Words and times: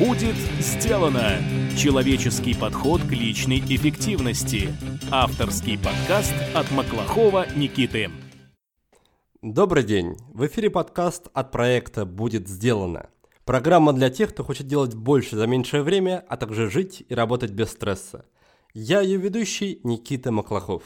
Будет 0.00 0.36
сделано! 0.60 1.34
Человеческий 1.76 2.54
подход 2.54 3.02
к 3.02 3.10
личной 3.10 3.58
эффективности. 3.58 4.70
Авторский 5.10 5.76
подкаст 5.76 6.32
от 6.54 6.70
Маклахова 6.70 7.44
Никиты. 7.54 8.10
Добрый 9.42 9.82
день! 9.82 10.16
В 10.32 10.46
эфире 10.46 10.70
подкаст 10.70 11.28
от 11.34 11.52
проекта 11.52 12.06
«Будет 12.06 12.48
сделано». 12.48 13.10
Программа 13.44 13.92
для 13.92 14.08
тех, 14.08 14.30
кто 14.30 14.42
хочет 14.42 14.66
делать 14.66 14.94
больше 14.94 15.36
за 15.36 15.46
меньшее 15.46 15.82
время, 15.82 16.24
а 16.30 16.38
также 16.38 16.70
жить 16.70 17.04
и 17.06 17.14
работать 17.14 17.50
без 17.50 17.70
стресса. 17.70 18.24
Я 18.72 19.02
ее 19.02 19.18
ведущий 19.18 19.80
Никита 19.84 20.32
Маклахов. 20.32 20.82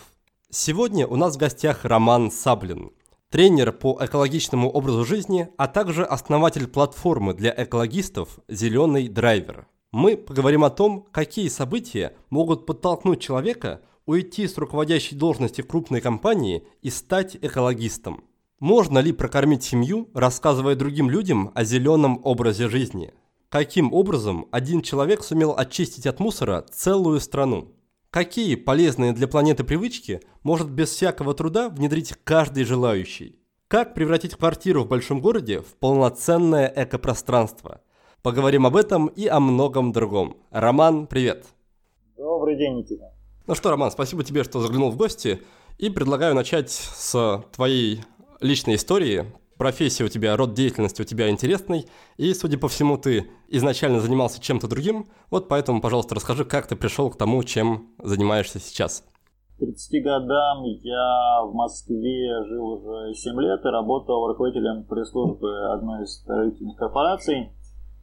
Сегодня 0.51 1.07
у 1.07 1.15
нас 1.15 1.37
в 1.37 1.39
гостях 1.39 1.85
Роман 1.85 2.33
Саблин– 2.33 2.91
тренер 3.35 3.73
по 3.73 3.99
экологичному 4.01 4.71
образу 4.71 5.05
жизни, 5.05 5.49
а 5.57 5.67
также 5.67 6.05
основатель 6.05 6.69
платформы 6.69 7.35
для 7.35 7.53
экологистов 7.57 8.39
«Зеленый 8.47 9.09
драйвер». 9.09 9.67
Мы 9.91 10.17
поговорим 10.17 10.63
о 10.63 10.71
том, 10.71 11.09
какие 11.11 11.49
события 11.49 12.15
могут 12.31 12.65
подтолкнуть 12.65 13.21
человека 13.21 13.81
уйти 14.07 14.47
с 14.47 14.57
руководящей 14.57 15.17
должности 15.17 15.63
крупной 15.63 16.01
компании 16.01 16.65
и 16.81 16.91
стать 16.91 17.37
экологистом. 17.43 18.23
Можно 18.61 19.01
ли 19.01 19.11
прокормить 19.11 19.65
семью, 19.65 20.11
рассказывая 20.15 20.77
другим 20.77 21.11
людям 21.11 21.51
о 21.57 21.65
зеленом 21.65 22.21
образе 22.23 22.69
жизни? 22.69 23.15
Каким 23.49 23.93
образом 23.93 24.47
один 24.53 24.81
человек 24.81 25.25
сумел 25.25 25.57
очистить 25.59 26.07
от 26.07 26.21
мусора 26.21 26.65
целую 26.71 27.19
страну? 27.19 27.73
Какие 28.15 28.55
полезные 28.55 29.13
для 29.13 29.27
планеты 29.27 29.65
привычки 29.65 30.21
может 30.45 30.71
без 30.71 30.91
всякого 30.91 31.35
труда 31.35 31.69
внедрить 31.69 32.15
каждый 32.23 32.63
желающий? 32.63 33.41
Как 33.67 33.93
превратить 33.93 34.37
квартиру 34.37 34.85
в 34.85 34.89
большом 34.89 35.21
городе 35.21 35.63
в 35.63 35.75
полноценное 35.81 36.73
экопространство? 36.77 37.81
Поговорим 38.23 38.67
об 38.67 38.77
этом 38.77 39.09
и 39.09 39.27
о 39.27 39.41
многом 39.41 39.91
другом. 39.91 40.37
Роман, 40.53 41.09
привет! 41.09 41.45
Добрый 42.17 42.57
день, 42.57 42.77
Никита. 42.77 43.13
Ну 43.49 43.57
что, 43.57 43.71
Роман, 43.71 43.91
спасибо 43.91 44.23
тебе, 44.23 44.45
что 44.45 44.61
заглянул 44.61 44.93
в 44.93 44.97
гости. 44.97 45.43
И 45.79 45.91
предлагаю 45.91 46.37
начать 46.37 46.71
с 46.71 47.45
твоей 47.51 48.05
личной 48.39 48.77
истории 48.77 49.27
профессия 49.57 50.05
у 50.05 50.09
тебя, 50.09 50.37
род 50.37 50.55
деятельности 50.55 51.03
у 51.03 51.05
тебя 51.05 51.31
интересный, 51.31 51.87
и, 52.17 52.33
судя 52.35 52.59
по 52.59 52.69
всему, 52.69 52.97
ты 52.99 53.31
изначально 53.49 54.01
занимался 54.01 54.41
чем-то 54.41 54.69
другим, 54.69 55.07
вот 55.31 55.49
поэтому, 55.49 55.81
пожалуйста, 55.81 56.15
расскажи, 56.15 56.45
как 56.45 56.67
ты 56.67 56.77
пришел 56.77 57.11
к 57.11 57.17
тому, 57.17 57.43
чем 57.43 57.91
занимаешься 58.03 58.59
сейчас. 58.59 59.05
К 59.57 59.59
30 59.59 60.03
годам 60.03 60.65
я 60.83 61.43
в 61.45 61.55
Москве 61.55 62.45
жил 62.49 62.67
уже 62.67 63.15
7 63.15 63.41
лет 63.41 63.65
и 63.65 63.69
работал 63.69 64.27
руководителем 64.27 64.85
пресс-службы 64.85 65.73
одной 65.73 66.05
из 66.05 66.15
строительных 66.15 66.77
корпораций. 66.77 67.51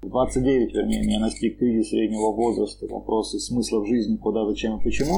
В 0.01 0.09
29, 0.09 0.73
вернее, 0.73 1.05
меня 1.05 1.19
настиг 1.19 1.59
кризис 1.59 1.89
среднего 1.89 2.31
возраста, 2.31 2.87
вопросы 2.89 3.37
смысла 3.39 3.81
в 3.81 3.87
жизни, 3.87 4.15
куда, 4.15 4.45
зачем 4.45 4.79
и 4.79 4.83
почему. 4.83 5.17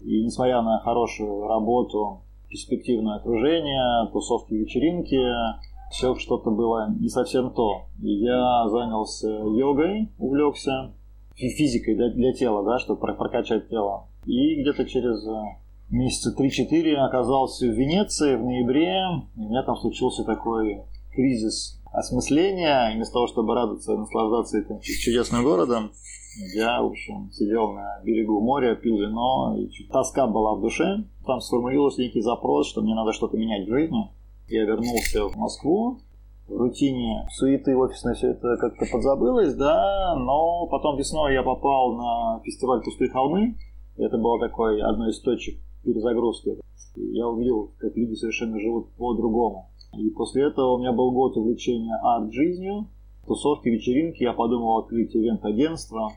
И 0.00 0.24
несмотря 0.24 0.62
на 0.62 0.80
хорошую 0.80 1.46
работу, 1.46 2.24
перспективное 2.48 3.16
окружение, 3.16 4.10
тусовки, 4.12 4.54
вечеринки, 4.54 5.20
все 5.90 6.14
что-то 6.16 6.50
было 6.50 6.90
не 6.98 7.08
совсем 7.08 7.50
то. 7.52 7.86
Я 7.98 8.68
занялся 8.68 9.28
йогой, 9.28 10.10
увлекся, 10.18 10.92
физикой 11.34 11.94
для, 11.94 12.10
для 12.10 12.32
тела, 12.32 12.64
да, 12.64 12.78
чтобы 12.78 13.00
прокачать 13.00 13.68
тело. 13.68 14.08
И 14.26 14.60
где-то 14.60 14.84
через 14.84 15.26
э, 15.26 15.42
месяца 15.90 16.34
3-4 16.38 16.94
оказался 16.96 17.66
в 17.66 17.70
Венеции 17.70 18.36
в 18.36 18.44
ноябре. 18.44 18.98
И 19.36 19.40
у 19.40 19.48
меня 19.48 19.62
там 19.62 19.76
случился 19.76 20.24
такой 20.24 20.82
кризис 21.12 21.80
осмысления. 21.92 22.90
И 22.90 22.96
вместо 22.96 23.14
того, 23.14 23.26
чтобы 23.28 23.54
радоваться 23.54 23.94
и 23.94 23.96
наслаждаться 23.96 24.58
этим 24.58 24.80
чудесным 24.80 25.44
городом, 25.44 25.92
я, 26.54 26.82
в 26.82 26.86
общем, 26.86 27.30
сидел 27.32 27.72
на 27.72 28.00
берегу 28.04 28.40
моря, 28.40 28.74
пил 28.74 28.98
вино, 28.98 29.56
и 29.58 29.68
тоска 29.88 30.26
была 30.26 30.54
в 30.54 30.60
душе. 30.60 31.04
Там 31.26 31.40
сформулировался 31.40 32.02
некий 32.02 32.20
запрос, 32.20 32.68
что 32.68 32.82
мне 32.82 32.94
надо 32.94 33.12
что-то 33.12 33.36
менять 33.36 33.66
в 33.66 33.70
жизни. 33.70 34.10
Я 34.48 34.64
вернулся 34.64 35.28
в 35.28 35.36
Москву, 35.36 36.00
в 36.48 36.56
рутине 36.56 37.28
суеты 37.30 37.76
офисной 37.76 38.14
все 38.14 38.30
это 38.30 38.56
как-то 38.56 38.86
подзабылось, 38.90 39.54
да, 39.54 40.16
но 40.16 40.66
потом 40.68 40.96
весной 40.96 41.34
я 41.34 41.42
попал 41.42 41.94
на 41.94 42.40
фестиваль 42.42 42.82
«Пустые 42.82 43.10
холмы». 43.10 43.54
Это 43.98 44.16
было 44.16 44.40
такой 44.40 44.80
одной 44.80 45.10
из 45.10 45.20
точек 45.20 45.58
перезагрузки. 45.84 46.58
Я 46.96 47.28
увидел, 47.28 47.72
как 47.78 47.94
люди 47.96 48.14
совершенно 48.14 48.58
живут 48.60 48.88
по-другому. 48.96 49.68
И 49.98 50.08
после 50.10 50.44
этого 50.44 50.76
у 50.76 50.78
меня 50.78 50.92
был 50.92 51.12
год 51.12 51.36
увлечения 51.36 51.94
арт-жизнью, 52.02 52.88
тусовки, 53.26 53.68
вечеринки. 53.68 54.22
Я 54.22 54.32
подумал 54.32 54.78
открыть 54.78 55.14
ивент-агентство. 55.14 56.12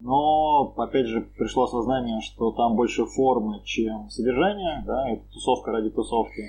Но, 0.00 0.74
опять 0.76 1.06
же, 1.06 1.22
пришло 1.36 1.64
осознание, 1.64 2.20
что 2.20 2.52
там 2.52 2.76
больше 2.76 3.04
формы, 3.06 3.62
чем 3.64 4.08
содержание. 4.10 4.82
Да, 4.86 5.08
это 5.08 5.22
тусовка 5.32 5.72
ради 5.72 5.90
тусовки 5.90 6.42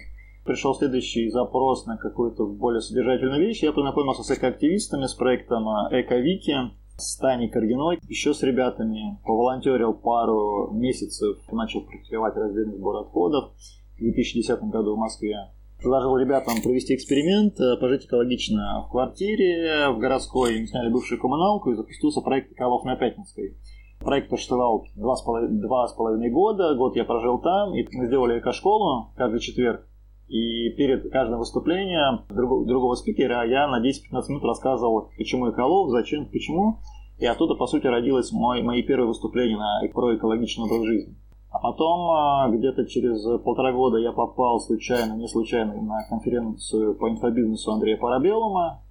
пришел 0.47 0.73
следующий 0.73 1.29
запрос 1.29 1.85
на 1.85 1.97
какую-то 1.97 2.47
более 2.47 2.81
содержательную 2.81 3.41
вещь. 3.41 3.61
Я 3.61 3.73
познакомился 3.73 4.23
с 4.23 4.31
экоактивистами, 4.31 5.05
с 5.05 5.13
проектом 5.13 5.67
э, 5.67 6.01
Эковики, 6.01 6.55
с 6.95 7.17
Таней 7.17 7.49
Каргиной, 7.49 7.99
еще 8.07 8.33
с 8.33 8.41
ребятами. 8.41 9.19
Поволонтерил 9.25 9.93
пару 9.93 10.71
месяцев, 10.71 11.37
начал 11.51 11.81
практиковать 11.81 12.35
раздельный 12.35 12.77
сбор 12.77 12.95
отходов 13.01 13.51
в 13.95 13.99
2010 13.99 14.61
году 14.63 14.95
в 14.95 14.97
Москве. 14.97 15.35
Предложил 15.79 16.17
ребятам 16.17 16.55
провести 16.63 16.95
эксперимент, 16.95 17.59
э, 17.59 17.77
пожить 17.77 18.05
экологично 18.05 18.83
в 18.87 18.91
квартире, 18.91 19.89
в 19.89 19.99
городской. 19.99 20.57
Им 20.57 20.67
сняли 20.67 20.89
бывшую 20.89 21.21
коммуналку 21.21 21.71
и 21.71 21.75
запустился 21.75 22.21
проект 22.21 22.51
«Эколов 22.51 22.83
на 22.83 22.95
Пятницкой». 22.95 23.57
Проект 23.99 24.29
существовал 24.29 24.85
два 24.95 25.15
с, 25.15 25.21
половиной, 25.21 25.61
два 25.61 25.87
с 25.87 25.93
половиной 25.93 26.29
года, 26.31 26.75
год 26.75 26.95
я 26.95 27.03
прожил 27.03 27.39
там, 27.39 27.73
и 27.75 27.85
сделали 28.07 28.39
эко-школу 28.39 29.11
каждый 29.15 29.39
четверг. 29.39 29.87
И 30.27 30.69
перед 30.71 31.11
каждым 31.11 31.39
выступлением 31.39 32.25
другого, 32.29 32.65
другого 32.65 32.95
спикера 32.95 33.47
я 33.47 33.67
на 33.67 33.79
10-15 33.79 34.29
минут 34.29 34.43
рассказывал, 34.43 35.09
почему 35.17 35.49
эколог, 35.51 35.89
зачем, 35.91 36.25
почему. 36.25 36.79
И 37.17 37.25
оттуда, 37.25 37.55
по 37.55 37.65
сути, 37.65 37.87
родилось 37.87 38.31
мой, 38.31 38.61
мои 38.61 38.83
первые 38.83 39.07
выступления 39.07 39.57
на, 39.57 39.81
про 39.93 40.15
экологичный 40.15 40.65
образ 40.65 40.85
жизни. 40.85 41.15
А 41.49 41.59
потом, 41.59 42.11
а, 42.11 42.49
где-то 42.49 42.85
через 42.85 43.23
полтора 43.41 43.71
года 43.71 43.97
я 43.97 44.11
попал 44.11 44.59
случайно, 44.59 45.13
не 45.13 45.27
случайно, 45.27 45.73
на 45.81 46.03
конференцию 46.09 46.95
по 46.95 47.09
инфобизнесу 47.09 47.71
Андрея 47.71 47.97
Парабеллума. 47.97 48.81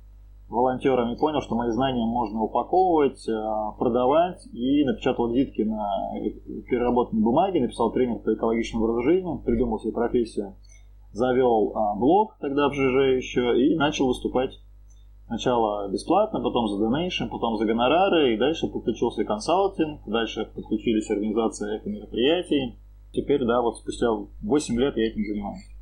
Волонтерами 0.49 1.17
понял, 1.17 1.41
что 1.41 1.57
мои 1.57 1.71
знания 1.71 2.07
можно 2.07 2.41
упаковывать, 2.43 3.29
а, 3.29 3.73
продавать. 3.73 4.47
И 4.53 4.85
напечатал 4.85 5.29
визитки 5.29 5.63
на 5.63 5.89
переработанной 6.69 7.23
бумаге, 7.23 7.61
написал 7.61 7.93
тренер 7.93 8.21
по 8.21 8.33
экологичному 8.33 8.85
образу 8.85 9.03
жизни, 9.03 9.39
придумал 9.45 9.79
себе 9.79 9.93
профессию 9.93 10.55
завел 11.17 11.73
а, 11.75 11.95
блог 11.95 12.37
тогда 12.41 12.69
в 12.69 12.75
ЖЖ 12.75 13.17
еще 13.17 13.59
и 13.59 13.75
начал 13.77 14.07
выступать 14.07 14.61
сначала 15.27 15.89
бесплатно, 15.89 16.41
потом 16.41 16.69
за 16.69 16.79
донейшн, 16.79 17.25
потом 17.31 17.59
за 17.59 17.65
гонорары, 17.65 18.35
и 18.35 18.39
дальше 18.39 18.69
подключился 18.69 19.25
консалтинг, 19.25 20.01
дальше 20.07 20.51
подключились 20.55 21.11
организации 21.11 21.79
эко-мероприятий. 21.79 22.79
Теперь, 23.13 23.45
да, 23.45 23.63
вот 23.63 23.77
спустя 23.79 24.09
8 24.11 24.79
лет 24.79 24.97
я 24.97 25.09
этим 25.09 25.25
занимаюсь. 25.25 25.76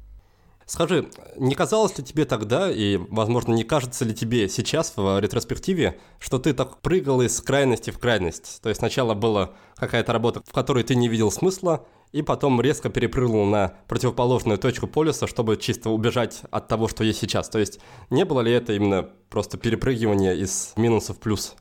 Скажи, 0.66 1.08
не 1.36 1.54
казалось 1.54 1.98
ли 1.98 2.04
тебе 2.04 2.25
тогда, 2.25 2.70
и, 2.70 2.97
возможно, 2.97 3.52
не 3.52 3.64
кажется 3.64 4.04
ли 4.04 4.14
тебе 4.14 4.48
сейчас 4.48 4.94
в 4.97 5.20
ретроспективе, 5.20 5.98
что 6.19 6.38
ты 6.38 6.54
так 6.54 6.80
прыгал 6.80 7.20
из 7.20 7.38
крайности 7.41 7.91
в 7.91 7.98
крайность? 7.98 8.60
То 8.62 8.70
есть 8.70 8.78
сначала 8.78 9.14
была 9.14 9.53
какая-то 9.76 10.12
работа, 10.12 10.42
в 10.47 10.53
которой 10.53 10.82
ты 10.82 10.94
не 10.94 11.08
видел 11.08 11.30
смысла, 11.30 11.86
и 12.12 12.22
потом 12.22 12.60
резко 12.60 12.88
перепрыгнул 12.88 13.44
на 13.44 13.74
противоположную 13.88 14.56
точку 14.56 14.86
полюса, 14.86 15.26
чтобы 15.26 15.56
чисто 15.56 15.91
убежать 15.91 16.42
от 16.50 16.69
того, 16.69 16.88
что 16.88 17.03
есть 17.03 17.19
сейчас. 17.19 17.48
То 17.48 17.58
есть 17.58 17.80
не 18.08 18.24
было 18.24 18.41
ли 18.41 18.53
это 18.53 18.72
именно 18.72 19.08
просто 19.28 19.58
перепрыгивание 19.58 20.38
из 20.38 20.72
минуса 20.76 21.12
в 21.12 21.19
плюс? 21.19 21.56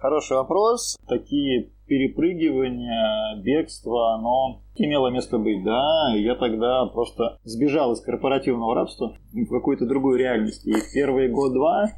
Хороший 0.00 0.36
вопрос. 0.36 0.96
Такие 1.08 1.70
перепрыгивания, 1.86 3.42
бегство, 3.42 4.14
оно 4.14 4.62
имело 4.76 5.08
место 5.08 5.38
быть, 5.38 5.64
да. 5.64 6.14
Я 6.14 6.34
тогда 6.36 6.86
просто 6.86 7.38
сбежал 7.44 7.92
из 7.92 8.00
корпоративного 8.00 8.74
рабства 8.74 9.16
в 9.32 9.46
какую-то 9.46 9.86
другую 9.86 10.18
реальность. 10.18 10.66
И 10.66 10.72
первые 10.94 11.30
год-два 11.30 11.88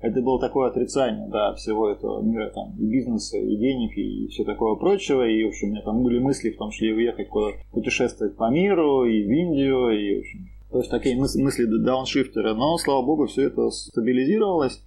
это 0.00 0.20
было 0.20 0.38
такое 0.40 0.68
отрицание, 0.68 1.28
да, 1.30 1.54
всего 1.54 1.88
этого 1.88 2.20
мира, 2.22 2.50
там, 2.54 2.74
и 2.78 2.84
бизнеса, 2.84 3.38
и 3.38 3.56
денег, 3.56 3.96
и 3.96 4.28
все 4.28 4.44
такое 4.44 4.74
прочего, 4.74 5.26
и, 5.26 5.44
в 5.44 5.48
общем, 5.48 5.68
у 5.68 5.70
меня 5.70 5.82
там 5.82 6.02
были 6.02 6.18
мысли 6.18 6.50
в 6.50 6.58
том 6.58 6.70
числе 6.70 6.90
и 6.90 6.92
уехать 6.92 7.28
куда 7.28 7.52
путешествовать 7.72 8.36
по 8.36 8.50
миру, 8.50 9.06
и 9.06 9.24
в 9.24 9.30
Индию, 9.30 9.90
и, 9.90 10.16
в 10.16 10.18
общем, 10.20 10.48
то 10.70 10.78
есть 10.78 10.90
такие 10.90 11.16
мыс- 11.16 11.40
мысли 11.40 11.64
дауншифтера, 11.64 12.52
но, 12.52 12.76
слава 12.76 13.02
богу, 13.02 13.26
все 13.26 13.46
это 13.46 13.70
стабилизировалось, 13.70 14.82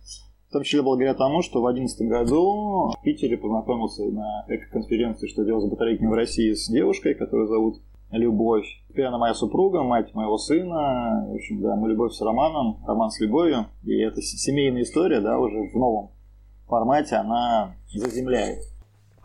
в 0.49 0.53
том 0.53 0.63
числе 0.63 0.81
благодаря 0.81 1.13
тому, 1.13 1.41
что 1.41 1.61
в 1.61 1.73
2011 1.73 2.07
году 2.07 2.93
в 2.97 3.01
Питере 3.03 3.37
познакомился 3.37 4.03
на 4.05 4.45
эко-конференции 4.47 5.27
«Что 5.27 5.43
делать 5.43 5.65
с 5.65 5.69
батарейками 5.69 6.07
в 6.07 6.13
России» 6.13 6.53
с 6.53 6.69
девушкой, 6.69 7.15
которую 7.15 7.47
зовут 7.47 7.81
Любовь. 8.11 8.65
Теперь 8.87 9.05
она 9.05 9.17
моя 9.17 9.33
супруга, 9.33 9.83
мать 9.83 10.13
моего 10.13 10.37
сына. 10.37 11.25
В 11.29 11.35
общем, 11.35 11.61
да, 11.61 11.75
мы 11.75 11.89
любовь 11.89 12.13
с 12.13 12.21
Романом, 12.21 12.79
Роман 12.87 13.09
с 13.09 13.19
любовью. 13.19 13.65
И 13.83 13.97
это 13.97 14.21
семейная 14.21 14.83
история, 14.83 15.19
да, 15.19 15.37
уже 15.37 15.69
в 15.69 15.75
новом 15.75 16.11
формате 16.67 17.15
она 17.15 17.75
заземляет. 17.93 18.59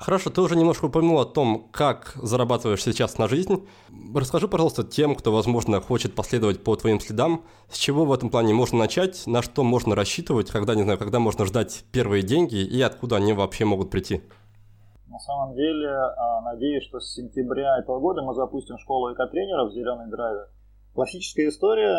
Хорошо, 0.03 0.31
ты 0.31 0.41
уже 0.41 0.57
немножко 0.57 0.87
упомянул 0.87 1.21
о 1.21 1.25
том, 1.25 1.69
как 1.71 2.15
зарабатываешь 2.21 2.83
сейчас 2.83 3.19
на 3.19 3.29
жизнь. 3.29 3.69
Расскажи, 4.13 4.49
пожалуйста, 4.49 4.83
тем, 4.83 5.15
кто, 5.15 5.31
возможно, 5.31 5.81
хочет 5.81 6.17
последовать 6.17 6.65
по 6.65 6.75
твоим 6.75 6.99
следам, 6.99 7.45
с 7.71 7.79
чего 7.79 8.05
в 8.05 8.13
этом 8.13 8.29
плане 8.29 8.53
можно 8.53 8.79
начать, 8.79 9.23
на 9.29 9.43
что 9.43 9.63
можно 9.63 9.95
рассчитывать, 9.95 10.51
когда, 10.51 10.75
не 10.75 10.83
знаю, 10.83 10.99
когда 10.99 11.21
можно 11.21 11.47
ждать 11.47 11.85
первые 11.93 12.25
деньги 12.25 12.57
и 12.57 12.83
откуда 12.83 13.17
они 13.17 13.33
вообще 13.33 13.65
могут 13.65 13.91
прийти? 13.91 14.23
На 15.07 15.21
самом 15.21 15.55
деле, 15.55 15.91
а, 15.91 16.41
надеюсь, 16.41 16.83
что 16.83 16.99
с 16.99 17.15
сентября 17.15 17.79
этого 17.79 18.01
года 18.01 18.23
мы 18.23 18.35
запустим 18.35 18.79
школу 18.79 19.13
экотренеров 19.13 19.71
в 19.71 19.75
Зеленой 19.75 20.11
Драйве. 20.11 20.47
Классическая 20.95 21.49
история, 21.49 21.95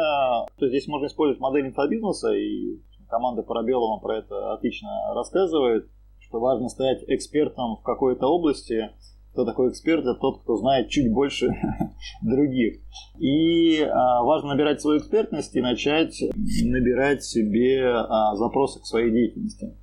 то 0.60 0.68
здесь 0.68 0.88
можно 0.88 1.08
использовать 1.08 1.40
модель 1.40 1.68
инфобизнеса, 1.68 2.34
и 2.34 2.82
команда 3.08 3.44
Парабелова 3.44 4.02
про 4.02 4.18
это 4.18 4.54
отлично 4.56 4.90
рассказывает 5.14 5.88
что 6.34 6.40
важно 6.40 6.68
стать 6.68 7.04
экспертом 7.08 7.76
в 7.76 7.84
какой-то 7.84 8.26
области. 8.26 8.90
Кто 9.34 9.46
такой 9.46 9.70
эксперт? 9.70 10.02
Это 10.02 10.16
тот, 10.16 10.42
кто 10.42 10.56
знает 10.56 10.90
чуть 10.90 11.14
больше 11.14 11.48
других. 12.24 12.80
И 13.20 13.82
а, 13.82 14.24
важно 14.24 14.50
набирать 14.50 14.82
свою 14.82 14.98
экспертность 14.98 15.56
и 15.56 15.62
начать 15.62 16.20
набирать 16.64 17.24
себе 17.24 17.86
а, 17.88 18.36
запросы 18.36 18.80
к 18.80 18.86
своей 18.88 19.12
деятельности. 19.12 19.78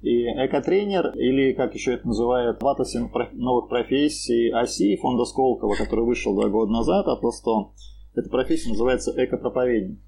И 0.00 0.24
экотренер, 0.24 1.10
или 1.16 1.52
как 1.52 1.74
еще 1.74 1.92
это 1.92 2.06
называют, 2.06 2.62
в 2.62 3.34
новых 3.34 3.68
профессий 3.68 4.50
ОСИ 4.50 4.96
фонда 4.96 5.26
Сколково, 5.26 5.74
который 5.74 6.06
вышел 6.06 6.34
два 6.34 6.48
года 6.48 6.72
назад, 6.72 7.08
Атлас 7.08 7.40
100, 7.40 7.72
эта 8.14 8.30
профессия 8.30 8.70
называется 8.70 9.12
экопроповедник. 9.14 10.00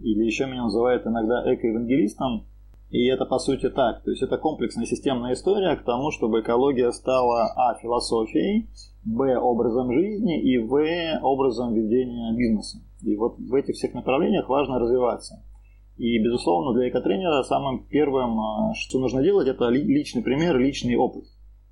Или 0.00 0.24
еще 0.24 0.46
меня 0.46 0.64
называют 0.64 1.06
иногда 1.06 1.44
экоевангелистом, 1.54 2.48
и 2.92 3.06
это 3.06 3.24
по 3.24 3.38
сути 3.38 3.70
так. 3.70 4.04
То 4.04 4.10
есть 4.10 4.22
это 4.22 4.36
комплексная 4.36 4.84
системная 4.84 5.32
история 5.32 5.76
к 5.76 5.84
тому, 5.84 6.10
чтобы 6.10 6.40
экология 6.40 6.92
стала 6.92 7.50
а. 7.56 7.74
философией, 7.80 8.68
б. 9.02 9.38
образом 9.38 9.90
жизни 9.92 10.42
и 10.42 10.58
в. 10.58 11.18
образом 11.22 11.72
ведения 11.72 12.36
бизнеса. 12.36 12.78
И 13.02 13.16
вот 13.16 13.38
в 13.38 13.54
этих 13.54 13.76
всех 13.76 13.94
направлениях 13.94 14.46
важно 14.46 14.78
развиваться. 14.78 15.42
И, 15.96 16.18
безусловно, 16.18 16.74
для 16.74 16.90
экотренера 16.90 17.42
самым 17.44 17.86
первым, 17.86 18.38
а, 18.38 18.74
что 18.74 18.98
нужно 18.98 19.22
делать, 19.22 19.48
это 19.48 19.68
личный 19.68 20.22
пример, 20.22 20.58
личный 20.58 20.96
опыт. 20.96 21.24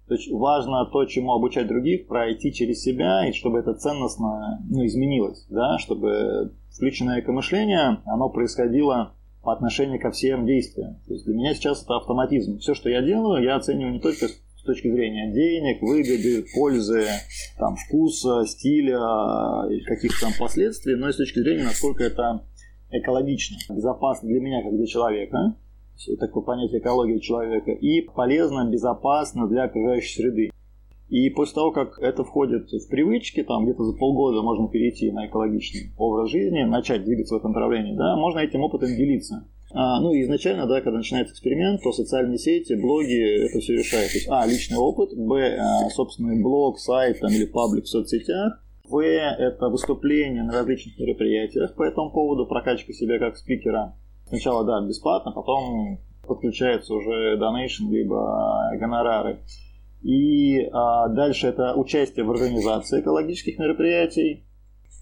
То 0.09 0.15
есть 0.15 0.31
важно 0.33 0.87
то, 0.87 1.05
чему 1.05 1.35
обучать 1.35 1.69
других, 1.69 2.09
пройти 2.09 2.51
через 2.51 2.83
себя, 2.83 3.29
и 3.29 3.33
чтобы 3.33 3.59
это 3.59 3.75
ценностно 3.75 4.59
ну, 4.71 4.87
изменилось, 4.87 5.47
да, 5.51 5.77
чтобы 5.79 6.55
включенное 6.75 7.21
экомышление, 7.21 7.99
оно 8.07 8.31
происходило 8.31 9.13
по 9.43 9.53
отношению 9.53 10.01
ко 10.01 10.11
всем 10.11 10.47
действиям. 10.47 10.97
То 11.07 11.15
есть 11.15 11.25
для 11.25 11.35
меня 11.35 11.55
сейчас 11.55 11.83
это 11.83 11.97
автоматизм. 11.97 12.59
Все, 12.59 12.75
что 12.75 12.91
я 12.91 13.03
делаю, 13.03 13.43
я 13.43 13.57
оцениваю 13.57 13.95
не 13.95 14.01
только 14.01 14.29
с 14.29 14.63
точки 14.63 14.91
зрения 14.91 15.33
денег, 15.33 15.81
выгоды, 15.81 16.45
пользы, 16.55 17.07
там, 17.59 17.77
вкуса, 17.77 18.45
стиля, 18.47 19.01
каких-то 19.87 20.27
там 20.27 20.33
последствий, 20.39 20.97
но 20.97 21.09
и 21.09 21.13
с 21.13 21.17
точки 21.17 21.39
зрения, 21.39 21.65
насколько 21.65 22.05
это 22.05 22.45
экологично, 22.91 23.57
безопасно 23.75 24.29
для 24.29 24.41
меня, 24.41 24.63
как 24.63 24.77
для 24.77 24.87
человека, 24.87 25.57
такое 26.19 26.43
понятие 26.43 26.81
экологии 26.81 27.19
человека, 27.21 27.71
и 27.71 28.03
полезно, 28.03 28.71
безопасно 28.71 29.49
для 29.49 29.65
окружающей 29.65 30.23
среды. 30.23 30.51
И 31.11 31.29
после 31.31 31.55
того, 31.57 31.73
как 31.73 31.99
это 31.99 32.23
входит 32.23 32.71
в 32.71 32.89
привычки, 32.89 33.43
там 33.43 33.65
где-то 33.65 33.85
за 33.85 33.99
полгода 33.99 34.43
можно 34.43 34.69
перейти 34.69 35.11
на 35.11 35.27
экологичный 35.27 35.93
образ 35.99 36.31
жизни, 36.31 36.63
начать 36.63 37.05
двигаться 37.05 37.35
в 37.35 37.39
этом 37.39 37.51
направлении, 37.51 37.97
да, 37.97 38.17
можно 38.17 38.39
этим 38.39 38.63
опытом 38.63 38.89
делиться. 38.97 39.45
А, 39.73 40.01
ну 40.01 40.13
изначально, 40.13 40.67
да, 40.67 40.81
когда 40.81 40.99
начинается 40.99 41.35
эксперимент, 41.35 41.83
то 41.83 41.93
социальные 41.93 42.39
сети, 42.39 42.75
блоги 42.75 43.47
это 43.47 43.59
все 43.59 43.75
решают. 43.75 44.11
То 44.11 44.19
есть, 44.19 44.29
а, 44.29 44.47
личный 44.47 44.79
опыт, 44.79 45.11
б, 45.17 45.59
а, 45.59 45.91
собственный 45.91 46.41
блог, 46.41 46.79
сайт 46.79 47.21
там, 47.21 47.31
или 47.33 47.45
паблик 47.45 47.85
в 47.85 47.89
соцсетях, 47.89 48.63
в, 48.89 48.99
это 49.01 49.69
выступление 49.69 50.45
на 50.45 50.53
различных 50.53 50.99
мероприятиях 50.99 51.75
по 51.75 51.85
этому 51.85 52.11
поводу, 52.13 52.47
прокачка 52.47 52.93
себя 52.93 53.19
как 53.19 53.37
спикера. 53.37 53.97
Сначала, 54.29 54.65
да, 54.65 54.81
бесплатно, 54.81 55.33
потом 55.33 55.99
подключаются 56.27 56.95
уже 56.95 57.37
донейшн, 57.37 57.91
либо 57.91 58.71
гонорары. 58.79 59.41
И 60.03 60.65
а, 60.73 61.09
дальше 61.09 61.49
это 61.49 61.75
участие 61.75 62.25
в 62.25 62.31
организации 62.31 63.01
экологических 63.01 63.59
мероприятий. 63.59 64.45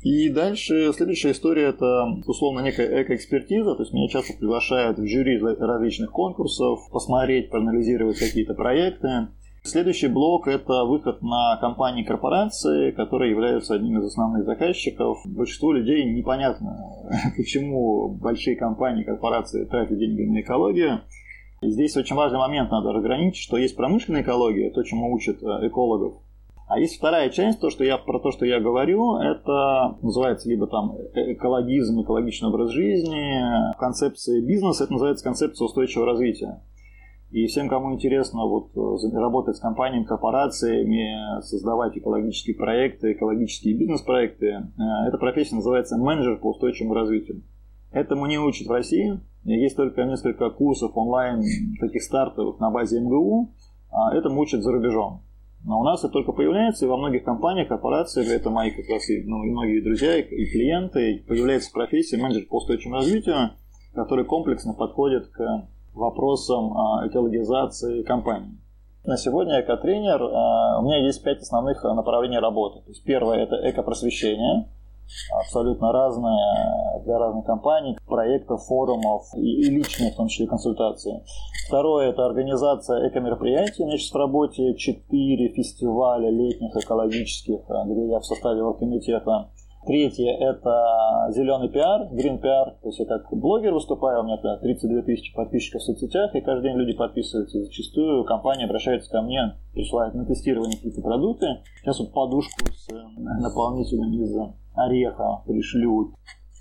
И 0.03 0.29
дальше 0.29 0.93
следующая 0.95 1.33
история 1.33 1.67
это 1.71 2.05
условно 2.27 2.61
некая 2.61 3.03
экоэкспертиза, 3.03 3.75
то 3.75 3.83
есть 3.83 3.93
меня 3.93 4.09
часто 4.09 4.33
приглашают 4.39 4.99
в 4.99 5.07
жюри 5.07 5.39
различных 5.41 6.13
конкурсов, 6.13 6.79
посмотреть, 6.93 7.51
проанализировать 7.51 8.19
какие-то 8.19 8.55
проекты. 8.55 9.29
Следующий 9.65 10.07
блок– 10.07 10.47
это 10.47 10.85
выход 10.85 11.21
на 11.21 11.59
компании 11.61 12.05
корпорации, 12.05 12.93
которые 12.93 13.33
являются 13.33 13.75
одним 13.75 13.99
из 13.99 14.07
основных 14.07 14.45
заказчиков. 14.45 15.19
Большинству 15.27 15.73
людей 15.73 16.05
непонятно, 16.05 16.77
почему 17.37 18.09
большие 18.09 18.57
компании, 18.57 19.03
корпорации 19.03 19.65
тратят 19.65 19.99
деньги 19.99 20.23
на 20.23 20.41
экологию. 20.41 21.01
Здесь 21.61 21.97
очень 21.97 22.15
важный 22.15 22.39
момент 22.39 22.71
надо 22.71 22.93
разграничить, 22.93 23.43
что 23.43 23.57
есть 23.57 23.77
промышленная 23.77 24.23
экология, 24.23 24.71
то, 24.71 24.85
чему 24.85 25.13
учат 25.13 25.43
э, 25.43 25.67
экологов, 25.67 26.23
а 26.69 26.79
есть 26.79 26.99
вторая 26.99 27.31
часть, 27.31 27.61
то, 27.61 27.71
что 27.71 27.83
я, 27.83 27.99
про 27.99 28.21
то, 28.21 28.31
что 28.31 28.47
я 28.47 28.61
говорю, 28.61 29.17
это 29.17 29.97
называется 30.03 30.49
либо 30.49 30.69
там 30.69 30.97
э, 31.15 31.33
экологизм, 31.33 32.03
экологичный 32.03 32.51
образ 32.51 32.71
жизни, 32.71 33.75
концепция 33.79 34.41
бизнеса, 34.41 34.85
это 34.85 34.93
называется 34.93 35.25
концепция 35.25 35.65
устойчивого 35.65 36.07
развития. 36.07 36.63
И 37.31 37.47
всем, 37.47 37.69
кому 37.69 37.93
интересно 37.93 38.47
вот, 38.47 38.71
э, 38.77 39.19
работать 39.19 39.57
с 39.57 39.61
компаниями, 39.61 40.05
корпорациями, 40.05 41.41
создавать 41.41 41.99
экологические 41.99 42.55
проекты, 42.55 43.15
экологические 43.15 43.75
бизнес-проекты, 43.75 44.69
эта 45.09 45.19
профессия 45.19 45.57
называется 45.57 45.97
менеджер 45.97 46.39
по 46.39 46.51
устойчивому 46.51 46.95
развитию. 46.95 47.43
Этому 47.93 48.27
не 48.27 48.39
учат 48.39 48.67
в 48.67 48.71
России. 48.71 49.21
Есть 49.45 49.77
только 49.77 50.05
несколько 50.05 50.51
курсов 50.51 50.93
онлайн, 50.95 51.43
таких 51.81 52.03
стартовых 52.03 52.61
на 52.61 52.71
базе 52.71 53.01
МГУ. 53.01 53.51
А 53.91 54.15
этому 54.15 54.41
учат 54.41 54.63
за 54.63 54.73
рубежом. 54.73 55.23
Но 55.65 55.81
у 55.81 55.85
нас 55.85 56.01
это 56.01 56.13
только 56.13 56.33
появляется, 56.33 56.85
и 56.85 56.89
во 56.89 56.97
многих 56.97 57.25
компаниях, 57.25 57.69
корпорациях, 57.69 58.29
это 58.29 58.51
мои 58.51 58.71
как 58.71 58.89
раз 58.89 59.09
и, 59.11 59.25
ну, 59.25 59.43
и 59.43 59.51
многие 59.51 59.81
друзья, 59.81 60.17
и 60.17 60.23
клиенты, 60.23 61.25
появляется 61.27 61.73
профессия 61.73 62.17
менеджер 62.17 62.47
по 62.49 62.59
устойчивому 62.59 62.97
развитию, 62.97 63.51
который 63.93 64.25
комплексно 64.25 64.75
подходит 64.75 65.27
к 65.29 65.69
вопросам 65.95 66.73
а, 66.77 67.09
экологизации 67.09 68.03
компании. 68.03 68.59
На 69.05 69.17
сегодня 69.17 69.61
экотренер, 69.61 70.23
а, 70.23 70.79
у 70.81 70.85
меня 70.85 71.05
есть 71.05 71.25
пять 71.25 71.41
основных 71.41 71.83
направлений 71.83 72.39
работы. 72.39 72.81
То 72.85 72.91
есть 72.91 73.03
первое– 73.03 73.39
это 73.43 73.57
экопросвещение– 73.69 74.69
абсолютно 75.41 75.93
разные 75.93 77.03
для 77.05 77.19
разных 77.19 77.45
компаний, 77.45 77.97
проектов, 78.07 78.65
форумов 78.67 79.23
и, 79.35 79.61
и 79.63 79.71
личные, 79.71 80.13
в 80.13 80.17
том 80.17 80.29
числе, 80.29 80.47
консультации. 80.47 81.23
Второе– 81.69 82.09
это 82.11 82.25
организация 82.25 83.09
эко-мероприятий. 83.09 83.83
У 83.83 83.87
меня 83.87 83.99
сейчас 83.99 84.13
в 84.13 84.17
работе 84.17 84.75
четыре 84.77 85.49
фестиваля 85.53 86.31
летних 86.31 86.75
экологических, 86.77 87.61
где 87.87 88.09
я 88.09 88.21
в 88.21 88.25
составе 88.25 88.63
оргкомитета. 88.63 89.51
Третье– 89.89 90.37
это 90.41 91.31
зеленый 91.31 91.71
пиар, 91.71 92.13
green 92.13 92.39
пиар. 92.39 92.77
То 92.83 92.89
есть 92.89 92.99
я 92.99 93.07
как 93.07 93.27
блогер 93.33 93.73
выступаю, 93.73 94.21
у 94.21 94.25
меня 94.25 94.37
32 94.37 95.01
тысячи 95.01 95.35
подписчиков 95.35 95.81
в 95.81 95.85
соцсетях, 95.85 96.35
и 96.35 96.43
каждый 96.43 96.69
день 96.69 96.77
люди 96.77 96.93
подписываются. 96.93 97.65
Зачастую 97.65 98.27
компания 98.27 98.67
обращается 98.67 99.11
ко 99.11 99.23
мне, 99.23 99.57
присылает 99.73 100.13
на 100.13 100.27
тестирование 100.27 100.77
какие-то 100.77 101.01
продукты. 101.01 101.47
Сейчас 101.81 102.01
вот 102.01 102.13
подушку 102.13 102.67
с 102.71 102.87
наполнителем 103.41 104.13
из 104.13 104.37
ореха 104.75 105.43
пришлют. 105.47 106.13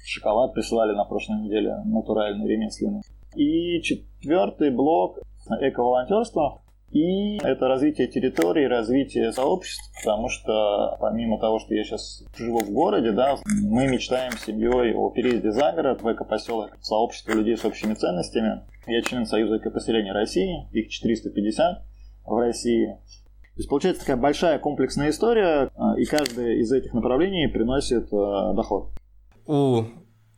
Шоколад 0.05 0.53
присылали 0.53 0.93
на 0.93 1.03
прошлой 1.03 1.41
неделе, 1.41 1.75
натуральный, 1.83 2.47
ремесленный. 2.47 3.01
И 3.35 3.81
четвертый 3.81 4.71
блок– 4.71 5.19
эко-волонтерство. 5.59 6.61
И 6.91 7.37
это 7.37 7.67
развитие 7.67 8.07
территории, 8.07 8.63
развитие 8.65 9.33
сообществ, 9.33 9.91
потому 10.01 10.29
что 10.29 10.97
помимо 11.01 11.37
того, 11.37 11.59
что 11.59 11.73
я 11.73 11.83
сейчас 11.83 12.23
живу 12.37 12.59
в 12.59 12.71
городе, 12.71 13.11
да, 13.11 13.35
мы 13.45 13.87
мечтаем 13.87 14.31
с 14.31 14.45
семьей 14.45 14.93
о 14.95 15.09
переезде 15.09 15.51
за 15.51 15.73
город, 15.73 16.01
в 16.01 16.11
экопоселок, 16.11 16.77
сообщество 16.81 17.33
людей 17.33 17.57
с 17.57 17.65
общими 17.65 17.93
ценностями. 17.93 18.61
Я 18.87 19.01
член 19.01 19.25
Союза 19.25 19.57
экопоселений 19.57 20.11
России, 20.11 20.67
их 20.71 20.89
450 20.89 21.83
в 22.25 22.39
России. 22.39 22.97
То 23.57 23.59
есть 23.61 23.69
получается 23.69 24.01
такая 24.01 24.17
большая 24.17 24.59
комплексная 24.59 25.09
история, 25.09 25.69
а, 25.75 25.99
и 25.99 26.05
каждое 26.05 26.57
из 26.61 26.71
этих 26.71 26.93
направлений 26.93 27.47
приносит 27.47 28.07
а, 28.13 28.53
доход. 28.53 28.91
У 29.45 29.83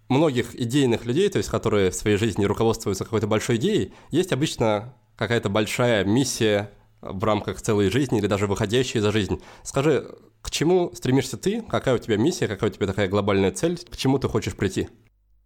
многих 0.08 0.56
идейных 0.56 1.06
людей, 1.06 1.30
то 1.30 1.38
есть 1.38 1.50
которые 1.50 1.92
в 1.92 1.96
своей 1.96 2.18
жизни 2.18 2.46
руководствуются 2.46 3.04
какой-то 3.04 3.28
большой 3.28 3.58
идеей, 3.58 3.94
есть 4.10 4.32
обычно 4.32 4.96
какая-то 5.20 5.50
большая 5.50 6.06
миссия 6.06 6.72
в 7.02 7.24
рамках 7.24 7.62
целой 7.62 7.90
жизни 7.92 8.20
или 8.20 8.28
даже 8.28 8.48
выходящая 8.48 9.04
за 9.04 9.12
жизнь. 9.12 9.42
Скажи, 9.64 10.06
к 10.42 10.50
чему 10.50 10.92
стремишься 10.96 11.38
ты? 11.38 11.62
Какая 11.62 11.96
у 11.96 11.98
тебя 11.98 12.16
миссия? 12.16 12.48
Какая 12.48 12.70
у 12.70 12.74
тебя 12.74 12.88
такая 12.88 13.10
глобальная 13.10 13.52
цель? 13.52 13.78
К 13.78 13.98
чему 13.98 14.18
ты 14.18 14.30
хочешь 14.30 14.56
прийти? 14.56 14.88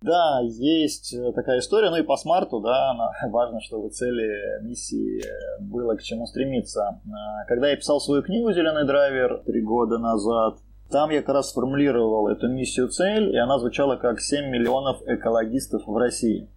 Да, 0.02 0.42
есть 0.44 1.14
э, 1.14 1.32
такая 1.32 1.60
история, 1.60 1.90
ну 1.90 1.96
и 1.96 2.04
по 2.04 2.18
смарту, 2.18 2.60
да, 2.60 2.94
важно, 3.30 3.62
чтобы 3.62 3.90
цели 3.90 4.62
миссии 4.62 5.24
было 5.62 5.96
к 5.96 6.04
чему 6.04 6.28
стремиться. 6.28 7.00
А, 7.06 7.46
когда 7.48 7.70
я 7.70 7.78
писал 7.78 8.02
свою 8.02 8.22
книгу 8.22 8.52
«Зеленый 8.52 8.86
драйвер» 8.86 9.44
три 9.46 9.62
года 9.62 9.98
назад, 9.98 10.58
там 10.92 11.10
я 11.10 11.22
как 11.22 11.36
раз 11.36 11.52
сформулировал 11.52 12.28
эту 12.28 12.50
миссию-цель, 12.50 13.34
и 13.34 13.38
она 13.38 13.58
звучала 13.60 13.96
как 13.96 14.20
7 14.20 14.50
миллионов 14.50 15.02
экологистов 15.08 15.88
в 15.88 15.98
России. 15.98 16.50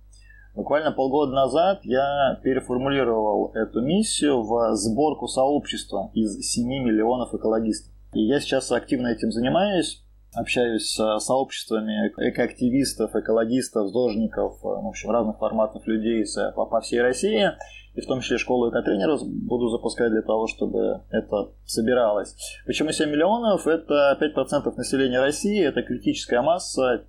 Буквально 0.57 0.91
полгода 0.91 1.33
назад 1.33 1.85
я 1.85 2.41
переформулировал 2.43 3.53
эту 3.55 3.83
миссию 3.83 4.43
в 4.43 4.75
сборку 4.75 5.29
сообщества 5.29 6.11
из 6.15 6.41
7 6.41 6.67
миллионов 6.67 7.35
экологистов. 7.35 7.93
И 8.15 8.23
я 8.23 8.41
сейчас 8.41 8.73
активно 8.73 9.09
этим 9.09 9.31
занимаюсь 9.31 10.03
общаюсь 10.35 10.95
с 10.95 11.21
сообществами 11.21 12.13
экоактивистов, 12.29 13.15
экологистов, 13.15 13.89
зожников, 13.89 14.59
э, 14.63 14.67
в 14.67 14.87
общем, 14.89 15.11
разных 15.11 15.39
форматов 15.39 15.87
людей 15.87 16.25
по, 16.55 16.81
всей 16.83 17.01
России, 17.01 17.53
и 17.95 18.01
в 18.03 18.07
том 18.07 18.21
числе 18.21 18.37
школу 18.37 18.71
экотренеров 18.71 19.23
буду 19.27 19.69
запускать 19.69 20.11
для 20.11 20.21
того, 20.21 20.47
чтобы 20.47 21.01
это 21.11 21.53
собиралось. 21.65 22.37
Почему 22.67 22.93
7 22.93 23.09
миллионов? 23.09 23.67
Это 23.67 24.19
5% 24.21 24.77
населения 24.77 25.21
России, 25.21 25.65
это 25.65 25.83
критическая 25.83 26.43
масса 26.43 27.07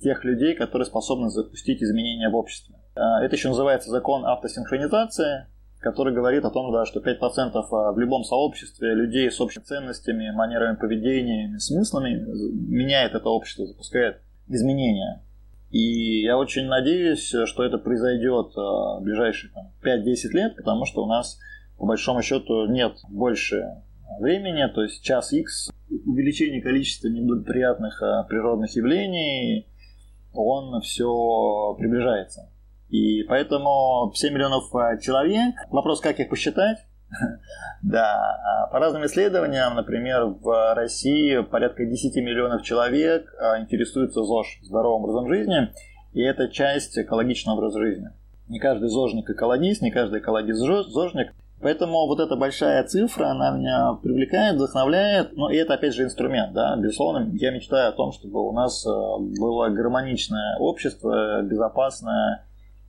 тех 0.00 0.24
людей, 0.24 0.54
которые 0.54 0.86
способны 0.86 1.30
запустить 1.30 1.82
изменения 1.82 2.28
в 2.30 2.36
обществе. 2.36 2.77
Э, 2.98 3.24
это 3.24 3.36
еще 3.36 3.48
называется 3.48 3.90
закон 3.90 4.26
автосинхронизации, 4.26 5.46
который 5.80 6.12
говорит 6.12 6.44
о 6.44 6.50
том, 6.50 6.72
да, 6.72 6.84
что 6.84 7.00
5% 7.00 7.52
а, 7.54 7.92
в 7.92 7.98
любом 7.98 8.24
сообществе 8.24 8.94
людей 8.94 9.30
с 9.30 9.40
общими 9.40 9.62
ценностями, 9.62 10.30
манерами 10.32 10.74
поведения, 10.74 11.56
смыслами 11.58 12.24
меняет 12.68 13.14
это 13.14 13.28
общество, 13.28 13.66
запускает 13.66 14.20
изменения. 14.48 15.22
И 15.70 16.22
я 16.22 16.36
очень 16.36 16.66
надеюсь, 16.66 17.32
что 17.44 17.62
это 17.62 17.78
произойдет 17.78 18.52
а, 18.56 18.98
в 18.98 19.02
ближайшие 19.02 19.52
там, 19.52 19.70
5-10 19.84 20.30
лет, 20.32 20.56
потому 20.56 20.84
что 20.84 21.04
у 21.04 21.06
нас, 21.06 21.38
по 21.78 21.86
большому 21.86 22.22
счету, 22.22 22.66
нет 22.66 22.96
больше 23.08 23.82
времени, 24.18 24.66
то 24.74 24.82
есть 24.82 25.04
час 25.04 25.32
X, 25.32 25.70
увеличение 26.06 26.60
количества 26.60 27.06
неблагоприятных 27.06 28.02
а, 28.02 28.24
природных 28.24 28.74
явлений, 28.74 29.68
он 30.32 30.80
все 30.80 31.76
приближается. 31.78 32.50
И 32.88 33.22
поэтому 33.24 34.10
7 34.14 34.32
миллионов 34.32 34.74
э, 34.74 34.98
человек, 35.00 35.54
вопрос, 35.70 36.00
как 36.00 36.18
их 36.20 36.30
посчитать, 36.30 36.78
да, 37.82 38.36
а 38.44 38.66
по 38.68 38.78
разным 38.78 39.04
исследованиям, 39.04 39.74
например, 39.74 40.24
в 40.24 40.74
России 40.74 41.42
порядка 41.42 41.84
10 41.84 42.16
миллионов 42.16 42.62
человек 42.62 43.30
э, 43.34 43.60
интересуются 43.60 44.22
ЗОЖ, 44.22 44.60
здоровым 44.62 45.02
образом 45.02 45.28
жизни, 45.28 45.68
и 46.14 46.22
это 46.22 46.48
часть 46.48 46.98
экологичного 46.98 47.56
образа 47.56 47.78
жизни. 47.78 48.08
Не 48.48 48.58
каждый 48.58 48.88
зожник 48.88 49.28
экологист, 49.28 49.82
не 49.82 49.90
каждый 49.90 50.20
экологист 50.20 50.58
зожник. 50.58 51.34
Поэтому 51.60 52.06
вот 52.06 52.20
эта 52.20 52.36
большая 52.36 52.84
цифра, 52.84 53.26
она 53.26 53.50
меня 53.50 53.98
привлекает, 54.02 54.54
вдохновляет, 54.54 55.36
но 55.36 55.50
и 55.50 55.56
это 55.56 55.74
опять 55.74 55.92
же 55.92 56.04
инструмент, 56.04 56.52
да, 56.52 56.76
безусловно, 56.76 57.28
я 57.34 57.50
мечтаю 57.50 57.88
о 57.88 57.92
том, 57.92 58.12
чтобы 58.12 58.48
у 58.48 58.52
нас 58.52 58.86
было 58.86 59.68
гармоничное 59.68 60.56
общество, 60.58 61.42
безопасное, 61.42 62.44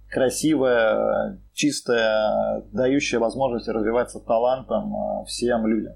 красивая, 0.09 1.41
чистая, 1.53 2.63
дающая 2.71 3.19
возможность 3.19 3.67
развиваться 3.67 4.19
талантом 4.19 4.93
э, 4.93 5.25
всем 5.25 5.67
людям 5.67 5.93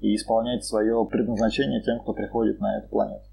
и 0.00 0.14
исполнять 0.14 0.64
свое 0.64 1.04
предназначение 1.10 1.82
тем, 1.82 2.00
кто 2.00 2.12
приходит 2.12 2.60
на 2.60 2.78
эту 2.78 2.88
планету. 2.88 3.24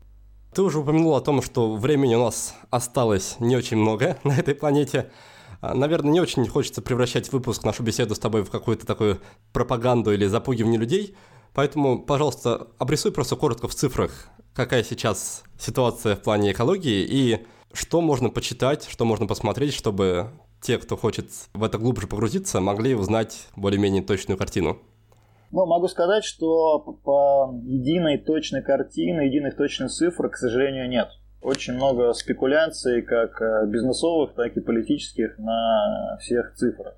Ты 0.54 0.62
уже 0.62 0.80
упомянул 0.80 1.16
о 1.16 1.22
том, 1.22 1.42
что 1.42 1.76
времени 1.76 2.16
у 2.16 2.24
нас 2.24 2.56
осталось 2.70 3.36
не 3.40 3.56
очень 3.56 3.78
много 3.78 4.18
на 4.24 4.38
этой 4.38 4.56
планете. 4.56 5.12
А, 5.62 5.74
наверное, 5.74 6.12
не 6.12 6.22
очень 6.22 6.48
хочется 6.48 6.82
превращать 6.82 7.32
выпуск, 7.32 7.64
нашу 7.64 7.84
беседу 7.84 8.16
с 8.16 8.20
тобой 8.20 8.44
в 8.44 8.50
какую-то 8.50 8.86
такую 8.86 9.22
пропаганду 9.54 10.12
или 10.12 10.26
запугивание 10.26 10.80
людей. 10.80 11.16
Поэтому, 11.54 12.00
пожалуйста, 12.00 12.68
обрисуй 12.80 13.12
просто 13.12 13.36
коротко 13.36 13.68
в 13.68 13.76
цифрах, 13.76 14.28
какая 14.54 14.84
сейчас 14.84 15.44
ситуация 15.58 16.16
в 16.16 16.22
плане 16.22 16.52
экологии 16.52 17.06
и 17.08 17.46
что 17.76 18.02
можно 18.02 18.30
почитать, 18.30 18.88
что 18.90 19.06
можно 19.06 19.28
посмотреть, 19.28 19.74
чтобы 19.74 20.30
те, 20.62 20.78
кто 20.78 20.98
хочет 20.98 21.28
в 21.54 21.64
это 21.64 21.78
глубже 21.78 22.08
погрузиться, 22.08 22.60
могли 22.60 22.96
узнать 22.96 23.48
более-менее 23.56 24.02
точную 24.02 24.38
картину? 24.38 24.80
Ну, 25.52 25.66
могу 25.66 25.88
сказать, 25.88 26.24
что 26.24 26.80
по 26.80 27.54
единой 27.64 28.18
точной 28.18 28.64
картины, 28.64 29.22
единых 29.22 29.56
точных 29.56 29.92
цифр, 29.92 30.30
к 30.30 30.38
сожалению, 30.38 30.90
нет. 30.90 31.10
Очень 31.42 31.74
много 31.74 32.12
спекуляций, 32.14 33.04
как 33.04 33.40
э, 33.40 33.68
бизнесовых, 33.68 34.34
так 34.34 34.58
и 34.58 34.62
политических, 34.62 35.38
на 35.38 36.18
всех 36.20 36.56
цифрах. 36.56 36.96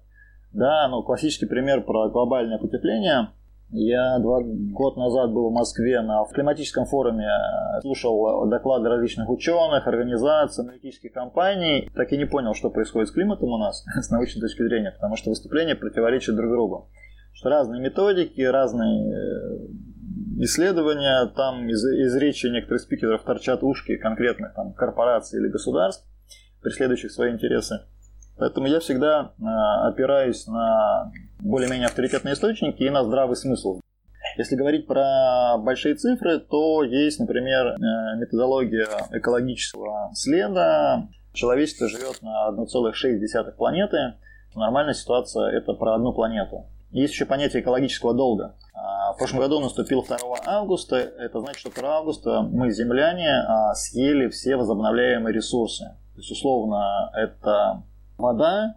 Да, 0.54 0.88
ну, 0.88 1.04
классический 1.04 1.46
пример 1.46 1.82
про 1.82 2.10
глобальное 2.10 2.58
потепление– 2.58 3.30
я 3.70 4.18
два 4.20 4.40
года 4.44 5.00
назад 5.00 5.32
был 5.34 5.50
в 5.50 5.54
Москве 5.54 6.02
на 6.02 6.24
климатическом 6.34 6.86
форуме, 6.86 7.28
слушал 7.82 8.48
доклады 8.48 8.88
различных 8.88 9.30
ученых, 9.30 9.86
организаций, 9.88 10.64
аналитических 10.64 11.12
компаний. 11.12 11.90
Так 11.94 12.14
и 12.14 12.18
не 12.18 12.26
понял, 12.26 12.54
что 12.54 12.70
происходит 12.70 13.10
с 13.10 13.12
климатом 13.12 13.50
у 13.50 13.58
нас 13.58 13.84
с 14.02 14.10
научной 14.10 14.42
точки 14.42 14.64
зрения, 14.64 14.92
потому 14.92 15.18
что 15.18 15.32
выступления 15.32 15.76
противоречат 15.76 16.36
друг 16.36 16.50
другу. 16.50 16.90
Что 17.34 17.50
разные 17.50 17.82
методики, 17.82 18.42
разные 18.42 19.14
э, 19.14 19.68
исследования, 20.40 21.26
там 21.36 21.68
из, 21.68 21.84
из 21.86 22.16
речи 22.16 22.48
некоторых 22.48 22.82
спикеров 22.82 23.24
торчат 23.24 23.64
ушки 23.64 23.98
конкретных 23.98 24.54
там, 24.54 24.74
корпораций 24.74 25.42
или 25.42 25.50
государств, 25.50 26.08
преследующих 26.62 27.12
свои 27.12 27.34
интересы. 27.34 27.82
Поэтому 28.38 28.68
я 28.68 28.80
всегда 28.80 29.34
э, 29.38 29.44
опираюсь 29.88 30.48
на 30.48 31.12
более-менее 31.40 31.88
авторитетные 31.88 32.34
источники 32.34 32.84
и 32.84 32.90
на 32.90 33.04
здравый 33.04 33.36
смысл. 33.36 33.80
Если 34.38 34.56
говорить 34.56 34.86
про 34.86 35.58
большие 35.58 35.96
цифры, 35.96 36.40
то 36.40 36.84
есть, 36.84 37.20
например, 37.20 37.68
э, 37.68 38.18
методология 38.18 38.88
экологического 39.12 40.12
следа. 40.14 41.08
Человечество 41.34 41.88
живет 41.88 42.22
на 42.22 42.48
1,6 42.50 43.52
планеты. 43.58 44.16
Нормальная 44.56 44.94
ситуация– 44.94 45.52
это 45.52 45.74
про 45.74 45.96
одну 45.96 46.14
планету. 46.14 46.66
Есть 46.92 47.14
еще 47.14 47.26
понятие 47.26 47.62
экологического 47.62 48.14
долга. 48.14 48.56
А, 48.74 49.14
в 49.14 49.18
прошлом 49.18 49.40
году 49.40 49.60
наступил 49.60 50.04
2 50.04 50.18
августа. 50.46 50.96
Это 50.98 51.40
значит, 51.40 51.60
что 51.60 51.72
2 51.72 51.98
августа 51.98 52.42
мы, 52.42 52.72
земляне, 52.72 53.30
а, 53.30 53.74
съели 53.74 54.30
все 54.30 54.56
возобновляемые 54.56 55.34
ресурсы. 55.34 55.84
То 56.14 56.22
есть, 56.22 56.32
условно, 56.32 57.12
это 57.14 57.84
вода, 58.18 58.74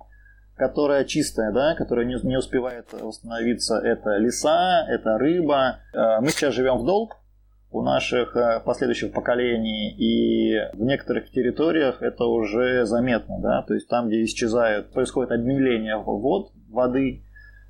которая 0.60 1.04
чистая, 1.06 1.52
да, 1.52 1.74
которая 1.74 2.04
не, 2.04 2.16
не 2.22 2.36
успевает 2.36 2.92
восстановиться, 2.92 3.78
это 3.78 4.18
леса, 4.18 4.84
это 4.86 5.16
рыба. 5.16 5.78
Э, 5.94 6.20
мы 6.20 6.28
сейчас 6.28 6.52
живем 6.52 6.76
в 6.76 6.84
долг 6.84 7.16
у 7.70 7.80
наших 7.80 8.36
э, 8.36 8.60
последующих 8.62 9.10
поколений, 9.14 9.90
и 9.90 10.60
в 10.74 10.82
некоторых 10.82 11.30
территориях 11.30 12.02
это 12.02 12.26
уже 12.26 12.84
заметно, 12.84 13.38
да, 13.40 13.62
то 13.62 13.72
есть 13.72 13.88
там, 13.88 14.08
где 14.08 14.22
исчезает, 14.22 14.92
происходит 14.92 15.32
обмеление 15.32 15.96
вод, 15.96 16.52
воды, 16.68 17.22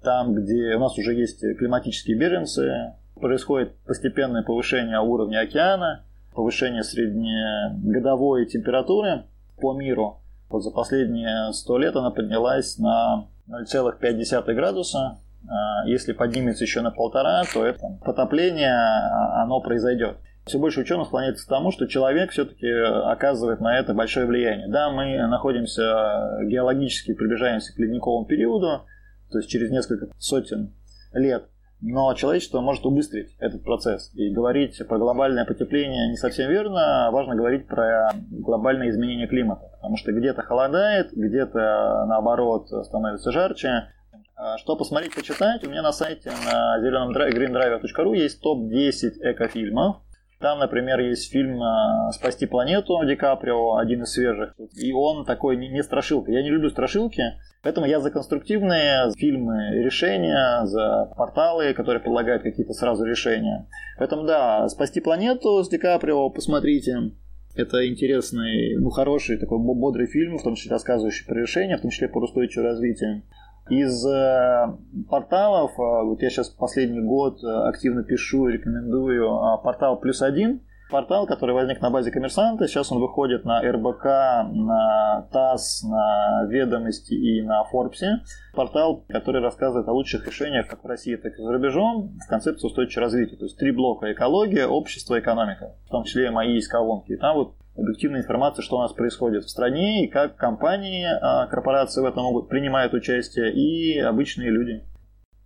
там, 0.02 0.34
где 0.34 0.74
у 0.74 0.80
нас 0.80 0.98
уже 0.98 1.14
есть 1.14 1.42
климатические 1.58 2.18
беженцы, 2.18 2.94
происходит 3.14 3.76
постепенное 3.86 4.42
повышение 4.42 4.98
уровня 4.98 5.42
океана, 5.42 6.04
повышение 6.34 6.82
среднегодовой 6.82 8.46
температуры 8.46 9.26
по 9.60 9.74
миру, 9.74 10.19
вот 10.50 10.62
за 10.62 10.70
последние 10.70 11.52
100 11.52 11.78
лет 11.78 11.96
она 11.96 12.10
поднялась 12.10 12.76
на 12.78 13.28
0,5 13.48 14.54
градуса. 14.54 15.18
А, 15.48 15.86
если 15.86 16.12
поднимется 16.12 16.64
еще 16.64 16.80
на 16.80 16.90
полтора, 16.90 17.44
то 17.52 17.64
это 17.64 17.98
потопление, 18.04 18.74
а, 18.74 19.42
оно 19.42 19.60
произойдет. 19.60 20.18
Все 20.44 20.58
больше 20.58 20.80
ученых 20.80 21.06
склоняется 21.06 21.46
к 21.46 21.48
тому, 21.48 21.70
что 21.70 21.86
человек 21.86 22.32
все-таки 22.32 22.68
оказывает 22.68 23.60
на 23.60 23.78
это 23.78 23.94
большое 23.94 24.26
влияние. 24.26 24.68
Да, 24.68 24.90
мы 24.90 25.16
находимся 25.28 26.40
геологически, 26.44 27.14
приближаемся 27.14 27.72
к 27.74 27.78
ледниковому 27.78 28.26
периоду, 28.26 28.86
то 29.30 29.38
есть 29.38 29.48
через 29.48 29.70
несколько 29.70 30.08
сотен 30.18 30.74
лет 31.12 31.44
но 31.80 32.12
человечество 32.14 32.60
может 32.60 32.84
убыстрить 32.84 33.34
этот 33.38 33.64
процесс. 33.64 34.10
И 34.14 34.30
говорить 34.30 34.80
про 34.86 34.98
глобальное 34.98 35.44
потепление 35.44 36.08
не 36.08 36.16
совсем 36.16 36.50
верно. 36.50 37.10
Важно 37.10 37.34
говорить 37.34 37.66
про 37.66 38.12
глобальное 38.30 38.90
изменение 38.90 39.26
климата. 39.26 39.70
Потому 39.76 39.96
что 39.96 40.12
где-то 40.12 40.42
холодает, 40.42 41.12
где-то 41.12 42.04
наоборот 42.06 42.68
становится 42.84 43.32
жарче. 43.32 43.88
А 44.36 44.58
что 44.58 44.76
посмотреть, 44.76 45.14
почитать? 45.14 45.66
У 45.66 45.70
меня 45.70 45.82
на 45.82 45.92
сайте 45.92 46.30
на 46.30 46.80
зеленом 46.80 47.12
greendriver.ru 47.12 48.16
есть 48.16 48.40
топ-10 48.40 49.32
экофильмов. 49.32 49.96
Там, 50.40 50.58
например, 50.58 51.00
есть 51.00 51.30
фильм 51.30 51.62
а, 51.62 52.10
«Спасти 52.12 52.46
планету» 52.46 52.98
Ди 53.06 53.14
Каприо, 53.14 53.76
один 53.76 54.02
из 54.02 54.12
свежих. 54.12 54.54
И 54.74 54.90
он 54.92 55.26
такой 55.26 55.56
не 55.56 55.82
страшилка. 55.82 56.32
Я 56.32 56.42
не 56.42 56.50
люблю 56.50 56.70
страшилки, 56.70 57.22
Поэтому 57.62 57.86
я 57.86 58.00
за 58.00 58.10
конструктивные 58.10 59.10
фильмы 59.18 59.82
решения, 59.82 60.64
за 60.64 61.12
порталы, 61.16 61.74
которые 61.74 62.00
предлагают 62.00 62.42
какие-то 62.42 62.72
сразу 62.72 63.04
решения. 63.04 63.68
Поэтому 63.98 64.24
да, 64.24 64.66
«Спасти 64.68 65.00
планету» 65.00 65.62
с 65.62 65.68
Ди 65.68 65.76
Каприо 65.76 66.30
посмотрите. 66.30 67.12
Это 67.54 67.86
интересный, 67.86 68.76
ну, 68.78 68.88
хороший, 68.90 69.36
такой 69.36 69.58
бодрый 69.58 70.06
фильм, 70.06 70.38
в 70.38 70.42
том 70.42 70.54
числе 70.54 70.70
рассказывающий 70.70 71.26
про 71.26 71.38
решения, 71.38 71.76
в 71.76 71.82
том 71.82 71.90
числе 71.90 72.08
про 72.08 72.20
устойчивое 72.20 72.68
развитие. 72.68 73.24
Из 73.70 74.04
э, 74.04 74.66
порталов, 75.08 75.70
э, 75.78 76.04
вот 76.04 76.20
я 76.22 76.28
сейчас 76.28 76.48
последний 76.48 77.00
год 77.00 77.38
э, 77.44 77.46
активно 77.68 78.02
пишу 78.02 78.48
и 78.48 78.54
рекомендую 78.54 79.30
портал 79.62 80.00
«Плюс 80.00 80.22
один», 80.22 80.62
портал, 80.90 81.24
который 81.26 81.54
возник 81.54 81.80
на 81.80 81.88
базе 81.88 82.10
коммерсанта. 82.10 82.66
Сейчас 82.66 82.90
он 82.90 82.98
выходит 82.98 83.44
на 83.44 83.62
РБК, 83.62 84.04
на 84.52 85.28
ТАСС, 85.32 85.84
на 85.84 86.46
Ведомости 86.48 87.14
и 87.14 87.42
на 87.42 87.62
Форбсе. 87.62 88.22
Портал, 88.54 89.04
который 89.08 89.40
рассказывает 89.40 89.86
о 89.86 89.92
лучших 89.92 90.26
решениях 90.26 90.66
как 90.66 90.82
в 90.82 90.86
России, 90.88 91.14
так 91.14 91.38
и 91.38 91.42
за 91.42 91.52
рубежом 91.52 92.18
в 92.26 92.28
концепции 92.28 92.66
устойчивого 92.66 93.06
развития. 93.06 93.36
То 93.36 93.44
есть 93.44 93.56
три 93.56 93.70
блока– 93.70 94.12
экология, 94.12 94.66
общество, 94.66 95.18
экономика. 95.20 95.76
В 95.86 95.90
том 95.90 96.02
числе 96.02 96.32
мои 96.32 96.54
есть 96.54 96.66
колонки. 96.66 97.12
И 97.12 97.16
там 97.16 97.36
вот 97.36 97.54
объективная 97.76 98.20
информация, 98.20 98.62
что 98.62 98.76
у 98.76 98.80
нас 98.80 98.92
происходит 98.92 99.44
в 99.44 99.50
стране, 99.50 100.04
и 100.04 100.08
как 100.08 100.36
компании, 100.36 101.06
а, 101.06 101.46
корпорации 101.46 102.00
в 102.00 102.04
этом 102.04 102.24
могут 102.24 102.48
принимают 102.48 102.94
участие, 102.94 103.52
и 103.52 103.98
обычные 103.98 104.50
люди. 104.50 104.84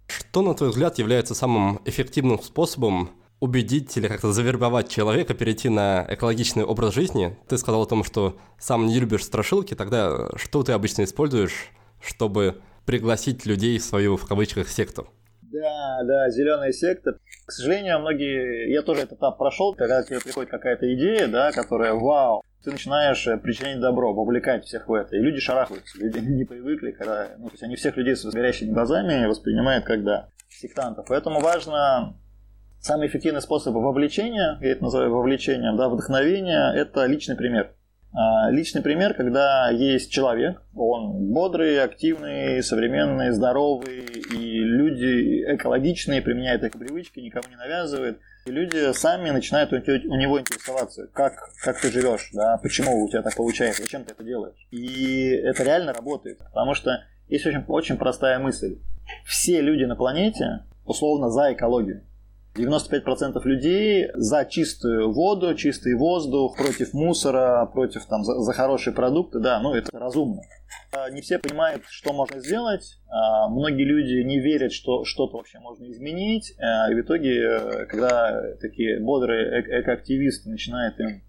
Что, 0.07 0.43
на 0.43 0.55
твой 0.55 0.71
взгляд, 0.71 0.99
является 0.99 1.35
самым 1.35 1.81
эффективным 1.85 2.41
способом 2.41 3.11
убедить 3.41 3.97
или 3.97 4.09
как-то 4.09 4.33
завербовать 4.33 4.89
человека 4.89 5.35
перейти 5.35 5.69
на 5.69 6.07
экологичный 6.09 6.65
образ 6.65 6.95
жизни. 6.95 7.37
Ты 7.49 7.59
сказал 7.59 7.83
о 7.83 7.87
том, 7.87 8.05
что 8.05 8.39
сам 8.59 8.87
не 8.87 8.99
любишь 8.99 9.25
страшилки, 9.25 9.75
тогда 9.75 10.29
что 10.37 10.63
ты 10.63 10.73
обычно 10.73 11.05
используешь, 11.05 11.71
чтобы 12.01 12.57
пригласить 12.87 13.45
людей 13.45 13.79
в 13.79 13.85
свою, 13.85 14.17
в 14.17 14.27
кавычках, 14.27 14.69
секту? 14.69 15.09
Да, 15.55 16.03
да, 16.03 16.31
зеленая 16.31 16.73
секта. 16.73 17.19
К 17.47 17.53
сожалению, 17.53 18.01
многие, 18.01 18.73
я 18.73 18.83
тоже 18.83 19.03
этот 19.03 19.19
этап 19.19 19.39
прошел, 19.39 19.73
когда 19.75 20.03
тебе 20.03 20.19
приходит 20.19 20.51
какая-то 20.51 20.93
идея, 20.95 21.29
да, 21.29 21.53
которая 21.53 21.95
вау, 21.95 22.43
ты 22.65 22.73
начинаешь 22.73 23.25
э, 23.29 23.37
причинять 23.37 23.79
добро, 23.79 24.13
вовлекать 24.13 24.65
всех 24.65 24.89
в 24.89 24.93
это. 24.93 25.15
И 25.15 25.21
люди 25.21 25.39
шарахаются, 25.39 25.97
люди 25.99 26.19
не 26.23 26.45
привыкли, 26.45 26.91
когда, 26.91 27.29
ну, 27.39 27.47
то 27.47 27.53
есть 27.53 27.63
они 27.63 27.77
всех 27.77 27.97
людей 27.97 28.17
с 28.17 28.25
горящими 28.25 28.73
глазами 28.73 29.27
воспринимают 29.27 29.85
как, 29.85 30.03
да, 30.03 30.29
сектантов. 30.49 31.07
Поэтому 31.09 31.41
важно 31.41 32.17
Самый 32.85 33.09
эффективный 33.09 33.41
способ 33.41 33.73
вовлечения, 33.75 34.59
я 34.61 34.73
это 34.73 34.83
называю 34.83 35.11
вовлечением, 35.11 35.75
да, 35.79 35.89
вдохновения, 35.89 36.71
это 36.75 37.07
личный 37.07 37.35
пример. 37.35 37.75
А, 38.17 38.49
личный 38.51 38.81
пример, 38.81 39.15
когда 39.15 39.71
есть 39.71 40.13
человек, 40.13 40.63
он 40.77 41.33
бодрый, 41.33 41.83
активный, 41.83 42.63
современный, 42.63 43.33
здоровый, 43.33 44.05
и 44.05 44.59
люди 44.61 45.43
экологичные, 45.55 46.23
применяют 46.23 46.63
эко-привычки, 46.63 47.19
никому 47.19 47.49
не 47.49 47.57
навязывают. 47.57 48.21
И 48.47 48.53
люди 48.53 48.93
сами 48.93 49.31
начинают 49.31 49.73
у 49.73 49.77
него 49.77 50.41
интересоваться, 50.41 51.09
как, 51.13 51.35
как 51.63 51.81
ты 51.81 51.91
живешь, 51.91 52.31
да, 52.33 52.57
почему 52.59 53.05
у 53.05 53.09
тебя 53.09 53.23
так 53.23 53.35
получается, 53.35 53.83
зачем 53.83 54.05
ты 54.05 54.13
это 54.13 54.23
делаешь. 54.23 54.69
И 54.71 55.31
это 55.31 55.65
реально 55.65 55.93
работает, 55.93 56.39
потому 56.39 56.75
что 56.75 57.03
есть 57.29 57.45
очень, 57.47 57.65
очень 57.67 57.97
простая 57.97 58.39
мысль. 58.39 58.79
Все 59.27 59.61
люди 59.61 59.85
на 59.85 59.97
планете 59.97 60.65
условно 60.85 61.31
за 61.31 61.53
экологию. 61.53 62.05
95% 62.57 63.41
людей 63.45 64.09
за 64.15 64.45
чистую 64.45 65.13
воду, 65.13 65.55
чистый 65.55 65.95
воздух, 65.95 66.57
против 66.57 66.95
мусора, 66.95 67.67
против 67.67 68.07
там 68.07 68.23
за, 68.23 68.39
за 68.41 68.53
хорошие 68.53 68.95
продукты, 68.95 69.41
да, 69.41 69.61
ну 69.61 69.75
это 69.75 69.99
разумно. 69.99 70.41
А, 70.93 71.11
не 71.11 71.21
все 71.21 71.39
понимают, 71.39 71.83
что 71.89 72.13
можно 72.13 72.39
сделать. 72.41 73.01
А, 73.09 73.49
многие 73.49 73.85
люди 73.85 74.23
не 74.25 74.39
верят, 74.39 74.73
что 74.73 75.05
что-то 75.05 75.39
вообще 75.39 75.59
можно 75.59 75.91
изменить. 75.91 76.55
А, 76.61 76.91
и 76.93 76.95
в 76.95 77.01
итоге, 77.01 77.87
когда 77.89 78.41
такие 78.61 79.01
бодрые 79.01 79.61
эко 79.61 79.81
экоактивисты 79.81 80.49
начинают 80.49 80.99
им 81.01 81.23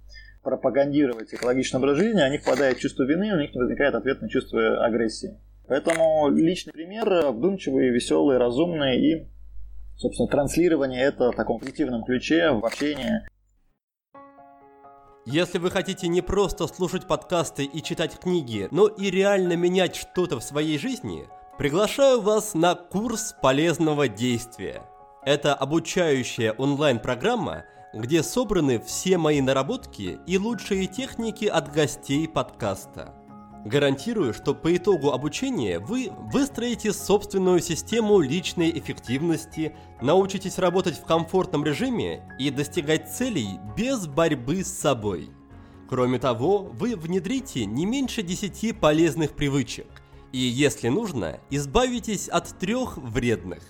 пропагандировать 0.43 1.33
экологичный 1.33 1.79
образ 1.79 1.97
жизни, 1.97 2.21
они 2.21 2.37
впадают 2.37 2.77
в 2.77 2.81
чувство 2.81 3.03
вины, 3.03 3.33
у 3.33 3.39
них 3.39 3.49
возникает 3.55 3.95
ответное 3.95 4.29
чувство 4.29 4.85
агрессии. 4.85 5.39
Поэтому 5.67 6.29
личный 6.29 6.73
пример 6.73 7.31
вдумчивый, 7.31 7.89
веселый, 7.89 8.37
разумный 8.37 8.99
и 8.99 9.34
собственно, 9.97 10.29
транслирование 10.29 11.01
это 11.03 11.31
в 11.31 11.35
таком 11.35 11.59
позитивном 11.59 12.03
ключе, 12.03 12.51
в 12.51 12.65
общении. 12.65 13.21
Если 15.25 15.57
вы 15.57 15.71
хотите 15.71 16.07
не 16.07 16.21
просто 16.21 16.67
слушать 16.67 17.07
подкасты 17.07 17.65
и 17.65 17.81
читать 17.81 18.19
книги, 18.19 18.67
но 18.69 18.87
и 18.87 19.09
реально 19.09 19.53
менять 19.53 19.95
что-то 19.95 20.39
в 20.39 20.43
своей 20.43 20.77
жизни, 20.77 21.25
приглашаю 21.57 22.21
вас 22.21 22.53
на 22.53 22.75
курс 22.75 23.33
полезного 23.41 24.07
действия. 24.07 24.83
Это 25.25 25.55
обучающая 25.55 26.51
онлайн-программа, 26.51 27.65
где 27.95 28.21
собраны 28.21 28.79
все 28.79 29.17
мои 29.17 29.41
наработки 29.41 30.19
и 30.27 30.37
лучшие 30.37 30.85
техники 30.85 31.45
от 31.45 31.73
гостей 31.73 32.27
подкаста. 32.27 33.24
Гарантирую, 33.65 34.35
что 34.35 34.53
по 34.53 34.77
итогу 34.77 35.11
обучения 35.11 35.79
вы 35.79 36.11
выстроите 36.31 36.93
собственную 36.93 37.61
систему 37.61 38.19
личной 38.19 38.69
эффективности, 38.69 39.75
научитесь 40.01 40.59
работать 40.59 40.99
в 40.99 41.05
комфортном 41.05 41.65
режиме 41.65 42.21
и 42.37 42.51
достигать 42.51 43.11
целей 43.11 43.59
без 43.75 44.05
борьбы 44.05 44.63
с 44.63 44.71
собой. 44.71 45.31
Кроме 45.89 46.19
того, 46.19 46.59
вы 46.59 46.95
внедрите 46.95 47.65
не 47.65 47.87
меньше 47.87 48.21
10 48.21 48.79
полезных 48.79 49.31
привычек 49.31 49.87
и, 50.31 50.37
если 50.37 50.89
нужно, 50.89 51.39
избавитесь 51.49 52.27
от 52.27 52.59
трех 52.59 52.97
вредных. 52.97 53.63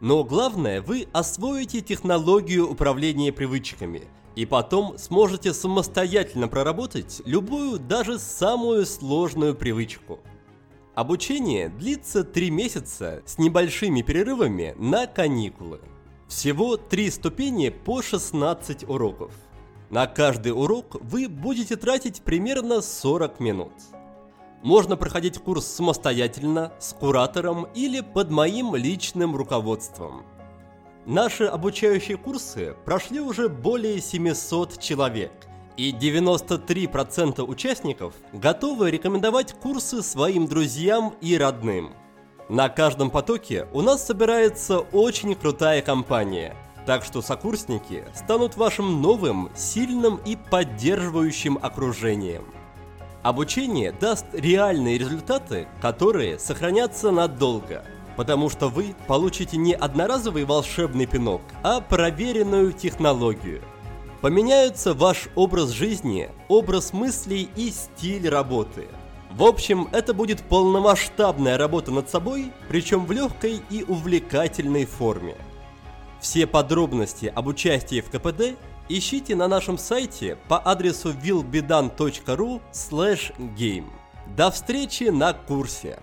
Но 0.00 0.24
главное, 0.24 0.80
вы 0.80 1.06
освоите 1.12 1.82
технологию 1.82 2.70
управления 2.70 3.30
привычками– 3.30 4.04
и 4.36 4.46
потом 4.46 4.98
сможете 4.98 5.54
самостоятельно 5.54 6.48
проработать 6.48 7.22
любую, 7.24 7.78
даже 7.78 8.18
самую 8.18 8.86
сложную 8.86 9.54
привычку. 9.54 10.20
Обучение 10.94 11.68
длится 11.68 12.24
3 12.24 12.50
месяца 12.50 13.22
с 13.26 13.38
небольшими 13.38 14.02
перерывами 14.02 14.74
на 14.78 15.06
каникулы. 15.06 15.80
Всего 16.28 16.76
3 16.76 17.10
ступени 17.10 17.68
по 17.68 18.02
16 18.02 18.88
уроков. 18.88 19.32
На 19.90 20.06
каждый 20.06 20.52
урок 20.52 20.96
вы 21.00 21.28
будете 21.28 21.76
тратить 21.76 22.22
примерно 22.22 22.80
40 22.80 23.40
минут. 23.40 23.72
Можно 24.62 24.96
проходить 24.96 25.38
курс 25.38 25.66
самостоятельно, 25.66 26.72
с 26.78 26.94
куратором 26.94 27.68
или 27.74 28.00
под 28.00 28.30
моим 28.30 28.74
личным 28.74 29.36
руководством– 29.36 30.24
Наши 31.06 31.44
обучающие 31.44 32.16
курсы 32.16 32.74
прошли 32.86 33.20
уже 33.20 33.50
более 33.50 34.00
700 34.00 34.80
человек, 34.80 35.32
и 35.76 35.92
93% 35.92 37.42
участников 37.42 38.14
готовы 38.32 38.90
рекомендовать 38.90 39.52
курсы 39.52 40.02
своим 40.02 40.46
друзьям 40.46 41.14
и 41.20 41.36
родным. 41.36 41.92
На 42.48 42.70
каждом 42.70 43.10
потоке 43.10 43.68
у 43.72 43.82
нас 43.82 44.06
собирается 44.06 44.78
очень 44.78 45.34
крутая 45.34 45.82
компания, 45.82 46.56
так 46.86 47.04
что 47.04 47.20
сокурсники 47.20 48.04
станут 48.14 48.56
вашим 48.56 49.02
новым, 49.02 49.50
сильным 49.54 50.18
и 50.24 50.36
поддерживающим 50.36 51.58
окружением. 51.60 52.44
Обучение 53.22 53.92
даст 53.92 54.24
реальные 54.32 54.96
результаты, 54.96 55.68
которые 55.82 56.38
сохранятся 56.38 57.10
надолго– 57.10 57.84
потому 58.16 58.48
что 58.48 58.68
вы 58.68 58.94
получите 59.06 59.56
не 59.56 59.74
одноразовый 59.74 60.44
волшебный 60.44 61.06
пинок, 61.06 61.42
а 61.62 61.80
проверенную 61.80 62.72
технологию. 62.72 63.62
Поменяются 64.20 64.94
ваш 64.94 65.28
образ 65.34 65.70
жизни, 65.70 66.30
образ 66.48 66.92
мыслей 66.92 67.48
и 67.56 67.70
стиль 67.70 68.28
работы. 68.28 68.86
В 69.30 69.42
общем, 69.42 69.88
это 69.92 70.14
будет 70.14 70.42
полномасштабная 70.42 71.58
работа 71.58 71.90
над 71.90 72.08
собой, 72.08 72.52
причем 72.68 73.04
в 73.04 73.12
легкой 73.12 73.60
и 73.68 73.82
увлекательной 73.82 74.86
форме. 74.86 75.34
Все 76.20 76.46
подробности 76.46 77.32
об 77.34 77.48
участии 77.48 78.00
в 78.00 78.10
КПД 78.10 78.56
ищите 78.88 79.34
на 79.34 79.48
нашем 79.48 79.76
сайте 79.76 80.38
по 80.48 80.58
адресу 80.58 81.12
willbedan.ru 81.12 82.62
game. 82.72 83.90
До 84.36 84.50
встречи 84.50 85.04
на 85.04 85.32
курсе! 85.32 85.98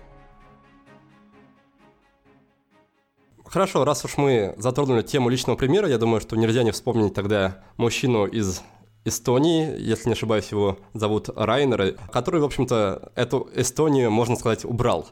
Хорошо, 3.52 3.84
раз 3.84 4.02
уж 4.06 4.16
мы 4.16 4.54
затронули 4.56 5.02
тему 5.02 5.28
личного 5.28 5.58
примера, 5.58 5.86
я 5.86 5.98
думаю, 5.98 6.22
что 6.22 6.36
нельзя 6.36 6.62
не 6.62 6.70
вспомнить 6.70 7.12
тогда 7.12 7.58
мужчину 7.76 8.24
из 8.24 8.62
Эстонии, 9.04 9.78
если 9.78 10.08
не 10.08 10.14
ошибаюсь, 10.14 10.50
его 10.50 10.78
зовут 10.94 11.28
Райнер, 11.36 11.98
который, 12.10 12.40
в 12.40 12.44
общем-то, 12.44 13.12
эту 13.14 13.50
Эстонию, 13.54 14.10
можно 14.10 14.36
сказать, 14.36 14.64
убрал. 14.64 15.06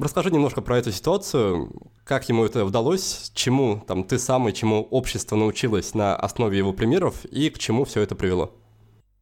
Расскажи 0.00 0.30
немножко 0.30 0.62
про 0.62 0.78
эту 0.78 0.90
ситуацию, 0.90 1.70
как 2.04 2.26
ему 2.30 2.46
это 2.46 2.64
удалось, 2.64 3.30
чему 3.34 3.84
там 3.86 4.04
ты 4.04 4.18
сам 4.18 4.48
и 4.48 4.54
чему 4.54 4.80
общество 4.84 5.36
научилось 5.36 5.92
на 5.92 6.16
основе 6.16 6.56
его 6.56 6.72
примеров 6.72 7.26
и 7.26 7.50
к 7.50 7.58
чему 7.58 7.84
все 7.84 8.00
это 8.00 8.14
привело. 8.14 8.52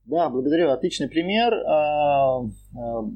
Да, 0.06 0.28
благодарю. 0.28 0.70
Отличный 0.70 1.08
пример. 1.08 1.54
А, 1.54 2.40
а, 2.40 2.46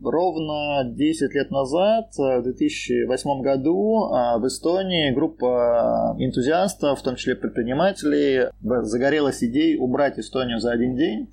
ровно 0.03 0.85
10 0.85 1.35
лет 1.35 1.51
назад, 1.51 2.07
в 2.17 2.43
2008 2.43 3.43
году, 3.43 4.05
а, 4.11 4.39
в 4.39 4.47
Эстонии 4.47 5.11
группа 5.11 6.17
энтузиастов, 6.19 6.99
в 6.99 7.03
том 7.03 7.17
числе 7.17 7.37
предпринимателей, 7.37 8.49
загорелась 8.63 9.45
идеей 9.45 9.77
убрать 9.77 10.19
Эстонию 10.19 10.61
за 10.61 10.73
один 10.73 10.97
день 10.97 11.31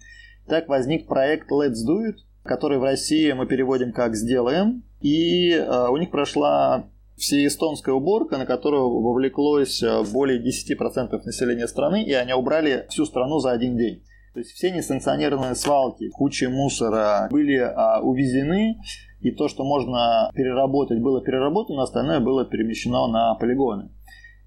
Так 0.48 0.68
возник 0.68 1.08
проект 1.08 1.50
Let's 1.50 1.88
Do 1.88 2.10
It, 2.10 2.15
который 2.44 2.78
в 2.78 2.84
России 2.84 3.32
мы 3.32 3.48
переводим 3.48 3.94
как 3.94 4.15
«Сделаем». 4.15 4.84
И 5.02 5.52
э, 5.52 5.88
у 5.89 5.98
них 5.98 6.12
прошла 6.12 6.86
всеэстонская 7.18 7.94
уборка, 7.94 8.38
на 8.38 8.46
которую 8.46 8.89
вовлеклось 9.02 9.82
э, 9.82 10.04
более 10.12 10.39
10% 10.39 11.22
населения 11.24 11.68
страны, 11.68 12.04
и 12.04 12.13
они 12.13 12.34
убрали 12.34 12.86
всю 12.89 13.06
страну 13.06 13.39
за 13.39 13.52
один 13.52 13.78
день. 13.78 14.04
То 14.36 14.39
есть 14.39 14.52
все 14.52 14.69
несанкционированные 14.69 15.56
свалки, 15.56 16.10
куча 16.10 16.50
мусора 16.50 17.30
были 17.32 17.56
а, 17.56 18.02
увезены, 18.02 18.82
и 19.21 19.32
то, 19.32 19.48
что 19.48 19.63
можно 19.63 20.30
переработать, 20.36 21.02
было 21.02 21.21
переработано, 21.21 21.84
остальное 21.84 22.19
было 22.19 22.43
перемещено 22.43 23.08
на 23.08 23.36
полигоны. 23.36 23.91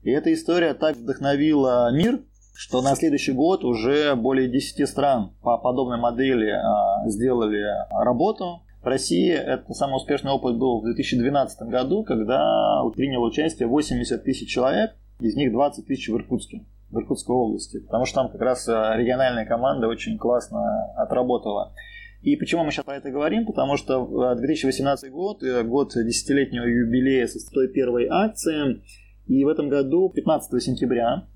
И 0.03 0.11
эта 0.11 0.31
история 0.35 0.75
так 0.75 0.95
вдохновила 0.95 1.91
мир, 1.91 2.21
что 2.55 2.83
на 2.83 2.97
следующий 2.97 3.33
год 3.33 3.65
уже 3.65 4.15
более 4.15 4.51
10 4.51 4.87
стран 4.87 5.33
по 5.41 5.57
подобной 5.57 5.99
модели 5.99 6.51
а, 6.51 7.09
сделали 7.09 7.65
работу. 7.91 8.61
В 8.83 8.87
России 8.87 9.33
это 9.33 9.73
самый 9.73 9.97
успешный 9.97 10.33
опыт 10.33 10.59
был 10.59 10.83
в 10.83 10.85
2012 10.85 11.63
году, 11.63 12.05
когда 12.05 12.83
приняло 12.95 13.29
участие 13.29 13.69
80 13.69 14.23
тысяч 14.23 14.51
человек, 14.51 14.95
из 15.19 15.35
них 15.35 15.51
20 15.51 15.87
тысяч 15.87 16.11
в 16.11 16.15
Иркутске 16.15 16.67
в 16.91 16.99
Иркутской 16.99 17.35
области, 17.35 17.81
потому 17.81 18.05
что 18.07 18.23
там 18.23 18.31
как 18.31 18.41
раз 18.41 18.67
э, 18.69 18.73
региональная 18.97 19.45
команда 19.45 19.89
очень 19.89 20.19
классно 20.19 20.93
отработала. 20.97 21.75
И 22.23 22.35
почему 22.37 22.65
мы 22.65 22.73
сейчас 22.73 22.85
про 22.85 22.97
это 22.97 23.11
говорим? 23.11 23.47
Потому 23.47 23.77
что 23.77 24.35
2018 24.35 25.05
э, 25.05 25.13
год, 25.13 25.43
э, 25.43 25.63
год 25.65 25.93
десятилетнего 25.95 26.65
юбилея 26.65 27.27
со 27.27 27.39
той 27.53 27.69
первой 27.69 28.07
акции, 28.09 28.83
и 29.27 29.45
в 29.45 29.49
этом 29.49 29.69
году, 29.69 30.09
15 30.09 30.63
сентября, 30.63 31.27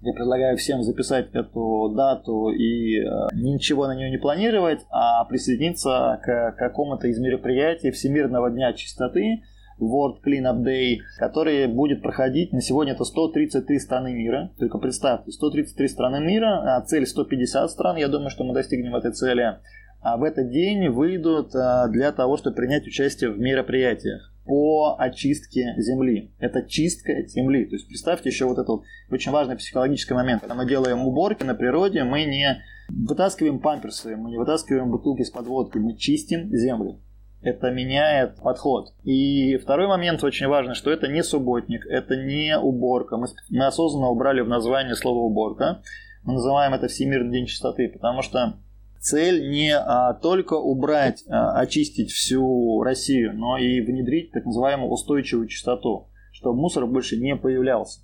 я 0.00 0.12
предлагаю 0.12 0.56
всем 0.56 0.82
записать 0.82 1.28
эту 1.34 1.92
дату 1.94 2.50
и 2.50 3.00
ничего 3.34 3.88
на 3.88 3.96
нее 3.96 4.10
не 4.10 4.16
планировать, 4.16 4.80
а 4.90 5.24
присоединиться 5.24 6.20
к 6.22 6.54
какому-то 6.56 7.08
из 7.08 7.18
мероприятий 7.18 7.90
Всемирного 7.90 8.48
дня 8.48 8.72
чистоты, 8.72 9.42
World 9.80 10.22
Cleanup 10.24 10.64
Day, 10.64 10.98
который 11.18 11.66
будет 11.66 12.02
проходить, 12.02 12.52
на 12.52 12.60
сегодня 12.60 12.92
это 12.92 13.04
133 13.04 13.78
страны 13.78 14.12
мира. 14.12 14.50
Только 14.58 14.78
представьте, 14.78 15.32
133 15.32 15.88
страны 15.88 16.20
мира, 16.20 16.76
а 16.76 16.80
цель 16.82 17.06
150 17.06 17.70
стран, 17.70 17.96
я 17.96 18.08
думаю, 18.08 18.30
что 18.30 18.44
мы 18.44 18.54
достигнем 18.54 18.94
этой 18.96 19.12
цели. 19.12 19.58
А 20.00 20.16
в 20.16 20.22
этот 20.22 20.50
день 20.50 20.88
выйдут 20.88 21.54
а, 21.54 21.88
для 21.88 22.12
того, 22.12 22.36
чтобы 22.36 22.56
принять 22.56 22.86
участие 22.86 23.30
в 23.30 23.38
мероприятиях 23.38 24.32
по 24.44 24.96
очистке 24.98 25.74
земли. 25.76 26.32
Это 26.38 26.62
чистка 26.62 27.26
земли. 27.26 27.66
То 27.66 27.74
есть 27.74 27.86
представьте 27.86 28.30
еще 28.30 28.46
вот 28.46 28.58
этот 28.58 28.80
очень 29.10 29.32
важный 29.32 29.56
психологический 29.56 30.14
момент. 30.14 30.40
Когда 30.40 30.54
мы 30.54 30.66
делаем 30.66 31.06
уборки 31.06 31.42
на 31.44 31.54
природе, 31.54 32.04
мы 32.04 32.24
не 32.24 32.62
вытаскиваем 32.88 33.58
памперсы, 33.58 34.16
мы 34.16 34.30
не 34.30 34.38
вытаскиваем 34.38 34.90
бутылки 34.90 35.22
с 35.22 35.30
подводкой, 35.30 35.82
мы 35.82 35.96
чистим 35.96 36.48
землю 36.54 37.00
это 37.40 37.70
меняет 37.70 38.36
подход. 38.36 38.94
И 39.04 39.56
второй 39.58 39.86
момент 39.86 40.22
очень 40.24 40.48
важный, 40.48 40.74
что 40.74 40.90
это 40.90 41.08
не 41.08 41.22
субботник, 41.22 41.86
это 41.86 42.16
не 42.16 42.58
уборка. 42.58 43.16
Мы, 43.16 43.28
осознанно 43.64 44.08
убрали 44.08 44.40
в 44.40 44.48
название 44.48 44.96
слово 44.96 45.18
уборка. 45.18 45.82
Мы 46.24 46.34
называем 46.34 46.74
это 46.74 46.88
Всемирный 46.88 47.32
день 47.32 47.46
чистоты, 47.46 47.88
потому 47.88 48.22
что 48.22 48.58
цель 49.00 49.50
не 49.50 49.76
а, 49.76 50.14
только 50.14 50.54
убрать, 50.54 51.24
а, 51.28 51.58
очистить 51.60 52.10
всю 52.10 52.82
Россию, 52.82 53.34
но 53.36 53.56
и 53.56 53.80
внедрить 53.80 54.32
так 54.32 54.44
называемую 54.44 54.90
устойчивую 54.90 55.46
чистоту, 55.46 56.08
чтобы 56.32 56.60
мусор 56.60 56.86
больше 56.86 57.16
не 57.16 57.36
появлялся. 57.36 58.00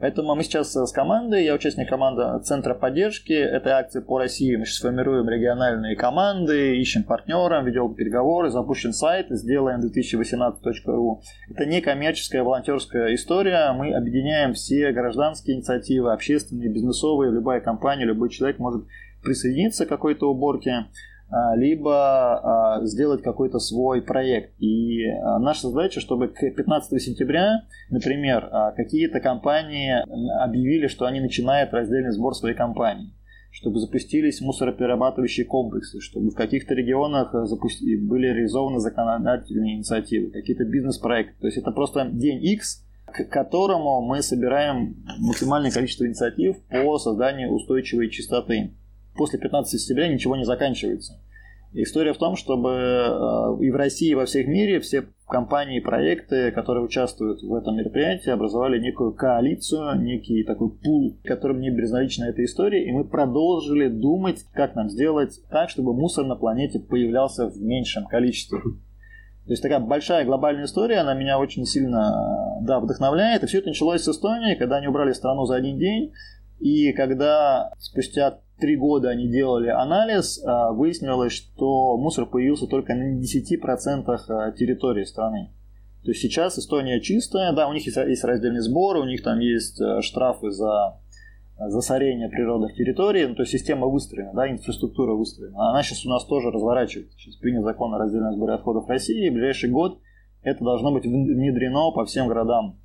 Поэтому 0.00 0.34
мы 0.34 0.42
сейчас 0.42 0.74
с 0.74 0.92
командой, 0.92 1.44
я 1.44 1.54
участник 1.54 1.88
команды 1.88 2.42
Центра 2.42 2.74
поддержки 2.74 3.34
этой 3.34 3.72
акции 3.72 4.00
по 4.00 4.18
России. 4.18 4.56
Мы 4.56 4.64
сейчас 4.64 4.80
формируем 4.80 5.28
региональные 5.28 5.94
команды, 5.94 6.78
ищем 6.78 7.04
партнера, 7.04 7.60
ведем 7.60 7.94
переговоры, 7.94 8.50
запущен 8.50 8.94
сайт 8.94 9.26
сделаем 9.28 9.80
2018.ru. 9.80 11.20
Это 11.50 11.66
не 11.66 11.82
коммерческая 11.82 12.42
волонтерская 12.42 13.14
история. 13.14 13.72
Мы 13.72 13.94
объединяем 13.94 14.54
все 14.54 14.90
гражданские 14.92 15.56
инициативы, 15.56 16.12
общественные, 16.12 16.70
бизнесовые. 16.70 17.30
Любая 17.30 17.60
компания, 17.60 18.06
любой 18.06 18.30
человек 18.30 18.58
может 18.58 18.86
присоединиться 19.22 19.84
к 19.84 19.90
какой-то 19.90 20.30
уборке. 20.30 20.86
А, 21.30 21.54
либо 21.54 21.94
а, 21.94 22.84
сделать 22.84 23.22
какой-то 23.22 23.60
свой 23.60 24.02
проект. 24.02 24.52
И 24.58 25.06
а, 25.06 25.38
наша 25.38 25.68
задача, 25.68 26.00
чтобы 26.00 26.28
к 26.28 26.40
15 26.40 27.00
сентября, 27.00 27.62
например, 27.88 28.50
какие-то 28.76 29.20
компании 29.20 29.94
объявили, 30.42 30.88
что 30.88 31.06
они 31.06 31.20
начинают 31.20 31.72
раздельный 31.72 32.12
сбор 32.12 32.34
своей 32.34 32.56
компании 32.56 33.12
чтобы 33.52 33.80
запустились 33.80 34.40
мусороперерабатывающие 34.40 35.44
комплексы, 35.44 36.00
чтобы 36.00 36.30
в 36.30 36.36
каких-то 36.36 36.72
регионах 36.72 37.34
запусти... 37.48 37.96
были 37.96 38.28
реализованы 38.28 38.78
законодательные 38.78 39.74
инициативы, 39.74 40.30
какие-то 40.30 40.64
бизнес-проекты. 40.64 41.34
То 41.40 41.46
есть 41.48 41.58
это 41.58 41.72
просто 41.72 42.08
день 42.12 42.40
X, 42.44 42.86
к 43.06 43.24
которому 43.24 44.02
мы 44.02 44.22
собираем 44.22 45.04
максимальное 45.18 45.72
количество 45.72 46.06
инициатив 46.06 46.58
по 46.70 46.96
созданию 46.98 47.52
устойчивой 47.52 48.08
чистоты 48.08 48.70
после 49.14 49.38
15 49.38 49.80
сентября 49.80 50.08
ничего 50.08 50.36
не 50.36 50.44
заканчивается. 50.44 51.20
История 51.72 52.12
в 52.12 52.18
том, 52.18 52.34
чтобы 52.34 52.70
э, 52.70 53.64
и 53.64 53.70
в 53.70 53.76
России, 53.76 54.10
и 54.10 54.14
во 54.16 54.24
всех 54.24 54.48
мире 54.48 54.80
все 54.80 55.04
компании 55.28 55.78
и 55.78 55.84
проекты, 55.84 56.50
которые 56.50 56.84
участвуют 56.84 57.42
в 57.42 57.54
этом 57.54 57.76
мероприятии, 57.76 58.30
образовали 58.30 58.80
некую 58.80 59.12
коалицию, 59.12 60.00
некий 60.02 60.42
такой 60.42 60.70
пул, 60.70 61.16
которым 61.22 61.60
не 61.60 61.70
безналична 61.70 62.24
эта 62.24 62.44
история, 62.44 62.84
и 62.84 62.90
мы 62.90 63.04
продолжили 63.04 63.86
думать, 63.86 64.44
как 64.52 64.74
нам 64.74 64.90
сделать 64.90 65.40
так, 65.48 65.70
чтобы 65.70 65.94
мусор 65.94 66.26
на 66.26 66.34
планете 66.34 66.80
появлялся 66.80 67.46
в 67.46 67.60
меньшем 67.60 68.06
количестве. 68.06 68.58
То 69.46 69.52
есть 69.52 69.62
такая 69.62 69.80
большая 69.80 70.24
глобальная 70.24 70.64
история, 70.64 70.98
она 70.98 71.14
меня 71.14 71.38
очень 71.38 71.64
сильно 71.64 72.58
да, 72.62 72.78
вдохновляет. 72.78 73.42
И 73.42 73.46
все 73.46 73.58
это 73.58 73.68
началось 73.68 74.02
с 74.02 74.08
Эстонии, 74.08 74.54
когда 74.54 74.76
они 74.76 74.86
убрали 74.86 75.12
страну 75.12 75.44
за 75.44 75.56
один 75.56 75.78
день. 75.78 76.12
И 76.60 76.92
когда 76.92 77.72
спустя 77.78 78.40
три 78.60 78.76
года 78.76 79.08
они 79.08 79.28
делали 79.28 79.68
анализ, 79.68 80.42
а, 80.44 80.72
выяснилось, 80.72 81.32
что 81.32 81.96
мусор 81.96 82.26
появился 82.26 82.66
только 82.66 82.94
на 82.94 83.18
10% 83.18 84.04
а, 84.28 84.52
территории 84.52 85.04
страны. 85.04 85.50
То 86.04 86.10
есть 86.10 86.22
сейчас 86.22 86.58
Эстония 86.58 87.00
чистая, 87.00 87.52
да, 87.52 87.68
у 87.68 87.72
них 87.72 87.84
есть, 87.84 87.96
есть 87.96 88.24
раздельный 88.24 88.60
сбор, 88.60 88.96
у 88.96 89.04
них 89.04 89.22
там 89.22 89.40
есть 89.40 89.80
а, 89.80 90.00
штрафы 90.02 90.50
за 90.50 90.98
засорение 91.68 92.30
природных 92.30 92.74
территорий, 92.74 93.26
ну, 93.26 93.34
то 93.34 93.42
есть 93.42 93.52
система 93.52 93.86
выстроена, 93.86 94.32
да, 94.32 94.50
инфраструктура 94.50 95.12
выстроена. 95.12 95.70
Она 95.70 95.82
сейчас 95.82 96.06
у 96.06 96.08
нас 96.08 96.24
тоже 96.24 96.50
разворачивается. 96.50 97.18
Сейчас 97.18 97.36
принят 97.36 97.64
закон 97.64 97.94
о 97.94 97.98
раздельном 97.98 98.34
сборе 98.34 98.54
отходов 98.54 98.88
России, 98.88 99.26
и 99.26 99.30
в 99.30 99.34
ближайший 99.34 99.68
год 99.68 99.98
это 100.42 100.64
должно 100.64 100.90
быть 100.90 101.04
внедрено 101.04 101.90
по 101.90 102.06
всем 102.06 102.28
городам 102.28 102.78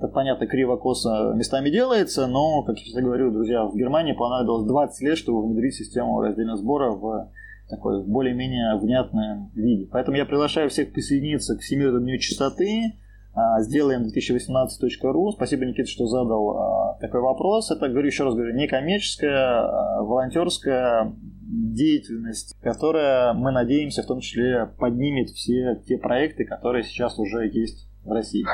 это, 0.00 0.08
понятно, 0.08 0.46
криво-косо 0.46 1.34
местами 1.34 1.68
делается, 1.68 2.26
но, 2.26 2.62
как 2.62 2.78
я 2.78 2.84
всегда 2.84 3.02
говорю, 3.02 3.30
друзья, 3.30 3.66
в 3.66 3.76
Германии 3.76 4.14
понадобилось 4.14 4.66
20 4.66 5.02
лет, 5.02 5.18
чтобы 5.18 5.46
внедрить 5.46 5.74
систему 5.74 6.22
раздельного 6.22 6.56
сбора 6.56 6.90
в 6.92 7.30
такой 7.68 8.02
более-менее 8.02 8.78
внятном 8.78 9.50
виде. 9.54 9.86
Поэтому 9.92 10.16
я 10.16 10.24
приглашаю 10.24 10.70
всех 10.70 10.94
присоединиться 10.94 11.54
к 11.54 11.60
Всемирному 11.60 12.06
дню 12.06 12.16
чистоты. 12.16 12.94
А, 13.34 13.60
сделаем 13.60 14.04
2018.ru. 14.04 15.32
Спасибо, 15.32 15.66
Никита, 15.66 15.88
что 15.88 16.06
задал 16.06 16.50
а, 16.56 16.98
такой 16.98 17.20
вопрос. 17.20 17.70
Это, 17.70 17.88
говорю 17.88 18.06
еще 18.06 18.24
раз, 18.24 18.34
говорю, 18.34 18.56
не 18.56 18.68
коммерческая, 18.68 19.60
а 19.60 20.02
волонтерская 20.02 21.14
деятельность, 21.42 22.56
которая, 22.62 23.34
мы 23.34 23.52
надеемся, 23.52 24.02
в 24.02 24.06
том 24.06 24.20
числе 24.20 24.70
поднимет 24.78 25.28
все 25.28 25.80
те 25.86 25.98
проекты, 25.98 26.46
которые 26.46 26.84
сейчас 26.84 27.18
уже 27.18 27.46
есть 27.46 27.86
в 28.02 28.10
России. 28.10 28.44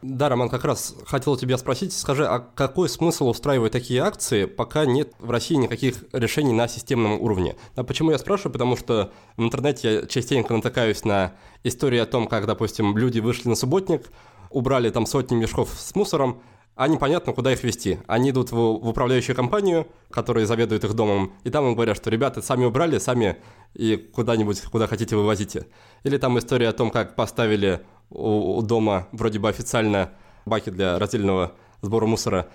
Да, 0.00 0.28
Роман, 0.28 0.48
как 0.48 0.64
раз 0.64 0.94
хотел 1.06 1.36
тебя 1.36 1.58
спросить, 1.58 1.92
скажи, 1.92 2.24
а 2.24 2.38
какой 2.38 2.88
смысл 2.88 3.28
устраивать 3.28 3.72
такие 3.72 4.00
акции, 4.00 4.44
пока 4.44 4.86
нет 4.86 5.12
в 5.18 5.28
России 5.30 5.56
никаких 5.56 6.04
решений 6.12 6.52
на 6.52 6.68
системном 6.68 7.20
уровне? 7.20 7.56
А 7.74 7.82
почему 7.82 8.12
я 8.12 8.18
спрашиваю? 8.18 8.52
Потому 8.52 8.76
что 8.76 9.12
в 9.36 9.42
интернете 9.42 9.94
я 9.94 10.06
частенько 10.06 10.54
натыкаюсь 10.54 11.04
на 11.04 11.32
истории 11.64 11.98
о 11.98 12.06
том, 12.06 12.28
как, 12.28 12.46
допустим, 12.46 12.96
люди 12.96 13.18
вышли 13.18 13.48
на 13.48 13.56
субботник, 13.56 14.06
убрали 14.50 14.90
там 14.90 15.04
сотни 15.04 15.34
мешков 15.34 15.74
с 15.76 15.92
мусором, 15.96 16.42
а 16.76 16.86
непонятно, 16.86 17.32
куда 17.32 17.52
их 17.52 17.64
вести. 17.64 17.98
Они 18.06 18.30
идут 18.30 18.52
в, 18.52 18.54
в 18.54 18.88
управляющую 18.88 19.34
компанию, 19.34 19.88
которая 20.12 20.46
заведует 20.46 20.84
их 20.84 20.94
домом, 20.94 21.32
и 21.42 21.50
там 21.50 21.66
им 21.66 21.74
говорят, 21.74 21.96
что 21.96 22.08
ребята, 22.08 22.40
сами 22.40 22.64
убрали, 22.64 22.98
сами 22.98 23.38
и 23.74 23.96
куда-нибудь, 23.96 24.60
куда 24.62 24.86
хотите, 24.86 25.16
вывозите. 25.16 25.66
Или 26.04 26.18
там 26.18 26.38
история 26.38 26.68
о 26.68 26.72
том, 26.72 26.92
как 26.92 27.16
поставили 27.16 27.80
у, 28.10 28.58
у 28.58 28.62
дома 28.62 29.08
вроде 29.12 29.38
бы 29.38 29.48
официально 29.48 30.10
баки 30.46 30.70
для 30.70 30.98
раздельного 30.98 31.52
сбора 31.82 32.06
мусора. 32.06 32.48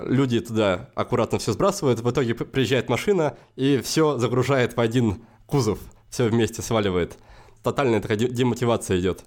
Люди 0.00 0.40
туда 0.40 0.88
аккуратно 0.94 1.38
все 1.38 1.52
сбрасывают, 1.52 2.00
в 2.00 2.10
итоге 2.10 2.34
приезжает 2.34 2.88
машина 2.88 3.36
и 3.56 3.78
все 3.78 4.16
загружает 4.16 4.76
в 4.76 4.80
один 4.80 5.26
кузов, 5.46 5.80
все 6.08 6.28
вместе 6.28 6.62
сваливает. 6.62 7.18
Тотальная 7.62 8.00
такая 8.00 8.16
демотивация 8.16 8.98
идет. 8.98 9.24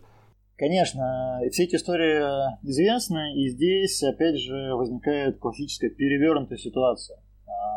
Конечно, 0.57 1.39
все 1.51 1.63
эти 1.63 1.75
истории 1.75 2.19
известны, 2.63 3.33
и 3.35 3.49
здесь, 3.49 4.01
опять 4.03 4.37
же, 4.39 4.73
возникает 4.73 5.39
классическая 5.39 5.89
перевернутая 5.89 6.57
ситуация. 6.57 7.19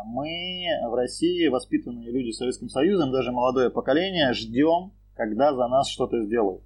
Мы 0.05 0.65
в 0.89 0.93
России, 0.95 1.47
воспитанные 1.47 2.11
люди 2.11 2.31
Советским 2.31 2.69
Союзом, 2.69 3.11
даже 3.11 3.31
молодое 3.31 3.69
поколение, 3.69 4.33
ждем, 4.33 4.91
когда 5.15 5.53
за 5.53 5.67
нас 5.67 5.87
что-то 5.87 6.21
сделают. 6.23 6.63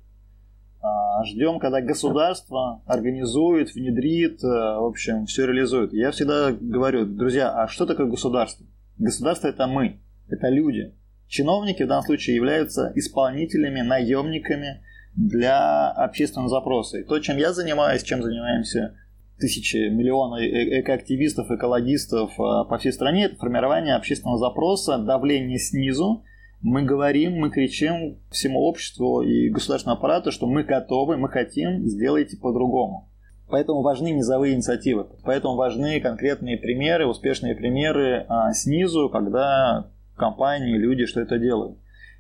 А, 0.80 1.24
ждем, 1.26 1.60
когда 1.60 1.82
государство 1.82 2.82
организует, 2.86 3.74
внедрит, 3.74 4.44
э, 4.44 4.48
в 4.48 4.86
общем, 4.86 5.26
все 5.26 5.46
реализует. 5.46 5.92
Я 5.92 6.12
всегда 6.12 6.52
говорю, 6.52 7.06
друзья, 7.06 7.52
а 7.52 7.68
что 7.68 7.86
такое 7.86 8.06
государство? 8.06 8.66
Государство 8.98 9.48
это 9.48 9.66
мы, 9.68 10.00
это 10.30 10.50
люди. 10.50 10.94
Чиновники 11.28 11.84
в 11.84 11.88
данном 11.88 12.04
случае 12.04 12.36
являются 12.36 12.92
исполнителями, 12.96 13.82
наемниками 13.82 14.84
для 15.16 15.90
общественного 15.90 16.50
запроса. 16.50 17.00
И 17.00 17.04
то, 17.04 17.20
чем 17.20 17.38
я 17.38 17.54
занимаюсь, 17.54 18.04
чем 18.04 18.22
занимаемся 18.22 18.96
тысячи, 19.40 19.90
миллионы 19.90 20.42
э, 20.42 20.48
э, 20.48 20.82
экоактивистов, 20.82 21.50
экологистов 21.50 22.36
по 22.38 22.78
всей 22.78 22.94
стране, 22.94 23.26
это 23.26 23.36
формирование 23.38 23.96
общественного 23.96 24.38
запроса, 24.38 25.00
давление 25.00 25.58
снизу, 25.58 26.24
мы 26.62 26.84
говорим, 26.84 27.40
мы 27.40 27.50
кричим 27.50 28.20
всему 28.30 28.62
обществу 28.62 29.22
и 29.22 29.50
государственному 29.50 30.00
аппарату, 30.00 30.32
что 30.32 30.48
мы 30.48 30.64
готовы, 30.64 31.18
мы 31.18 31.30
хотим, 31.30 31.86
сделайте 31.88 32.38
по-другому. 32.38 33.10
Поэтому 33.50 33.82
важны 33.82 34.12
низовые 34.12 34.56
инициативы, 34.56 35.08
поэтому 35.24 35.56
важны 35.56 36.02
конкретные 36.02 36.58
примеры, 36.58 37.08
успешные 37.08 37.56
примеры 37.56 38.26
а, 38.28 38.52
снизу, 38.54 39.10
когда 39.10 39.90
компании, 40.18 40.78
люди 40.78 41.06
что 41.06 41.22
это 41.22 41.38
делают. 41.38 41.78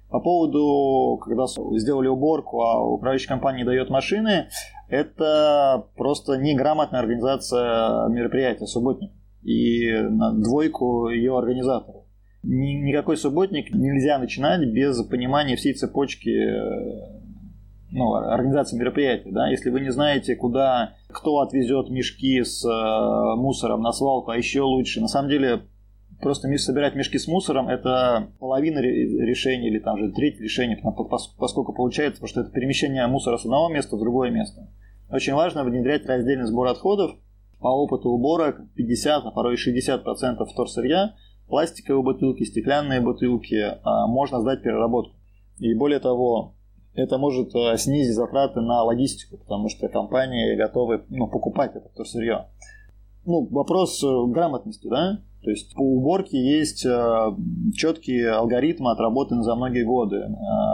По 0.09 0.21
поводу, 0.21 1.17
когда 1.17 1.45
сделали 1.77 2.07
уборку, 2.07 2.61
а 2.61 2.81
управляющая 2.81 3.27
компания 3.27 3.65
дает 3.65 3.89
машины, 3.89 4.47
это 4.87 5.85
просто 5.97 6.37
неграмотная 6.37 7.01
организация 7.01 8.07
мероприятия, 8.07 8.67
субботник. 8.67 9.11
И 9.43 9.91
на 9.91 10.31
двойку 10.31 11.09
ее 11.09 11.37
организаторов 11.37 12.06
ни, 12.43 12.73
никакой 12.73 13.17
субботник 13.17 13.73
нельзя 13.73 14.17
начинать 14.19 14.67
без 14.67 15.01
понимания 15.03 15.55
всей 15.55 15.73
цепочки 15.73 16.29
э, 16.29 17.17
ну, 17.91 18.13
организации 18.13 18.77
мероприятия. 18.77 19.31
Да? 19.31 19.49
Если 19.49 19.69
вы 19.69 19.81
не 19.81 19.91
знаете, 19.91 20.35
куда, 20.35 20.95
кто 21.09 21.39
отвезет 21.39 21.89
мешки 21.89 22.43
с 22.43 22.63
э, 22.65 23.35
мусором 23.35 23.81
на 23.81 23.91
свалку, 23.91 24.31
а 24.31 24.37
еще 24.37 24.61
лучше, 24.61 25.01
на 25.01 25.07
самом 25.07 25.29
деле 25.29 25.63
просто 26.21 26.55
собирать 26.57 26.95
мешки 26.95 27.19
с 27.19 27.27
мусором 27.27 27.69
это 27.69 28.31
половина 28.39 28.79
решения 28.79 29.67
или 29.67 29.79
там 29.79 29.97
же 29.97 30.11
треть 30.11 30.39
решения, 30.39 30.79
поскольку 31.37 31.73
получается, 31.73 32.25
что 32.25 32.41
это 32.41 32.49
перемещение 32.49 33.05
мусора 33.07 33.37
с 33.37 33.45
одного 33.45 33.69
места 33.69 33.95
в 33.95 33.99
другое 33.99 34.31
место. 34.31 34.67
Очень 35.11 35.35
важно 35.35 35.63
внедрять 35.63 36.05
раздельный 36.05 36.45
сбор 36.45 36.67
отходов. 36.67 37.11
По 37.59 37.67
опыту 37.67 38.09
уборок 38.09 38.61
50, 38.75 39.25
а 39.25 39.31
порой 39.31 39.55
60% 39.55 40.45
вторсырья– 40.45 41.15
пластиковые 41.47 42.03
бутылки, 42.03 42.43
стеклянные 42.43 43.01
бутылки 43.01 43.55
а, 43.83 44.07
можно 44.07 44.41
сдать 44.41 44.61
переработку. 44.61 45.15
И 45.59 45.73
более 45.73 45.99
того, 45.99 46.55
это 46.93 47.17
может 47.17 47.55
а, 47.55 47.77
снизить 47.77 48.15
затраты 48.15 48.61
на 48.61 48.83
логистику, 48.83 49.37
потому 49.37 49.69
что 49.69 49.87
компании 49.87 50.55
готовы 50.55 51.03
ну, 51.09 51.27
покупать 51.27 51.71
это 51.75 52.03
сырье. 52.03 52.47
Ну, 53.25 53.45
вопрос 53.51 54.01
э, 54.03 54.07
грамотности, 54.27 54.87
да? 54.87 55.19
То 55.43 55.49
есть 55.49 55.75
по 55.75 55.81
уборке 55.81 56.37
есть 56.37 56.85
э, 56.85 57.35
четкие 57.75 58.31
алгоритмы, 58.31 58.91
отработанные 58.91 59.43
за 59.43 59.53
многие 59.55 59.83
годы. 59.83 60.23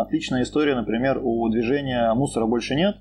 Отличная 0.01 0.43
история, 0.43 0.75
например, 0.75 1.19
у 1.23 1.49
движения 1.49 2.13
«Мусора 2.13 2.45
больше 2.45 2.75
нет», 2.75 2.97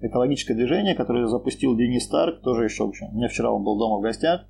экологическое 0.00 0.56
движение, 0.56 0.94
которое 0.94 1.26
запустил 1.26 1.76
Денис 1.76 2.04
Старк, 2.04 2.40
тоже 2.42 2.64
еще, 2.64 2.84
в 2.84 2.90
общем, 2.90 3.08
меня 3.16 3.28
вчера 3.28 3.50
он 3.50 3.64
был 3.64 3.78
дома 3.78 3.98
в 3.98 4.02
гостях, 4.02 4.46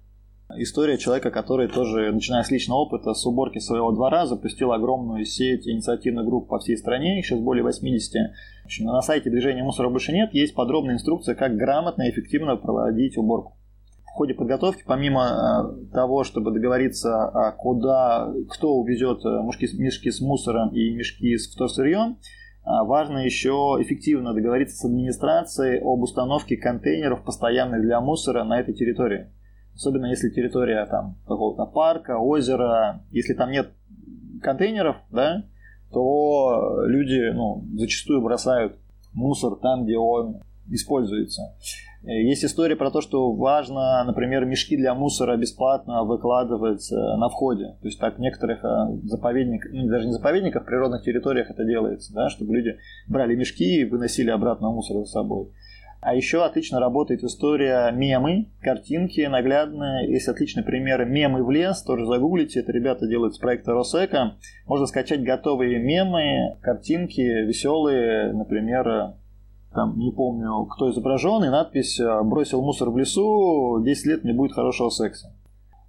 История 0.57 0.99
человека, 0.99 1.31
который 1.31 1.69
тоже, 1.69 2.13
начиная 2.13 2.43
с 2.43 2.51
личного 2.51 2.81
опыта, 2.81 3.15
с 3.15 3.25
уборки 3.25 3.59
своего 3.59 3.93
двора, 3.93 4.27
запустил 4.27 4.73
огромную 4.73 5.25
сеть 5.25 5.67
инициативных 5.67 6.27
групп 6.27 6.49
по 6.49 6.59
всей 6.59 6.77
стране, 6.77 7.23
сейчас 7.23 7.41
более 7.41 7.65
80. 7.65 8.13
В 8.63 8.65
общем, 8.67 8.85
на 8.85 9.01
сайте 9.01 9.31
движения 9.31 9.63
мусора 9.63 9.89
больше 9.89 10.13
нет, 10.13 10.35
есть 10.35 10.55
подробная 10.55 10.95
инструкция, 10.95 11.35
как 11.35 11.57
грамотно 11.57 12.03
и 12.03 12.11
эффективно 12.11 12.57
проводить 12.57 13.17
уборку. 13.17 13.57
В 14.05 14.17
ходе 14.17 14.35
подготовки, 14.35 14.85
помимо 14.87 15.25
э, 15.25 15.93
того, 15.93 16.23
чтобы 16.23 16.53
договориться, 16.53 17.25
а, 17.25 17.51
куда, 17.51 18.33
кто 18.51 18.75
увезет 18.75 19.25
э, 19.25 19.29
мешки, 19.43 19.67
мешки 19.77 20.11
с 20.11 20.21
мусором 20.21 20.69
и 20.69 20.95
мешки 20.95 21.37
с 21.37 21.53
вторсырьем, 21.53 22.19
а, 22.63 22.85
важно 22.85 23.19
еще 23.19 23.77
эффективно 23.81 24.33
договориться 24.33 24.77
с 24.77 24.85
администрацией 24.85 25.81
об 25.81 26.03
установке 26.03 26.57
контейнеров 26.57 27.25
постоянных 27.25 27.83
для 27.83 28.01
мусора 28.01 28.45
на 28.45 28.61
этой 28.61 28.75
территории. 28.75 29.33
Особенно 29.75 30.07
если 30.07 30.31
территория 30.31 30.87
там 30.87 31.17
какого-то 31.27 31.67
парка, 31.67 32.19
озера, 32.19 33.03
если 33.11 33.35
там 33.35 33.51
нет 33.51 33.73
контейнеров, 34.43 34.97
да, 35.11 35.45
то 35.93 36.85
люди 36.87 37.31
ну, 37.33 37.65
зачастую 37.77 38.23
бросают 38.23 38.77
мусор 39.13 39.57
там, 39.57 39.85
где 39.85 39.97
он 39.97 40.41
используется. 40.71 41.55
Есть 42.03 42.45
история 42.45 42.77
про 42.77 42.91
то, 42.91 43.01
что 43.01 43.33
важно, 43.33 44.05
например, 44.05 44.45
мешки 44.45 44.77
для 44.77 44.95
мусора 44.95 45.39
бесплатно 45.39 46.05
выкладывать 46.05 46.93
э, 46.93 46.95
на 46.95 47.31
входе. 47.31 47.77
То 47.81 47.89
есть 47.89 47.99
так 47.99 48.17
в 48.17 48.21
некоторых 48.21 48.63
э, 48.63 48.69
заповедниках, 49.05 49.73
ну 49.73 49.89
даже 49.89 50.07
не 50.07 50.13
заповедниках, 50.13 50.67
природных 50.67 51.03
территориях 51.03 51.51
это 51.51 51.65
делается, 51.65 52.13
да, 52.13 52.29
чтобы 52.29 52.57
люди 52.57 52.77
брали 53.09 53.35
мешки 53.35 53.81
и 53.81 53.85
выносили 53.85 54.29
обратно 54.29 54.69
мусор 54.69 54.99
за 54.99 55.07
собой. 55.07 55.49
А 56.05 56.15
еще 56.15 56.45
отлично 56.45 56.81
работает 56.81 57.25
история 57.25 57.91
мемы, 57.91 58.51
картинки 58.61 59.23
наглядные. 59.23 60.07
Есть 60.13 60.29
отличный 60.29 60.63
пример 60.63 61.07
мемы 61.07 61.43
в 61.43 61.51
лес, 61.51 61.83
тоже 61.83 62.05
загуглите. 62.05 62.61
Это 62.61 62.73
ребята 62.73 63.07
делают 63.07 63.35
с 63.35 63.39
проекта 63.39 63.73
Росэко. 63.73 64.35
Можно 64.67 64.85
скачать 64.85 65.23
готовые 65.23 65.79
мемы, 65.79 66.59
картинки 66.61 67.23
веселые, 67.23 68.35
например, 68.35 69.15
там 69.75 69.99
не 69.99 70.13
помню, 70.13 70.67
кто 70.67 70.91
изображен, 70.91 71.43
и 71.43 71.49
надпись 71.49 71.99
«Бросил 72.25 72.61
мусор 72.61 72.91
в 72.91 72.99
лесу, 72.99 73.83
10 73.83 74.07
лет 74.07 74.25
не 74.25 74.35
будет 74.35 74.53
хорошего 74.53 74.91
секса». 74.91 75.35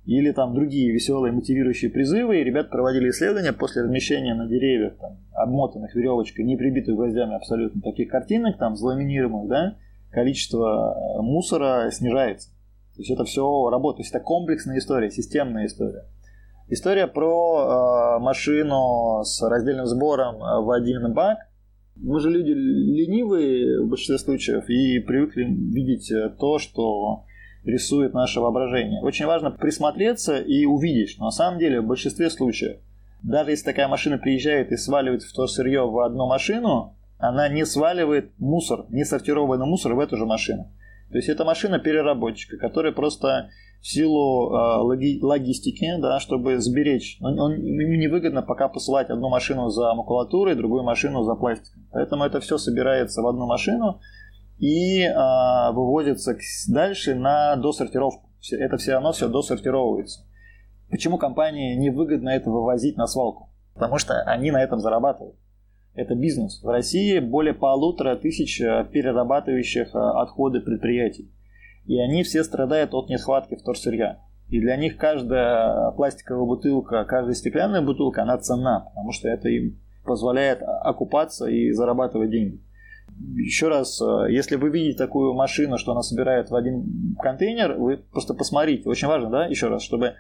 Или 0.06 0.32
там 0.32 0.54
другие 0.54 0.93
веселые 0.93 1.34
мотивирующие 1.34 1.91
призывы. 1.91 2.39
И 2.39 2.43
ребята 2.45 2.69
проводили 2.69 3.10
исследования 3.10 3.51
после 3.51 3.82
размещения 3.82 4.34
на 4.34 4.47
деревьях, 4.47 4.97
там, 4.97 5.17
обмотанных 5.34 5.93
веревочкой, 5.93 6.45
не 6.45 6.56
прибитых 6.56 6.95
гвоздями 6.95 7.36
абсолютно, 7.36 7.82
таких 7.82 8.10
картинок, 8.10 8.58
там, 8.58 8.78
заламинируемых, 8.78 9.49
да, 9.49 9.75
количество 10.15 10.95
э, 10.95 11.21
мусора 11.21 11.91
снижается. 11.91 12.49
То 12.95 13.01
есть 13.01 13.12
это 13.12 13.25
все 13.25 13.69
работает. 13.69 13.97
То 13.97 14.04
есть 14.04 14.15
это 14.15 14.23
комплексная 14.23 14.80
история, 14.80 15.12
системная 15.12 15.67
история. 15.67 16.06
История 16.69 17.06
про 17.06 18.17
э, 18.17 18.23
машину 18.23 19.23
с 19.23 19.39
раздельным 19.47 19.86
сбором 19.86 20.38
э, 20.38 20.62
в 20.62 20.71
один 20.71 21.13
бак. 21.13 21.38
Мы 21.97 22.19
же 22.19 22.30
люди 22.30 22.51
ленивые 22.51 23.82
в 23.82 23.89
большинстве 23.89 24.17
случаев 24.17 24.67
и 24.69 24.99
привыкли 24.99 25.43
видеть 25.43 26.10
э, 26.12 26.30
то, 26.39 26.58
что 26.58 27.25
рисует 27.65 28.13
наше 28.13 28.39
воображение. 28.39 29.01
Очень 29.04 29.25
важно 29.25 29.51
присмотреться 29.51 30.39
и 30.39 30.65
увидеть, 30.65 31.12
что 31.12 31.23
на 31.23 31.32
самом 31.32 31.60
деле 31.60 31.82
в 31.82 31.88
большинстве 31.88 32.30
случаев, 32.30 32.78
даже 33.21 33.51
если 33.51 33.65
такая 33.65 33.88
машина 33.88 34.17
приезжает 34.17 34.71
и 34.71 34.78
сваливает 34.78 35.23
в 35.23 35.34
то 35.34 35.47
сырье 35.47 35.82
в 35.82 35.99
одну 35.99 36.28
машину, 36.28 36.95
она 37.30 37.50
не 37.50 37.66
сваливает 37.66 38.32
мусор, 38.38 38.86
не 38.90 39.04
сортированный 39.06 39.66
мусор 39.66 39.94
в 39.94 40.00
эту 40.00 40.18
же 40.18 40.26
машину. 40.26 40.72
То 41.12 41.18
есть 41.18 41.30
это 41.30 41.46
машина 41.46 41.80
переработчика, 41.80 42.58
которая 42.58 42.92
просто 42.92 43.50
в 43.82 43.88
силу 43.88 44.50
логи, 44.84 45.20
логистики, 45.22 45.98
да, 46.00 46.20
чтобы 46.20 46.60
сберечь, 46.60 47.18
он, 47.22 47.40
он, 47.40 47.54
невыгодно 47.56 48.42
пока 48.42 48.68
посылать 48.68 49.10
одну 49.10 49.30
машину 49.30 49.70
за 49.70 49.94
макулатурой, 49.94 50.56
другую 50.56 50.84
машину 50.84 51.24
за 51.24 51.36
пластиком. 51.36 51.88
Поэтому 51.92 52.24
это 52.24 52.40
все 52.40 52.58
собирается 52.58 53.22
в 53.22 53.28
одну 53.28 53.46
машину 53.46 54.02
и 54.58 55.02
э, 55.04 55.72
выводится 55.72 56.36
дальше 56.68 57.14
на 57.14 57.56
досортировку. 57.58 58.32
Это 58.52 58.78
все 58.78 58.94
равно 58.94 59.12
все 59.12 59.28
досортировывается. 59.28 60.26
Почему 60.90 61.18
компании 61.18 61.76
невыгодно 61.76 62.30
это 62.30 62.50
вывозить 62.50 62.98
на 62.98 63.08
свалку? 63.08 63.52
Потому 63.74 63.98
что 63.98 64.22
они 64.22 64.52
на 64.52 64.64
этом 64.64 64.80
зарабатывают 64.80 65.36
это 65.95 66.15
бизнес. 66.15 66.62
В 66.62 66.67
России 66.67 67.19
более 67.19 67.53
полутора 67.53 68.15
тысяч 68.15 68.62
э, 68.62 68.86
перерабатывающих 68.91 69.95
э, 69.95 69.97
отходы 69.97 70.60
предприятий. 70.60 71.31
И 71.86 71.99
они 71.99 72.23
все 72.23 72.43
страдают 72.43 72.93
от 72.93 73.10
нехватки 73.10 73.55
вторсырья. 73.55 74.19
И 74.49 74.60
для 74.60 74.75
них 74.75 74.97
каждая 74.97 75.91
пластиковая 75.91 76.45
бутылка, 76.45 77.03
каждая 77.05 77.34
стеклянная 77.34 77.81
бутылка, 77.81 78.23
она 78.23 78.38
ценна, 78.38 78.86
потому 78.89 79.12
что 79.12 79.27
это 79.29 79.49
им 79.49 79.79
позволяет 80.03 80.62
окупаться 80.62 81.47
и 81.47 81.71
зарабатывать 81.71 82.29
деньги. 82.29 82.62
Еще 83.36 83.69
раз, 83.69 84.01
э, 84.01 84.31
если 84.31 84.58
вы 84.58 84.69
видите 84.69 84.97
такую 84.97 85.34
машину, 85.34 85.77
что 85.77 85.93
она 85.93 86.01
собирает 86.01 86.49
в 86.49 86.55
один 86.55 87.15
контейнер, 87.21 87.75
вы 87.75 87.97
просто 87.97 88.34
посмотрите. 88.34 88.89
Очень 88.89 89.08
важно, 89.08 89.29
да, 89.29 89.45
еще 89.45 89.67
раз, 89.67 89.81
чтобы 89.81 90.15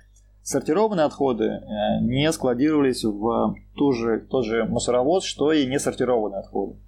Сортированные 0.47 1.07
отходы 1.07 1.45
э, 1.45 2.01
не 2.01 2.31
складировались 2.31 3.03
в 3.03 3.55
ту 3.75 3.91
же, 3.93 4.19
тот 4.29 4.45
же 4.45 4.65
мусоровоз, 4.65 5.23
что 5.23 5.51
и 5.51 5.65
несортированные 5.65 6.41
отходы. 6.41 6.79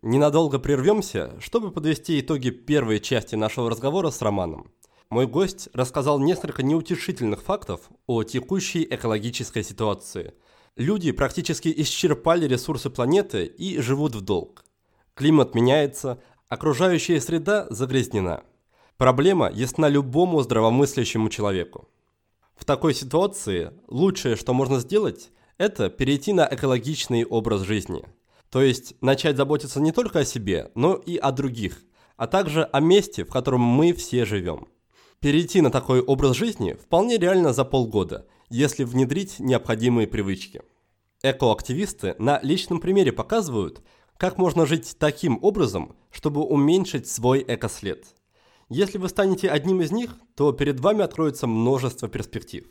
Ненадолго 0.00 0.58
прервемся, 0.58 1.38
чтобы 1.40 1.70
подвести 1.70 2.18
итоги 2.18 2.48
первой 2.48 3.00
части 3.00 3.34
нашего 3.34 3.68
разговора 3.68 4.08
с 4.08 4.22
Романом. 4.22 4.72
мой 5.10 5.26
гость 5.26 5.68
рассказал 5.74 6.18
несколько 6.20 6.62
неутешительных 6.62 7.42
фактов 7.42 7.90
о 8.06 8.22
текущей 8.22 8.82
экологической 8.82 9.62
ситуации. 9.62 10.32
Люди 10.74 11.12
практически 11.12 11.68
исчерпали 11.76 12.46
ресурсы 12.48 12.88
планеты 12.88 13.44
и 13.44 13.78
живут 13.78 14.14
в 14.14 14.22
долг. 14.22 14.64
Климат 15.12 15.54
меняется, 15.54 16.18
окружающая 16.48 17.20
среда 17.20 17.66
загрязнена. 17.68 18.42
Проблема 18.96 19.50
ясна 19.50 19.90
любому 19.90 20.40
здравомыслящему 20.40 21.28
человеку. 21.28 21.88
В 22.58 22.64
такой 22.64 22.92
ситуации 22.92 23.72
лучшее, 23.86 24.34
что 24.34 24.52
можно 24.52 24.80
сделать, 24.80 25.30
это 25.58 25.88
перейти 25.88 26.32
на 26.32 26.46
экологичный 26.50 27.24
образ 27.24 27.62
жизни. 27.62 28.02
То 28.50 28.60
есть 28.60 28.94
начать 29.00 29.36
заботиться 29.36 29.80
не 29.80 29.92
только 29.92 30.20
о 30.20 30.24
себе, 30.24 30.72
но 30.74 30.94
и 30.94 31.16
о 31.16 31.30
других, 31.30 31.80
а 32.16 32.26
также 32.26 32.64
о 32.64 32.80
месте, 32.80 33.24
в 33.24 33.30
котором 33.30 33.60
мы 33.60 33.92
все 33.92 34.24
живем. 34.24 34.66
Перейти 35.20 35.60
на 35.60 35.70
такой 35.70 36.00
образ 36.00 36.36
жизни 36.36 36.72
вполне 36.72 37.16
реально 37.16 37.52
за 37.52 37.64
полгода, 37.64 38.26
если 38.50 38.82
внедрить 38.82 39.38
необходимые 39.38 40.08
привычки. 40.08 40.60
Экоактивисты 41.22 42.16
на 42.18 42.40
личном 42.42 42.80
примере 42.80 43.12
показывают, 43.12 43.82
как 44.16 44.36
можно 44.36 44.66
жить 44.66 44.96
таким 44.98 45.38
образом, 45.42 45.94
чтобы 46.10 46.42
уменьшить 46.42 47.08
свой 47.08 47.44
экослед. 47.46 48.04
Если 48.68 48.98
вы 48.98 49.08
станете 49.08 49.48
одним 49.48 49.80
из 49.80 49.90
них, 49.90 50.14
то 50.34 50.52
перед 50.52 50.80
вами 50.80 51.02
откроется 51.02 51.46
множество 51.46 52.08
перспектив. 52.08 52.66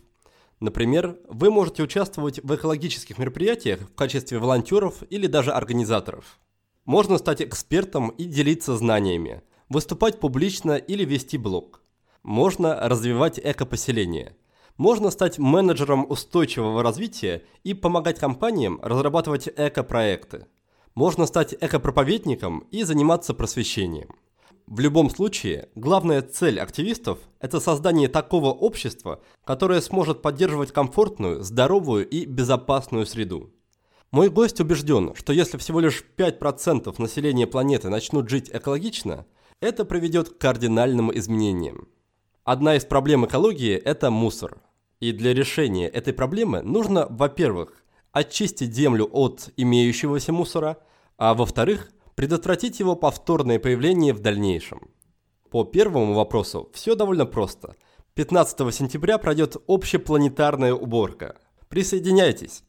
Например, 0.60 1.18
вы 1.28 1.50
можете 1.52 1.84
участвовать 1.84 2.40
в 2.44 2.56
экологических 2.56 3.18
мероприятиях 3.18 3.82
в 3.82 3.96
качестве 3.96 4.40
волонтеров 4.40 5.04
или 5.10 5.28
даже 5.28 5.52
организаторов. 5.52 6.40
Можно 6.86 7.18
стать 7.18 7.42
экспертом 7.42 8.10
и 8.10 8.26
делиться 8.26 8.78
знаниями, 8.78 9.44
выступать 9.70 10.20
публично 10.20 10.78
или 10.78 11.04
вести 11.04 11.38
блог– 11.38 11.82
можно 12.28 12.78
развивать 12.90 13.40
экопоселение. 13.42 14.36
Можно 14.76 15.12
стать 15.12 15.40
менеджером 15.40 16.06
устойчивого 16.12 16.84
развития 16.84 17.44
и 17.64 17.74
помогать 17.74 18.20
компаниям 18.20 18.82
разрабатывать 18.84 19.48
экопроекты. 19.56 20.46
Можно 20.94 21.26
стать 21.26 21.56
экопроповедником 21.60 22.68
и 22.70 22.84
заниматься 22.84 23.34
просвещением. 23.34 24.10
В 24.68 24.82
любом 24.82 25.10
случае, 25.10 25.70
главная 25.76 26.22
цель 26.22 26.60
активистов– 26.60 27.20
это 27.40 27.62
создание 27.62 28.10
такого 28.10 28.48
общества, 28.48 29.22
которое 29.46 29.80
сможет 29.80 30.22
поддерживать 30.22 30.74
комфортную, 30.74 31.42
здоровую 31.42 32.06
и 32.06 32.26
безопасную 32.26 33.06
среду. 33.06 33.50
Мой 34.12 34.30
гость 34.30 34.60
убежден, 34.60 35.16
что 35.16 35.32
если 35.32 35.58
всего 35.58 35.80
лишь 35.80 36.04
5% 36.18 36.94
населения 37.02 37.48
планеты 37.48 37.88
начнут 37.88 38.30
жить 38.30 38.50
экологично, 38.52 39.26
это 39.62 39.86
приведет 39.86 40.30
к 40.30 40.38
кардинальным 40.38 41.18
изменениям. 41.18 41.88
Одна 42.44 42.76
из 42.76 42.84
проблем 42.84 43.26
экологии– 43.26 43.74
это 43.86 44.12
мусор. 44.12 44.62
И 45.00 45.14
для 45.14 45.34
решения 45.34 45.88
этой 45.88 46.12
проблемы 46.12 46.62
нужно, 46.62 47.08
во-первых, 47.10 47.86
очистить 48.12 48.76
землю 48.76 49.08
от 49.14 49.50
имеющегося 49.56 50.34
мусора, 50.34 50.78
а 51.18 51.34
во-вторых, 51.34 51.90
предотвратить 52.18 52.80
его 52.80 52.96
повторное 52.96 53.60
появление 53.60 54.12
в 54.12 54.20
дальнейшем. 54.20 54.90
По 55.52 55.64
первому 55.64 56.16
вопросу 56.16 56.68
все 56.74 56.96
довольно 56.96 57.28
просто. 57.28 57.76
15 58.16 58.74
сентября 58.74 59.20
пройдет 59.20 59.58
общепланетарная 59.68 60.74
уборка. 60.74 61.38
Присоединяйтесь. 61.70 62.64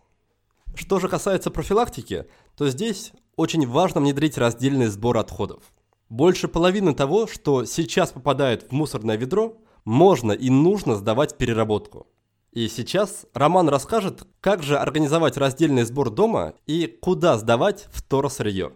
Что 0.75 1.01
же 1.01 1.09
касается 1.09 1.51
профилактики, 1.51 2.27
то 2.59 2.69
здесь 2.69 3.13
очень 3.37 3.67
важно 3.67 4.03
внедрить 4.03 4.37
раздельный 4.37 4.89
сбор 4.89 5.17
отходов. 5.17 5.63
Больше 6.11 6.47
половины 6.47 6.95
того, 6.95 7.27
что 7.27 7.65
сейчас 7.65 8.11
попадает 8.11 8.65
в 8.65 8.73
мусорное 8.73 9.17
ведро, 9.17 9.57
можно 9.87 10.33
и 10.33 10.51
нужно 10.51 10.95
сдавать 10.95 11.33
в 11.33 11.37
переработку. 11.39 12.07
И 12.53 12.69
сейчас 12.69 13.25
Роман 13.33 13.71
расскажет, 13.71 14.27
как 14.43 14.63
же 14.63 14.77
организовать 14.77 15.39
раздельный 15.39 15.85
сбор 15.85 16.11
дома 16.11 16.53
и 16.67 16.87
куда 16.87 17.39
сдавать 17.39 17.89
вторсырье. 17.91 18.73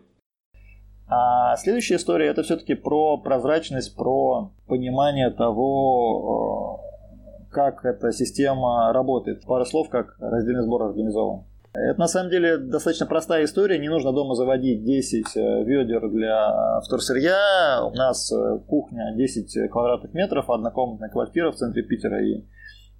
А 1.15 1.57
следующая 1.57 1.97
история 1.97 2.29
это 2.29 2.43
все-таки 2.43 2.73
про 2.75 3.19
прозрачность, 3.19 3.95
про 3.95 4.51
понимание 4.67 5.29
того, 5.29 6.81
э, 6.81 7.53
как 7.53 7.85
эта 7.85 8.13
система 8.13 8.91
работает. 8.95 9.45
Пару 9.45 9.67
слов, 9.67 9.91
как 9.91 10.17
раздельный 10.19 10.63
сбор 10.63 10.85
организован. 10.85 11.45
Это 11.75 12.01
на 12.01 12.09
самом 12.09 12.31
деле 12.31 12.57
достаточно 12.57 13.05
простая 13.05 13.45
история. 13.45 13.79
Не 13.79 13.91
нужно 13.91 14.13
дома 14.13 14.35
заводить 14.35 14.85
10 14.85 15.37
э, 15.37 15.65
ведер 15.65 16.09
для 16.09 16.81
вторсырья. 16.81 17.85
У 17.85 17.95
нас 17.95 18.33
э, 18.33 18.61
кухня 18.67 19.13
10 19.15 19.71
квадратных 19.71 20.15
метров, 20.15 20.49
однокомнатная 20.49 21.11
квартира 21.11 21.53
в 21.53 21.57
центре 21.57 21.83
Питера, 21.83 22.25
и 22.25 22.47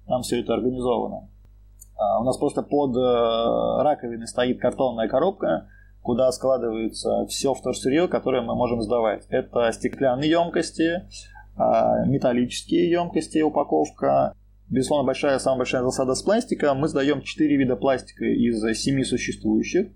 там 0.05 0.21
все 0.21 0.39
это 0.41 0.53
организовано. 0.53 1.29
А 1.97 2.21
у 2.21 2.25
нас 2.25 2.37
просто 2.37 2.61
под 2.61 2.95
раковиной 2.95 4.27
стоит 4.27 4.59
картонная 4.59 5.07
коробка, 5.07 5.67
куда 6.03 6.31
складывается 6.31 7.25
все 7.27 7.53
вторсырье, 7.53 8.07
которое 8.07 8.41
мы 8.41 8.55
можем 8.55 8.81
сдавать. 8.81 9.25
Это 9.29 9.71
стеклянные 9.71 10.29
емкости, 10.29 11.07
а, 11.55 12.05
металлические 12.05 12.91
емкости, 12.91 13.41
упаковка, 13.41 14.35
Безусловно, 14.69 15.05
большая, 15.05 15.37
самая 15.37 15.59
большая 15.59 15.83
засада 15.83 16.15
с 16.15 16.23
пластика. 16.23 16.73
Мы 16.73 16.87
сдаем 16.87 17.21
4 17.21 17.57
вида 17.57 17.75
пластика 17.75 18.25
из 18.25 18.63
7 18.63 19.03
существующих. 19.03 19.89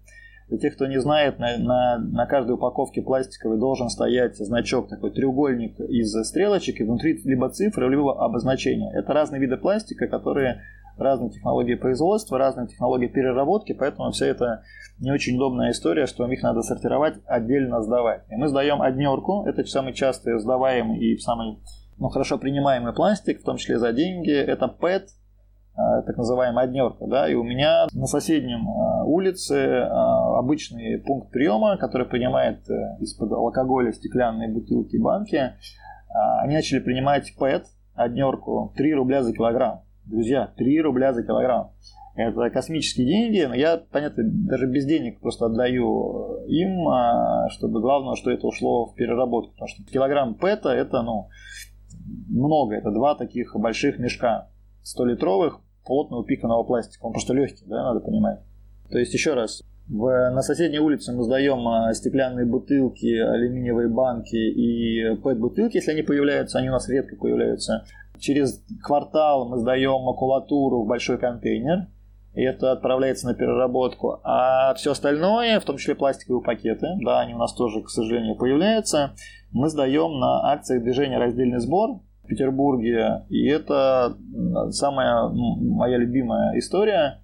Для 0.50 0.58
тех, 0.60 0.76
кто 0.76 0.86
не 0.86 1.00
знает, 1.02 1.39
на, 1.39 1.58
на, 1.58 1.98
на 1.98 2.26
каждой 2.26 2.52
упаковке 2.52 3.02
пластиковой 3.02 3.60
должен 3.60 3.89
стоять 3.89 4.38
значок, 4.38 4.88
такой 4.88 5.12
треугольник 5.12 5.80
из 5.80 6.13
стрелочек, 6.28 6.80
и 6.80 6.84
внутри 6.84 7.20
либо 7.26 7.50
цифры, 7.50 7.89
либо 7.89 8.24
обозначения. 8.24 8.91
Это 8.93 9.13
разные 9.13 9.41
виды 9.41 9.58
пластика, 9.58 10.08
которые 10.08 10.62
разные 11.00 11.32
технологии 11.32 11.76
производства, 11.76 12.38
разные 12.38 12.68
технологии 12.68 13.08
переработки, 13.08 13.74
поэтому 13.74 14.12
вся 14.12 14.28
эта 14.28 14.64
не 15.00 15.12
очень 15.12 15.36
удобная 15.36 15.72
история, 15.72 16.06
что 16.06 16.26
их 16.32 16.42
надо 16.44 16.62
сортировать, 16.62 17.16
отдельно 17.26 17.82
сдавать. 17.82 18.24
И 18.30 18.36
мы 18.36 18.48
сдаем 18.48 18.82
однерку, 18.82 19.46
это 19.46 19.64
самый 19.66 19.94
частый 19.94 20.40
сдаваемый 20.40 21.00
и 21.00 21.18
самый 21.18 21.60
ну, 22.00 22.10
хорошо 22.10 22.38
принимаемый 22.38 22.94
пластик, 22.94 23.42
в 23.42 23.44
том 23.44 23.58
числе 23.58 23.80
за 23.80 23.92
деньги, 23.92 24.32
это 24.32 24.66
PET, 24.66 25.04
э, 25.04 26.02
так 26.06 26.18
называемая 26.18 26.66
однерка, 26.66 27.08
да, 27.08 27.30
и 27.30 27.34
у 27.34 27.44
меня 27.44 27.88
на 27.94 28.06
соседнем 28.06 28.68
э, 28.68 29.04
улице 29.06 29.56
э, 29.56 29.88
обычный 30.38 31.00
пункт 31.00 31.32
приема, 31.32 31.78
который 31.78 32.08
принимает 32.08 32.68
из-под 33.00 33.32
алкоголя 33.32 33.92
стеклянные 33.92 34.50
бутылки, 34.50 34.98
банки, 34.98 35.54
они 36.42 36.56
начали 36.56 36.80
принимать 36.80 37.34
PET, 37.40 37.64
однерку, 37.94 38.74
3 38.78 38.94
рубля 38.94 39.24
за 39.24 39.34
килограмм. 39.34 39.82
Друзья, 40.08 40.54
3 40.56 40.82
рубля 40.82 41.13
за 41.13 41.24
килограмм. 41.24 41.72
Это 42.15 42.50
космические 42.50 43.06
деньги, 43.06 43.46
но 43.46 43.54
я, 43.54 43.78
понятно, 43.78 44.24
даже 44.26 44.65
без 44.65 44.86
денег 44.86 45.20
просто 45.20 45.46
отдаю 45.46 46.46
им, 46.48 46.88
чтобы 47.50 47.82
главное, 47.82 48.15
что 48.15 48.32
это 48.32 48.48
ушло 48.48 48.88
в 48.88 48.96
переработку. 48.96 49.52
Потому 49.52 49.67
что 49.67 49.84
килограмм 49.84 50.36
ПЭТа 50.36 50.70
это, 50.70 51.02
ну, 51.02 51.28
много. 52.30 52.76
Это 52.76 52.91
два 52.91 53.15
таких 53.15 53.56
больших 53.56 54.00
мешка 54.00 54.50
100-литровых 54.84 55.60
плотного 55.86 56.26
пиканого 56.26 56.63
пластика. 56.63 57.06
Он 57.06 57.12
просто 57.12 57.34
легкий, 57.34 57.65
да, 57.65 57.84
надо 57.84 58.00
понимать. 58.00 58.39
То 58.89 58.98
есть, 58.98 59.13
еще 59.13 59.34
раз, 59.34 59.62
в, 59.88 60.32
на 60.32 60.41
соседней 60.41 60.80
улице 60.80 61.13
мы 61.13 61.24
сдаем 61.24 61.67
а, 61.67 61.93
стеклянные 61.93 62.46
бутылки, 62.46 63.20
алюминиевые 63.20 63.89
банки 63.89 64.36
и 64.36 65.15
пэт-бутылки, 65.22 65.78
если 65.78 65.91
они 65.91 66.02
появляются, 66.02 66.60
они 66.60 66.70
у 66.70 66.74
нас 66.74 66.89
редко 66.89 67.15
появляются. 67.15 67.86
Через 68.19 68.63
квартал 68.84 69.47
мы 69.49 69.58
сдаем 69.58 70.01
макулатуру 70.01 70.84
в 70.84 70.88
большой 70.88 71.17
контейнер, 71.17 71.88
и 72.34 72.41
это 72.41 72.71
отправляется 72.71 73.27
на 73.27 73.34
переработку. 73.34 74.19
А 74.23 74.73
все 74.75 74.91
остальное, 74.91 75.60
в 75.60 75.65
том 75.65 75.77
числе 75.77 75.95
пластиковые 75.95 76.43
пакеты, 76.43 76.88
да, 77.01 77.19
они 77.19 77.34
у 77.34 77.38
нас 77.38 77.53
тоже, 77.53 77.82
к 77.82 77.89
сожалению, 77.89 78.36
появляются, 78.36 79.13
мы 79.51 79.69
сдаем 79.69 80.19
на 80.19 80.51
акциях 80.51 80.84
движения 80.84 81.17
«Раздельный 81.17 81.60
сбор», 81.60 82.01
в 82.27 82.30
Петербурге. 82.30 83.25
И 83.30 83.47
это 83.47 84.17
самая 84.71 85.30
моя 85.30 85.97
любимая 85.97 86.60
история, 86.60 87.21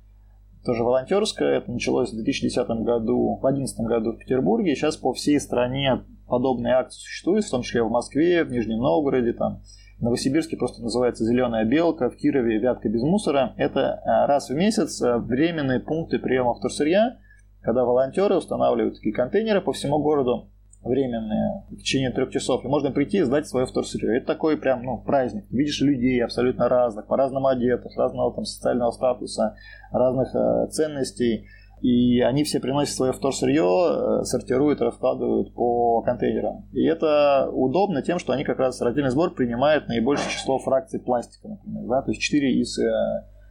тоже 0.66 0.84
волонтерская. 0.84 1.58
Это 1.58 1.72
началось 1.72 2.12
в 2.12 2.16
2010 2.16 2.68
году, 2.86 3.36
в 3.36 3.42
2011 3.42 3.80
году 3.82 4.14
в 4.14 4.18
Петербурге. 4.18 4.76
Сейчас 4.76 4.96
по 4.96 5.12
всей 5.14 5.42
стране 5.42 6.06
подобные 6.28 6.76
акции 6.76 7.00
существуют, 7.00 7.46
в 7.46 7.52
том 7.52 7.64
числе 7.64 7.84
в 7.84 7.90
Москве, 7.90 8.46
в 8.46 8.52
Нижнем 8.52 8.80
Новгороде, 8.80 9.34
там, 9.34 9.62
в 10.04 10.06
Новосибирске 10.06 10.58
просто 10.58 10.82
называется 10.82 11.24
«Зеленая 11.24 11.64
белка», 11.64 12.10
в 12.10 12.18
Кирове 12.18 12.60
«Вятка 12.60 12.90
без 12.90 13.02
мусора». 13.04 13.54
Это 13.56 14.02
э, 14.04 14.26
раз 14.28 14.50
в 14.50 14.54
месяц 14.54 15.02
э, 15.02 15.18
временные 15.18 15.80
пункты 15.80 16.20
приема 16.20 16.54
вторсырья, 16.56 17.20
когда 17.62 17.86
волонтеры 17.86 18.36
устанавливают 18.36 18.96
такие 18.96 19.16
контейнеры 19.16 19.62
по 19.62 19.72
всему 19.72 20.00
городу, 20.00 20.52
временные 20.82 21.64
в 21.72 21.78
течение 21.78 22.12
трех 22.12 22.32
часов. 22.32 22.66
И 22.66 22.68
можно 22.68 22.92
прийти 22.92 23.20
и 23.20 23.22
сдать 23.22 23.48
свое 23.48 23.66
вторсырье. 23.66 24.18
Это 24.18 24.28
такой 24.28 24.58
прям 24.58 24.84
ну, 24.84 25.02
праздник. 25.02 25.46
Видишь 25.50 25.80
людей 25.80 26.22
абсолютно 26.22 26.68
разных, 26.68 27.08
по-разному 27.08 27.48
одетых, 27.48 27.96
разного 27.96 28.36
там 28.36 28.44
социального 28.44 28.92
статуса, 28.92 29.56
разных 29.94 30.36
э, 30.36 30.68
ценностей. 30.70 31.48
И 31.84 32.22
они 32.22 32.46
все 32.46 32.62
приносят 32.62 32.96
свое 32.96 33.12
вторсырье, 33.12 33.62
э, 33.62 34.24
сортируют, 34.24 34.80
раскладывают 34.80 35.54
по 35.54 36.02
контейнерам. 36.02 36.66
И 36.72 36.82
это 36.86 37.50
удобно 37.52 38.02
тем, 38.02 38.20
что 38.20 38.32
они 38.32 38.46
как 38.46 38.58
раз 38.58 38.82
раздельный 38.82 39.12
сбор 39.12 39.34
принимают 39.34 39.90
наибольшее 39.90 40.32
число 40.32 40.60
фракций 40.60 41.02
пластика, 41.02 41.50
например. 41.50 41.84
Да? 41.90 42.02
То 42.02 42.12
есть 42.12 42.22
4 42.22 42.62
из 42.62 42.80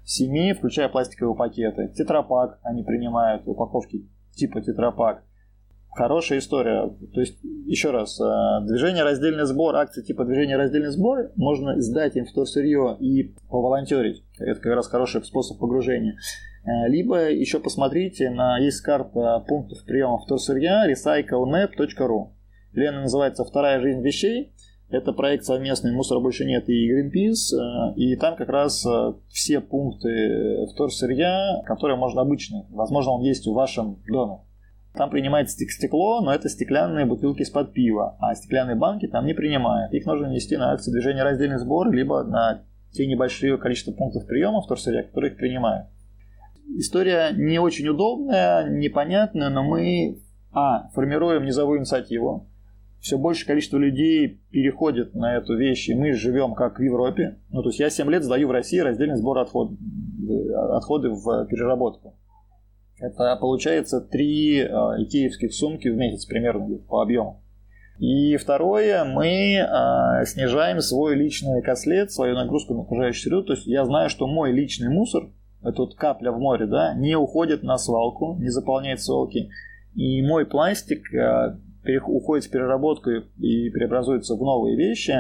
7, 0.05 0.35
э, 0.35 0.55
включая 0.55 0.89
пластиковые 0.89 1.37
пакеты. 1.37 1.93
Тетрапак 1.95 2.59
они 2.63 2.83
принимают, 2.83 3.43
упаковки 3.47 4.09
типа 4.35 4.63
тетрапак. 4.63 5.25
Хорошая 5.95 6.39
история. 6.39 6.89
То 7.13 7.21
есть, 7.21 7.39
еще 7.67 7.91
раз, 7.91 8.19
э, 8.19 8.25
движение 8.67 9.05
раздельный 9.05 9.45
сбор, 9.45 9.77
акции 9.77 10.03
типа 10.03 10.25
движение 10.25 10.57
раздельный 10.57 10.91
сбор, 10.91 11.33
можно 11.37 11.79
сдать 11.83 12.17
им 12.17 12.25
вторсырье 12.25 12.97
и 12.99 13.35
поволонтерить. 13.51 14.25
Это 14.39 14.59
как 14.59 14.75
раз 14.75 14.89
хороший 14.89 15.23
способ 15.23 15.59
погружения. 15.59 16.17
Э, 16.65 16.89
либо 16.89 17.31
еще 17.31 17.61
посмотрите, 17.61 18.31
на 18.31 18.59
есть 18.59 18.81
карта 18.81 19.45
пунктов 19.47 19.85
приема 19.85 20.17
вторсырья 20.17 20.91
recyclenet.ru. 20.91 22.31
Или 22.73 22.87
она 22.87 23.03
называется 23.03 23.45
«Вторая 23.45 23.79
жизнь 23.81 24.01
вещей». 24.01 24.55
Это 24.89 25.13
проект 25.13 25.45
совместный 25.45 25.93
«Мусора 25.93 26.21
больше 26.21 26.47
нет» 26.47 26.71
и 26.71 26.91
Greenpeace. 26.91 27.55
Э, 27.55 27.95
и 27.97 28.17
там 28.17 28.37
как 28.37 28.49
раз 28.49 28.83
все 29.29 29.61
пункты 29.61 30.65
вторсырья, 30.73 31.63
которые 31.67 31.99
можно 31.99 32.23
обычные. 32.23 32.65
Возможно, 32.71 33.13
он 33.13 33.21
есть 33.25 33.47
в 33.47 33.53
вашем 33.53 34.01
доме. 34.09 34.39
Там 34.95 35.09
принимается 35.09 35.57
стекло, 35.57 36.21
но 36.21 36.35
это 36.35 36.49
стеклянные 36.49 37.07
бутылки 37.07 37.43
из-под 37.43 37.73
пива, 37.73 38.17
а 38.21 38.35
стеклянные 38.35 38.77
банки 38.77 39.07
там 39.07 39.25
не 39.25 39.33
принимают. 39.33 39.93
Их 39.95 40.05
нужно 40.05 40.27
нести 40.27 40.57
на 40.57 40.73
акции 40.73 40.93
движения 40.93 41.23
раздельный 41.23 41.59
сбор, 41.59 41.91
либо 41.91 42.23
на 42.25 42.65
те 42.93 43.07
небольшие 43.07 43.57
количество 43.57 43.93
пунктов 43.93 44.27
приема 44.27 44.61
вторсырья, 44.61 45.03
которые 45.03 45.33
их 45.33 45.39
принимают. 45.39 45.89
История 46.77 47.31
не 47.33 47.59
очень 47.59 47.89
удобная, 47.89 48.69
непонятная, 48.69 49.49
но 49.49 49.63
мы, 49.63 50.21
а, 50.53 50.91
формируем 50.91 51.45
низовую 51.45 51.81
инициативу, 51.81 52.49
все 53.01 53.19
большее 53.19 53.47
количество 53.49 53.79
людей 53.79 54.41
переходит 54.51 55.15
на 55.15 55.37
эту 55.37 55.57
вещь, 55.57 55.89
и 55.89 55.95
мы 55.95 56.13
живем 56.13 56.55
как 56.55 56.79
в 56.79 56.83
Европе. 56.83 57.41
Ну, 57.51 57.63
то 57.63 57.71
есть 57.71 57.81
я 57.81 57.91
7 57.91 58.09
лет 58.11 58.23
сдаю 58.23 58.47
в 58.47 58.53
России 58.53 58.79
раздельный 58.79 59.17
сбор 59.17 59.39
отход, 59.39 59.73
отходы 60.71 61.11
в 61.11 61.47
переработку. 61.47 62.17
Это 63.03 63.37
получается 63.41 64.01
3 64.01 64.59
э, 64.59 64.65
икеевских 65.03 65.53
сумки 65.53 65.89
в 65.89 65.97
месяц 65.97 66.25
примерно 66.25 66.79
по 66.89 67.03
объему. 67.03 67.43
И 67.99 68.37
второе, 68.37 69.05
мы 69.05 69.57
э, 69.57 70.25
снижаем 70.25 70.81
свой 70.81 71.17
личный 71.17 71.63
кослет, 71.63 72.13
свою 72.13 72.37
нагрузку 72.37 72.75
на 72.75 72.83
окружающую 72.83 73.23
среду. 73.23 73.43
То 73.43 73.53
есть 73.55 73.67
я 73.67 73.85
знаю, 73.85 74.09
что 74.09 74.29
мой 74.29 74.53
личный 74.53 74.89
мусор– 74.89 75.31
это 75.65 75.83
вот 75.83 75.97
капля 75.97 76.31
в 76.31 76.39
море, 76.39 76.67
да, 76.67 76.95
не 76.95 77.17
уходит 77.17 77.65
на 77.65 77.77
свалку, 77.77 78.37
не 78.39 78.51
заполняет 78.51 79.01
свалки. 79.01 79.51
И 79.97 80.23
мой 80.23 80.47
пластик 80.47 81.13
э, 81.13 81.59
уходит 82.07 82.45
в 82.45 82.51
переработку 82.51 83.11
и 83.11 83.71
преобразуется 83.71 84.37
в 84.37 84.43
новые 84.43 84.77
вещи, 84.77 85.17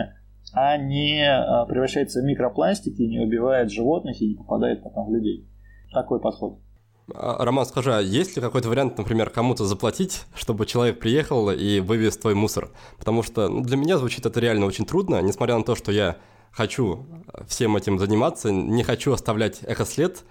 а 0.55 0.77
не 0.77 1.25
превращается 1.69 2.21
в 2.21 2.25
микропластики, 2.25 3.03
не 3.03 3.19
убивает 3.19 3.73
животных 3.73 4.23
и 4.23 4.29
не 4.29 4.35
попадает 4.37 4.85
потом 4.85 5.09
в 5.09 5.15
людей. 5.15 5.49
Такой 5.93 6.21
подход. 6.21 6.61
А, 7.15 7.45
Роман, 7.45 7.67
скажи, 7.67 7.95
а 7.95 8.01
есть 8.01 8.37
ли 8.37 8.43
какой-то 8.43 8.69
вариант, 8.69 8.99
например, 8.99 9.31
кому-то 9.31 9.65
заплатить, 9.65 10.25
чтобы 10.35 10.67
человек 10.67 11.01
приехал 11.01 11.51
и 11.51 11.81
вывез 11.81 12.17
твой 12.17 12.35
мусор? 12.35 12.71
Потому 12.99 13.23
что 13.23 13.49
ну, 13.49 13.63
для 13.63 13.77
меня 13.77 13.99
звучит 13.99 14.27
это 14.27 14.39
реально 14.41 14.67
очень 14.67 14.87
трудно, 14.87 15.21
несмотря 15.23 15.57
на 15.57 15.65
то, 15.65 15.75
что 15.75 15.93
я 15.93 16.19
хочу 16.53 17.07
всем 17.47 17.77
этим 17.77 17.99
заниматься, 17.99 18.53
не 18.53 18.83
хочу 18.83 19.13
оставлять 19.13 19.61
эхослед, 19.63 20.25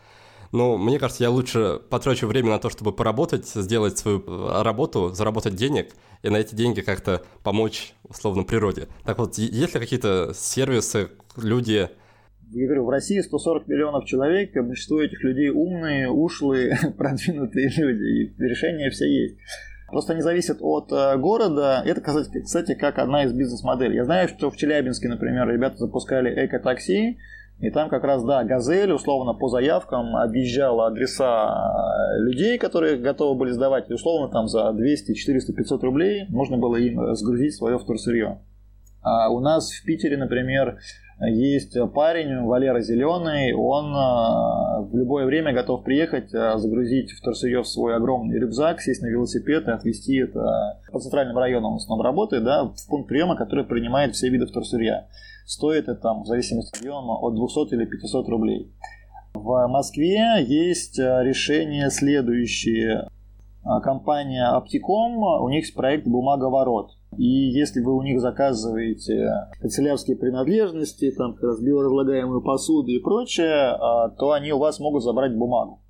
но 0.52 0.78
мне 0.78 1.00
кажется, 1.00 1.24
я 1.24 1.30
лучше 1.30 1.82
потрачу 1.90 2.28
время 2.28 2.52
на 2.52 2.60
то, 2.60 2.70
чтобы 2.70 2.92
поработать, 2.92 3.48
сделать 3.48 3.98
свою 3.98 4.24
э, 4.26 4.62
работу, 4.62 5.14
заработать 5.14 5.56
денег, 5.56 5.94
и 6.24 6.30
на 6.30 6.38
эти 6.38 6.56
деньги 6.56 6.82
как-то 6.82 7.24
помочь, 7.44 7.94
условно, 8.04 8.44
природе. 8.44 8.90
Так 9.06 9.18
вот, 9.18 9.38
есть 9.38 9.74
ли 9.74 9.80
какие-то 9.80 10.34
сервисы, 10.36 11.12
люди... 11.36 11.90
Я 12.54 12.66
говорю, 12.66 12.86
в 12.86 12.90
России 12.90 13.22
140 13.22 13.68
миллионов 13.70 14.06
человек, 14.06 14.56
и 14.56 14.60
большинство 14.60 15.02
этих 15.02 15.24
людей 15.24 15.50
умные, 15.50 16.10
ушлые, 16.10 16.78
продвинутые 16.98 17.70
люди, 17.78 18.26
и 18.28 18.44
решения 18.44 18.90
все 18.90 19.06
есть. 19.06 19.38
Просто 19.88 20.14
они 20.14 20.22
зависят 20.22 20.58
от 20.60 20.92
э, 20.92 21.18
города. 21.18 21.82
Это, 21.86 22.02
кстати, 22.02 22.76
как 22.76 23.00
одна 23.00 23.24
из 23.24 23.34
бизнес-моделей. 23.34 23.96
Я 23.96 24.06
знаю, 24.06 24.28
что 24.28 24.50
в 24.50 24.58
Челябинске, 24.58 25.08
например, 25.08 25.48
ребята 25.50 25.78
запускали 25.78 26.46
эко-такси, 26.46 27.18
и 27.60 27.70
там 27.70 27.90
как 27.90 28.04
раз, 28.04 28.24
да, 28.24 28.44
«Газель» 28.44 28.92
условно 28.92 29.34
по 29.34 29.48
заявкам 29.48 30.16
объезжала 30.18 30.88
адреса 30.88 31.54
э, 31.54 32.22
людей, 32.22 32.58
которые 32.58 32.98
готовы 32.98 33.38
были 33.38 33.52
сдавать. 33.52 33.90
И 33.90 33.94
условно 33.94 34.30
там 34.30 34.48
за 34.48 34.74
200, 34.74 35.14
400, 35.14 35.54
500 35.54 35.84
рублей 35.84 36.26
можно 36.30 36.58
было 36.58 36.76
им 36.76 37.16
сгрузить 37.16 37.56
свое 37.56 37.78
вторсырье. 37.78 38.40
А 39.04 39.30
у 39.30 39.40
нас 39.40 39.72
в 39.72 39.84
Питере, 39.84 40.18
например, 40.18 40.80
есть 41.30 41.78
парень, 41.94 42.46
Валера 42.46 42.82
Зеленый, 42.82 43.54
он 43.54 43.94
э, 43.94 44.90
в 44.90 44.98
любое 44.98 45.26
время 45.26 45.54
готов 45.54 45.84
приехать, 45.84 46.34
э, 46.34 46.58
загрузить 46.58 47.12
в 47.12 47.64
свой 47.64 47.96
огромный 47.96 48.40
рюкзак, 48.40 48.82
сесть 48.82 49.04
на 49.04 49.08
велосипед 49.08 49.68
и 49.68 49.72
отвезти 49.72 50.18
это 50.18 50.80
по 50.92 51.00
центральным 51.00 51.38
районам, 51.38 51.74
в 51.74 51.76
основном 51.76 52.04
работает, 52.04 52.44
да, 52.44 52.64
в 52.64 52.88
пункт 52.90 53.08
приема, 53.08 53.36
который 53.36 53.66
принимает 53.66 54.16
все 54.16 54.30
виды 54.30 54.48
вторсырья. 54.48 55.08
Стоит 55.46 55.84
это, 55.90 55.96
там, 55.96 56.24
в 56.24 56.26
зависимости 56.26 56.76
от 56.76 56.82
объема, 56.82 57.14
от 57.20 57.36
200 57.36 57.76
или 57.76 57.86
500 57.86 58.30
рублей. 58.30 58.72
В 59.36 59.68
Москве 59.68 60.44
есть 60.44 60.98
э, 60.98 61.24
решение 61.24 61.92
следующее. 61.92 63.08
Компания 63.84 64.50
Opticom, 64.58 65.44
у 65.44 65.50
них 65.50 65.66
есть 65.66 65.76
проект 65.76 66.08
«Бумаговорот». 66.08 66.94
И 67.18 67.26
если 67.26 67.82
вы 67.82 67.96
у 67.96 68.02
них 68.02 68.22
заказываете 68.22 69.30
канцелярские 69.60 70.16
принадлежности, 70.16 71.12
там 71.12 71.34
как 71.34 71.44
раз 71.44 71.62
биоразлагаемую 71.62 72.42
посуду 72.42 72.90
и 72.92 73.00
прочее, 73.00 73.76
а, 73.78 74.10
то 74.10 74.32
они 74.32 74.54
у 74.54 74.60
вас 74.60 74.80
могут 74.80 75.04
забрать 75.04 75.36
бумагу. 75.36 75.82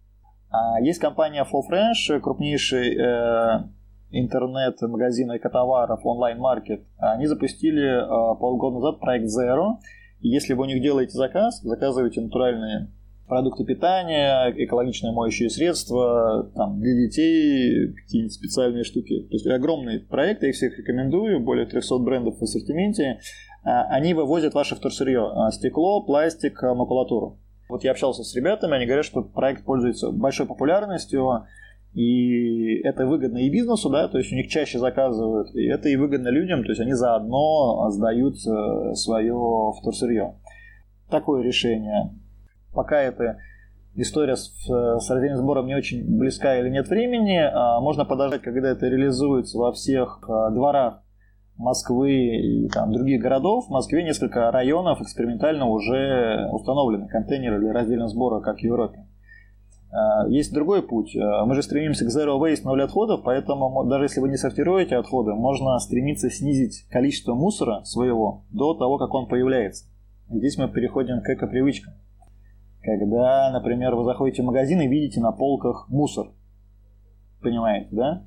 А 0.49 0.81
есть 0.81 0.99
компания 0.99 1.45
FoFresh, 1.45 2.19
крупнейший 2.19 2.97
э, 2.97 3.63
интернет-магазин 4.11 5.37
экотоваров, 5.37 6.05
онлайн-маркет. 6.05 6.83
Они 6.97 7.25
запустили 7.25 7.81
э, 7.81 8.37
полгода 8.37 8.75
назад 8.75 8.99
проект 8.99 9.27
Zero. 9.27 9.77
Если 10.19 10.53
вы 10.53 10.63
у 10.63 10.65
них 10.65 10.81
делаете 10.81 11.13
заказ, 11.13 11.61
заказываете 11.61 12.19
натуральные 12.19 12.91
продукты 13.31 13.63
питания, 13.63 14.53
экологичные 14.57 15.13
моющие 15.13 15.49
средства, 15.49 16.51
там, 16.53 16.81
для 16.81 16.93
детей 16.93 17.93
какие-нибудь 17.93 18.33
специальные 18.33 18.83
штуки. 18.83 19.21
То 19.21 19.35
есть 19.35 19.47
огромные 19.47 20.01
проекты, 20.01 20.47
я 20.47 20.49
их 20.49 20.57
всех 20.57 20.77
рекомендую, 20.77 21.39
более 21.39 21.65
300 21.65 21.97
брендов 21.99 22.39
в 22.39 22.43
ассортименте. 22.43 23.21
А, 23.63 23.83
они 23.83 24.13
вывозят 24.13 24.53
ваше 24.53 24.75
вторсырье, 24.75 25.31
а, 25.33 25.49
стекло, 25.51 26.03
пластик, 26.03 26.61
а, 26.61 26.75
макулатуру. 26.75 27.39
Вот 27.69 27.85
я 27.85 27.91
общался 27.91 28.25
с 28.25 28.35
ребятами, 28.35 28.75
они 28.75 28.85
говорят, 28.85 29.05
что 29.05 29.21
проект 29.21 29.63
пользуется 29.63 30.11
большой 30.11 30.45
популярностью, 30.45 31.45
и 31.93 32.81
это 32.83 33.05
выгодно 33.05 33.37
и 33.37 33.49
бизнесу, 33.49 33.89
да, 33.89 34.09
то 34.09 34.17
есть 34.17 34.33
у 34.33 34.35
них 34.35 34.49
чаще 34.49 34.77
заказывают, 34.77 35.55
и 35.55 35.67
это 35.67 35.87
и 35.87 35.95
выгодно 35.95 36.27
людям, 36.27 36.65
то 36.65 36.71
есть 36.71 36.81
они 36.81 36.91
заодно 36.91 37.89
сдают 37.91 38.35
э, 38.45 38.93
свое 38.95 39.71
вторсырье. 39.79 40.35
Такое 41.09 41.43
решение 41.43 42.11
пока 42.73 43.01
эта 43.01 43.37
история 43.95 44.35
с, 44.35 44.51
с 44.65 45.09
раздельным 45.09 45.37
сбором 45.37 45.67
не 45.67 45.75
очень 45.75 46.03
близка 46.17 46.57
или 46.57 46.69
нет 46.69 46.87
времени, 46.87 47.37
а 47.37 47.79
можно 47.81 48.05
подождать, 48.05 48.41
когда 48.41 48.69
это 48.69 48.87
реализуется 48.87 49.57
во 49.57 49.71
всех 49.71 50.23
а, 50.27 50.49
дворах 50.49 51.03
Москвы 51.57 52.11
и 52.13 52.69
там, 52.69 52.91
других 52.91 53.21
городов. 53.21 53.67
В 53.67 53.69
Москве 53.69 54.03
несколько 54.03 54.49
районов 54.51 55.01
экспериментально 55.01 55.65
уже 55.67 56.47
установлены 56.51 57.07
контейнеры 57.07 57.59
для 57.59 57.73
раздельного 57.73 58.09
сбора, 58.09 58.41
как 58.41 58.57
в 58.57 58.63
Европе. 58.63 59.05
А, 59.91 60.27
есть 60.27 60.53
другой 60.53 60.81
путь. 60.81 61.15
Мы 61.15 61.53
же 61.53 61.61
стремимся 61.61 62.05
к 62.05 62.07
zero 62.07 62.39
waste, 62.39 62.63
ноль 62.63 62.81
отходов, 62.81 63.21
поэтому 63.23 63.83
даже 63.83 64.05
если 64.05 64.21
вы 64.21 64.29
не 64.29 64.37
сортируете 64.37 64.95
отходы, 64.95 65.33
можно 65.33 65.77
стремиться 65.79 66.29
снизить 66.29 66.87
количество 66.89 67.35
мусора 67.35 67.83
своего 67.83 68.45
до 68.51 68.73
того, 68.73 68.97
как 68.97 69.13
он 69.13 69.27
появляется. 69.27 69.85
И 70.31 70.37
здесь 70.37 70.57
мы 70.57 70.69
переходим 70.69 71.21
к 71.21 71.29
эко-привычкам. 71.29 71.93
Когда, 72.83 73.51
например, 73.51 73.95
вы 73.95 74.03
заходите 74.03 74.41
в 74.41 74.45
магазин 74.45 74.81
и 74.81 74.87
видите 74.87 75.19
на 75.19 75.31
полках 75.31 75.87
мусор. 75.89 76.31
Понимаете, 77.41 77.89
да? 77.91 78.25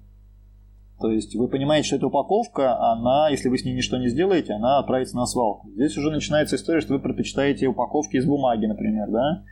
То 1.01 1.11
есть 1.11 1.35
вы 1.35 1.49
понимаете, 1.49 1.89
что 1.89 1.97
эта 1.97 2.07
упаковка, 2.07 2.79
она, 2.93 3.29
если 3.29 3.49
вы 3.49 3.59
с 3.59 3.65
ней 3.65 3.75
ничто 3.75 3.99
не 3.99 4.09
сделаете, 4.09 4.55
она 4.55 4.79
отправится 4.79 5.17
на 5.17 5.27
свалку. 5.27 5.69
Здесь 5.71 5.97
уже 5.99 6.11
начинается 6.11 6.55
история, 6.55 6.81
что 6.81 6.95
вы 6.95 7.01
предпочитаете 7.01 7.67
упаковки 7.67 8.17
из 8.17 8.27
бумаги, 8.27 8.67
например, 8.67 9.11
да? 9.11 9.43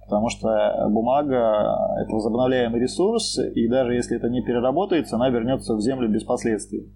Потому 0.00 0.30
что 0.30 0.88
бумага– 0.88 1.96
это 2.00 2.12
возобновляемый 2.12 2.80
ресурс, 2.80 3.38
и 3.38 3.68
даже 3.68 3.94
если 3.94 4.16
это 4.16 4.28
не 4.28 4.40
переработается, 4.40 5.16
она 5.16 5.28
вернется 5.28 5.74
в 5.74 5.80
землю 5.80 6.08
без 6.08 6.24
последствий. 6.24 6.94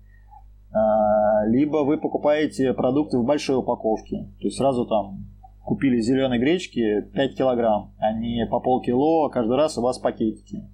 А, 0.72 1.44
либо 1.46 1.78
вы 1.78 1.98
покупаете 1.98 2.72
продукты 2.72 3.18
в 3.18 3.24
большой 3.24 3.56
упаковке, 3.56 4.28
то 4.38 4.46
есть 4.46 4.56
сразу 4.56 4.86
там 4.86 5.26
купили 5.70 6.00
зеленой 6.00 6.40
гречки 6.40 7.00
5 7.14 7.36
килограмм, 7.36 7.94
а 7.98 8.12
не 8.12 8.44
по 8.44 8.58
полкило 8.58 9.28
каждый 9.28 9.56
раз 9.56 9.78
у 9.78 9.82
вас 9.82 10.00
пакетики. 10.00 10.68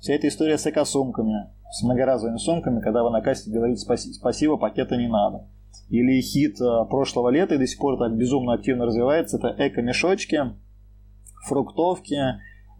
Вся 0.00 0.14
эта 0.14 0.26
история 0.28 0.56
с 0.56 0.66
эко-сумками, 0.66 1.50
с 1.70 1.82
многоразовыми 1.82 2.38
сумками, 2.38 2.80
когда 2.80 3.04
вы 3.04 3.10
на 3.10 3.20
кассе 3.20 3.50
говорите 3.50 3.82
«спасибо, 3.82 4.56
пакета 4.56 4.96
не 4.96 5.06
надо». 5.06 5.46
Или 5.90 6.22
хит 6.22 6.58
э, 6.62 6.88
прошлого 6.88 7.28
лета 7.28 7.56
и 7.56 7.58
до 7.58 7.66
сих 7.66 7.78
пор 7.78 7.98
так 7.98 8.16
безумно 8.16 8.54
активно 8.54 8.86
развивается, 8.86 9.36
это 9.36 9.54
эко-мешочки, 9.58 10.40
фруктовки, 11.46 12.16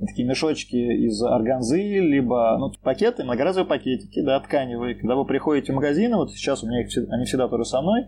такие 0.01 0.27
мешочки 0.27 0.75
из 0.75 1.23
органзы, 1.23 1.83
либо 1.83 2.57
ну, 2.59 2.73
пакеты, 2.83 3.25
многоразовые 3.25 3.69
пакетики, 3.69 4.23
да, 4.23 4.41
тканевые. 4.41 4.95
Когда 4.95 5.16
вы 5.16 5.27
приходите 5.27 5.73
в 5.73 5.77
магазин, 5.77 6.16
вот 6.16 6.31
сейчас 6.31 6.64
у 6.64 6.66
меня 6.66 6.81
их, 6.81 6.89
они 7.11 7.27
всегда 7.27 7.47
тоже 7.47 7.66
со 7.66 7.83
мной, 7.83 8.07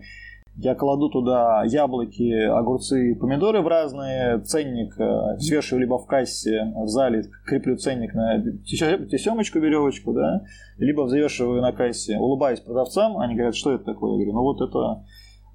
я 0.55 0.75
кладу 0.75 1.09
туда 1.09 1.63
яблоки, 1.65 2.33
огурцы, 2.45 3.15
помидоры 3.15 3.61
в 3.61 3.67
разные, 3.67 4.39
ценник 4.39 4.99
э, 4.99 5.39
свешиваю 5.39 5.81
либо 5.81 5.97
в 5.97 6.05
кассе, 6.05 6.73
в 6.75 6.87
зале, 6.87 7.23
креплю 7.45 7.77
ценник 7.77 8.13
на 8.13 8.43
тесемочку, 8.63 9.59
веревочку, 9.59 10.13
да, 10.13 10.43
либо 10.77 11.03
взвешиваю 11.03 11.61
на 11.61 11.71
кассе, 11.71 12.17
улыбаюсь 12.17 12.59
продавцам, 12.59 13.17
они 13.17 13.35
говорят, 13.35 13.55
что 13.55 13.71
это 13.73 13.85
такое? 13.85 14.11
Я 14.11 14.17
говорю, 14.17 14.33
ну 14.33 14.41
вот 14.41 14.61
это 14.61 15.03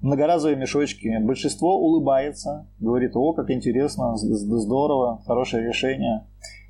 многоразовые 0.01 0.57
мешочки. 0.57 1.09
Большинство 1.21 1.79
улыбается, 1.79 2.67
говорит, 2.79 3.15
о, 3.15 3.33
как 3.33 3.49
интересно, 3.51 4.15
здорово, 4.15 5.21
хорошее 5.25 5.67
решение. 5.67 6.27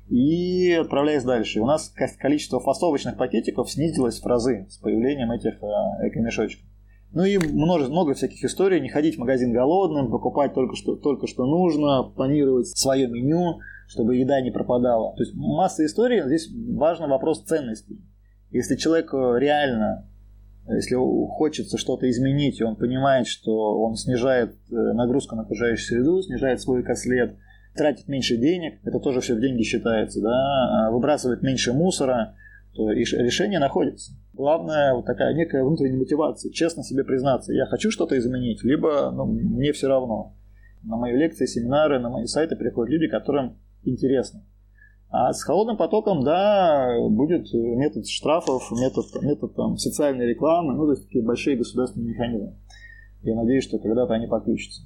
И 0.08 0.72
отправляясь 0.72 1.24
дальше. 1.24 1.60
У 1.60 1.66
нас 1.66 1.92
количество 2.18 2.60
фасовочных 2.60 3.18
пакетиков 3.18 3.70
снизилось 3.70 4.20
в 4.20 4.26
разы 4.26 4.66
с 4.70 4.78
появлением 4.78 5.30
этих 5.32 5.62
э, 5.62 6.08
эко-мешочков. 6.08 6.64
Ну 7.12 7.24
и 7.24 7.38
множество, 7.38 7.92
много 7.92 8.14
всяких 8.14 8.44
историй. 8.44 8.80
Не 8.80 8.90
ходить 8.90 9.16
в 9.16 9.18
магазин 9.18 9.52
голодным, 9.52 10.10
покупать 10.10 10.54
только 10.54 10.76
что, 10.76 10.96
только 10.96 11.26
что 11.26 11.46
нужно, 11.46 12.02
планировать 12.02 12.68
свое 12.68 13.08
меню, 13.08 13.60
чтобы 13.88 14.16
еда 14.16 14.40
не 14.40 14.50
пропадала. 14.50 15.14
То 15.16 15.22
есть 15.22 15.34
масса 15.34 15.84
историй. 15.86 16.22
Здесь 16.26 16.50
важный 16.76 17.08
вопрос 17.08 17.42
ценностей. 17.44 18.00
Если 18.50 18.76
человек 18.76 19.12
э, 19.12 19.38
реально, 19.38 20.08
если 20.68 20.96
хочется 20.96 21.78
что-то 21.78 22.08
изменить, 22.10 22.60
и 22.60 22.64
он 22.64 22.76
понимает, 22.76 23.26
что 23.26 23.80
он 23.80 23.94
снижает 23.96 24.54
э, 24.70 24.74
нагрузку 24.74 25.34
на 25.34 25.42
окружающую 25.42 25.86
среду, 25.86 26.22
снижает 26.22 26.60
свой 26.60 26.82
экослед, 26.82 27.36
тратит 27.74 28.08
меньше 28.08 28.36
денег, 28.36 28.80
это 28.84 29.00
тоже 29.00 29.20
все 29.20 29.34
в 29.34 29.40
деньги 29.40 29.62
считается, 29.62 30.20
да, 30.20 30.86
а 30.88 30.90
выбрасывает 30.90 31.42
меньше 31.42 31.72
мусора, 31.72 32.34
то 32.78 32.88
решение 32.92 33.58
находится. 33.58 34.12
Главное, 34.32 34.94
вот 34.94 35.04
такая 35.04 35.34
некая 35.34 35.64
внутренняя 35.64 35.98
мотивация, 35.98 36.52
честно 36.52 36.84
себе 36.84 37.02
признаться, 37.02 37.52
я 37.52 37.66
хочу 37.66 37.90
что-то 37.90 38.16
изменить, 38.16 38.62
либо 38.62 39.10
ну, 39.10 39.26
мне 39.26 39.72
все 39.72 39.88
равно. 39.88 40.36
На 40.84 40.96
мои 40.96 41.16
лекции, 41.16 41.46
семинары, 41.46 41.98
на 41.98 42.08
мои 42.08 42.26
сайты 42.26 42.54
приходят 42.54 42.92
люди, 42.92 43.08
которым 43.08 43.58
интересно. 43.82 44.44
А 45.10 45.32
с 45.32 45.42
холодным 45.42 45.76
потоком, 45.76 46.22
да, 46.22 46.94
будет 47.10 47.52
метод 47.52 48.06
штрафов, 48.06 48.70
метод, 48.70 49.06
метод 49.22 49.56
там, 49.56 49.76
социальной 49.76 50.26
рекламы, 50.26 50.74
ну, 50.74 50.84
то 50.84 50.92
есть 50.92 51.06
такие 51.06 51.24
большие 51.24 51.56
государственные 51.56 52.10
механизмы. 52.10 52.54
Я 53.22 53.34
надеюсь, 53.34 53.64
что 53.64 53.80
когда-то 53.80 54.14
они 54.14 54.28
подключатся. 54.28 54.82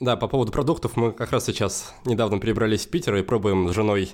Да, 0.00 0.16
по 0.16 0.28
поводу 0.28 0.52
продуктов 0.52 0.98
мы 0.98 1.12
как 1.12 1.32
раз 1.32 1.46
сейчас 1.46 1.94
недавно 2.04 2.38
перебрались 2.38 2.84
в 2.84 2.90
Питер 2.90 3.16
и 3.16 3.22
пробуем 3.22 3.68
с 3.68 3.72
женой 3.72 4.10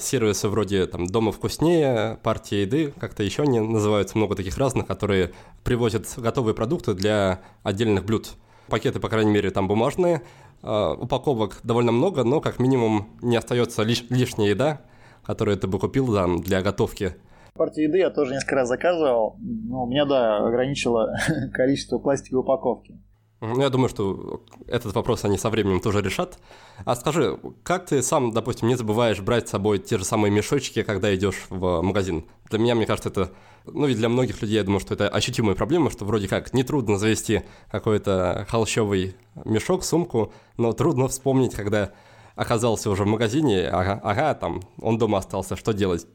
сервисы 0.00 0.48
вроде 0.48 0.86
там 0.86 1.06
«Дома 1.06 1.32
вкуснее», 1.32 2.18
«Партия 2.22 2.62
еды», 2.62 2.92
как-то 2.98 3.22
еще 3.22 3.42
они 3.42 3.60
называются, 3.60 4.18
много 4.18 4.34
таких 4.34 4.58
разных, 4.58 4.86
которые 4.86 5.32
привозят 5.64 6.06
готовые 6.16 6.54
продукты 6.54 6.94
для 6.94 7.40
отдельных 7.62 8.04
блюд. 8.04 8.30
Пакеты, 8.68 9.00
по 9.00 9.08
крайней 9.08 9.30
мере, 9.30 9.50
там 9.50 9.68
бумажные, 9.68 10.22
а, 10.62 10.94
упаковок 10.94 11.60
довольно 11.62 11.92
много, 11.92 12.24
но 12.24 12.40
как 12.40 12.58
минимум 12.58 13.08
не 13.22 13.36
остается 13.36 13.82
лиш- 13.82 14.06
лишняя 14.10 14.50
еда, 14.50 14.80
которую 15.24 15.56
ты 15.56 15.66
бы 15.66 15.78
купил 15.78 16.12
там, 16.12 16.40
для 16.40 16.62
готовки. 16.62 17.16
Партию 17.54 17.88
еды 17.88 17.98
я 17.98 18.10
тоже 18.10 18.34
несколько 18.34 18.56
раз 18.56 18.68
заказывал, 18.68 19.36
но 19.40 19.84
у 19.84 19.86
меня, 19.86 20.04
да, 20.04 20.38
ограничило 20.38 21.14
количество 21.52 21.98
пластиковой 21.98 22.42
упаковки. 22.42 23.00
Ну, 23.40 23.58
я 23.62 23.70
думаю, 23.70 23.88
что 23.88 24.42
этот 24.66 24.94
вопрос 24.94 25.24
они 25.24 25.38
со 25.38 25.48
временем 25.48 25.80
тоже 25.80 26.02
решат. 26.02 26.38
А 26.84 26.94
скажи, 26.94 27.38
как 27.62 27.86
ты 27.86 28.02
сам, 28.02 28.32
допустим, 28.32 28.68
не 28.68 28.76
забываешь 28.76 29.20
брать 29.20 29.48
с 29.48 29.52
собой 29.52 29.78
те 29.78 29.96
же 29.96 30.04
самые 30.04 30.30
мешочки, 30.30 30.82
когда 30.82 31.14
идешь 31.14 31.46
в 31.48 31.80
магазин? 31.80 32.26
Для 32.50 32.58
меня, 32.58 32.74
мне 32.74 32.84
кажется, 32.84 33.08
это, 33.08 33.32
ну 33.64 33.86
и 33.86 33.94
для 33.94 34.10
многих 34.10 34.42
людей, 34.42 34.56
я 34.56 34.64
думаю, 34.64 34.80
что 34.80 34.92
это 34.92 35.08
ощутимая 35.08 35.54
проблема, 35.54 35.90
что 35.90 36.04
вроде 36.04 36.28
как 36.28 36.52
нетрудно 36.52 36.98
завести 36.98 37.42
какой-то 37.70 38.46
холщовый 38.50 39.16
мешок, 39.46 39.84
сумку, 39.84 40.34
но 40.58 40.74
трудно 40.74 41.08
вспомнить, 41.08 41.54
когда 41.54 41.92
оказался 42.34 42.90
уже 42.90 43.04
в 43.04 43.06
магазине, 43.06 43.68
ага, 43.68 44.00
ага, 44.04 44.34
там, 44.34 44.60
он 44.82 44.98
дома 44.98 45.16
остался, 45.16 45.56
что 45.56 45.72
делать? 45.72 46.06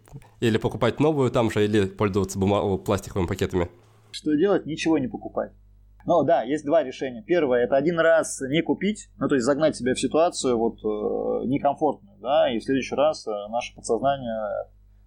Или 0.41 0.57
покупать 0.57 0.99
новую 0.99 1.31
там 1.31 1.49
же, 1.49 1.65
или 1.65 1.85
пользоваться 1.85 2.37
бума- 2.37 2.77
пластиковыми 2.77 3.25
пакетами? 3.25 3.69
Что 4.11 4.35
делать? 4.35 4.67
Ничего 4.67 4.99
не 4.99 5.07
покупать. 5.07 5.51
Но 6.05 6.23
да, 6.23 6.43
есть 6.43 6.65
два 6.65 6.83
решения. 6.83 7.23
Первое, 7.23 7.63
это 7.63 7.75
один 7.75 7.99
раз 7.99 8.39
не 8.41 8.61
купить, 8.61 9.09
ну 9.17 9.27
то 9.27 9.35
есть 9.35 9.45
загнать 9.45 9.75
себя 9.75 9.95
в 9.95 9.99
ситуацию 9.99 10.57
вот 10.57 10.75
э, 10.83 11.47
некомфортную, 11.47 12.19
да, 12.21 12.51
и 12.51 12.59
в 12.59 12.63
следующий 12.63 12.95
раз 12.95 13.25
э, 13.27 13.31
наше 13.49 13.73
подсознание 13.73 14.39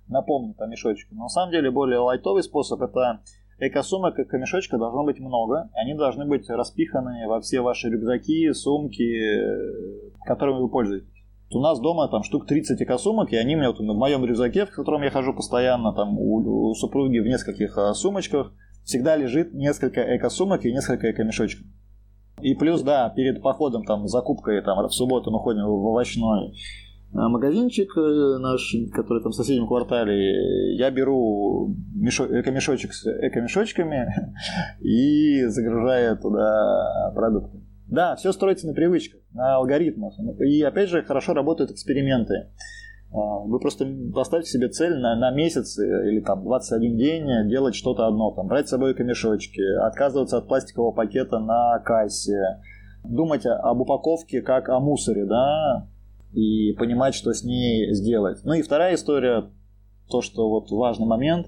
напомнит 0.09 0.61
о 0.61 0.66
мешочке. 0.66 1.09
Но 1.12 1.24
на 1.24 1.28
самом 1.28 1.53
деле 1.53 1.70
более 1.70 2.01
лайтовый 2.01 2.42
способ 2.42 2.82
это 2.82 3.20
эко-сумок, 3.61 4.18
эко-мешочка 4.18 4.76
должно 4.76 5.05
быть 5.05 5.20
много. 5.20 5.70
Они 5.74 5.94
должны 5.94 6.26
быть 6.26 6.49
распиханы 6.51 7.28
во 7.28 7.40
все 7.40 7.61
ваши 7.61 7.88
рюкзаки, 7.88 8.53
сумки, 8.53 9.03
э, 9.03 10.11
которыми 10.26 10.62
вы 10.62 10.68
пользуетесь. 10.68 11.09
У 11.51 11.61
нас 11.61 11.80
дома 11.80 12.09
там 12.09 12.24
штук 12.24 12.46
30 12.46 12.82
экосумок, 12.82 13.32
и 13.32 13.36
они 13.36 13.55
у 13.55 13.59
меня 13.59 13.70
вот 13.70 13.78
в 13.78 13.82
моем 13.84 14.24
рюкзаке, 14.24 14.66
в 14.66 14.70
котором 14.70 15.03
я 15.03 15.11
хожу 15.11 15.32
постоянно, 15.32 15.94
там 15.94 16.18
у, 16.18 16.70
у 16.70 16.74
супруги 16.74 17.20
в 17.20 17.26
нескольких 17.26 17.78
а, 17.78 17.94
сумочках– 17.94 18.53
всегда 18.89 19.16
лежит 19.16 19.53
несколько 19.53 20.01
эко-сумок 20.16 20.64
и 20.64 20.72
несколько 20.72 21.11
эко-мешочков. 21.11 21.66
И 22.41 22.55
плюс, 22.55 22.82
да, 22.82 23.11
перед 23.11 23.43
походом, 23.43 23.84
там, 23.84 24.09
закупкой, 24.09 24.62
там, 24.62 24.78
в 24.86 24.95
субботу 24.95 25.30
мы 25.30 25.41
ходим 25.41 25.66
в 25.66 25.86
овощной 25.89 26.53
э, 26.53 26.53
магазинчик 27.12 27.91
э, 27.99 28.39
наш, 28.39 28.74
который 28.95 29.22
там 29.22 29.32
в 29.32 29.34
соседнем 29.34 29.66
квартале, 29.66 30.76
я 30.76 30.91
беру 30.91 31.76
мешо- 31.95 32.28
эко-мешочек 32.41 32.95
с 32.95 33.07
эко-мешочками 33.07 34.09
и 34.80 35.45
загружаю 35.47 36.16
туда 36.16 37.12
продукты. 37.14 37.61
Да, 37.89 38.16
все 38.16 38.32
строится 38.32 38.66
на 38.66 38.72
привычках, 38.72 39.20
на 39.32 39.57
алгоритмах. 39.57 40.14
И 40.41 40.62
опять 40.62 40.89
же, 40.89 41.03
хорошо 41.03 41.34
работают 41.34 41.72
эксперименты. 41.72 42.53
А, 43.11 43.38
вы 43.40 43.59
просто 43.59 43.86
поставьте 44.14 44.50
себе 44.50 44.68
цель 44.68 44.98
на, 44.98 45.16
на 45.16 45.30
месяц 45.30 45.78
э, 45.78 46.09
или 46.11 46.20
там 46.20 46.44
21 46.44 46.96
день 46.96 47.48
делать 47.48 47.74
что-то 47.74 48.06
одно. 48.06 48.32
Там, 48.32 48.46
брать 48.48 48.66
с 48.66 48.70
собой 48.70 48.94
камешочки, 48.94 49.62
отказываться 49.86 50.38
от 50.38 50.48
пластикового 50.48 50.92
пакета 50.92 51.38
на 51.38 51.78
кассе, 51.78 52.61
думать 53.04 53.46
об 53.46 53.80
упаковке 53.80 54.42
как 54.42 54.68
о 54.68 54.80
мусоре, 54.80 55.24
да, 55.24 55.88
и 56.32 56.72
понимать, 56.72 57.14
что 57.14 57.32
с 57.32 57.44
ней 57.44 57.92
сделать. 57.94 58.40
Ну 58.44 58.52
и 58.52 58.62
вторая 58.62 58.94
история, 58.94 59.50
то, 60.11 60.20
что 60.20 60.48
вот 60.50 60.70
важный 60.70 61.06
момент, 61.06 61.46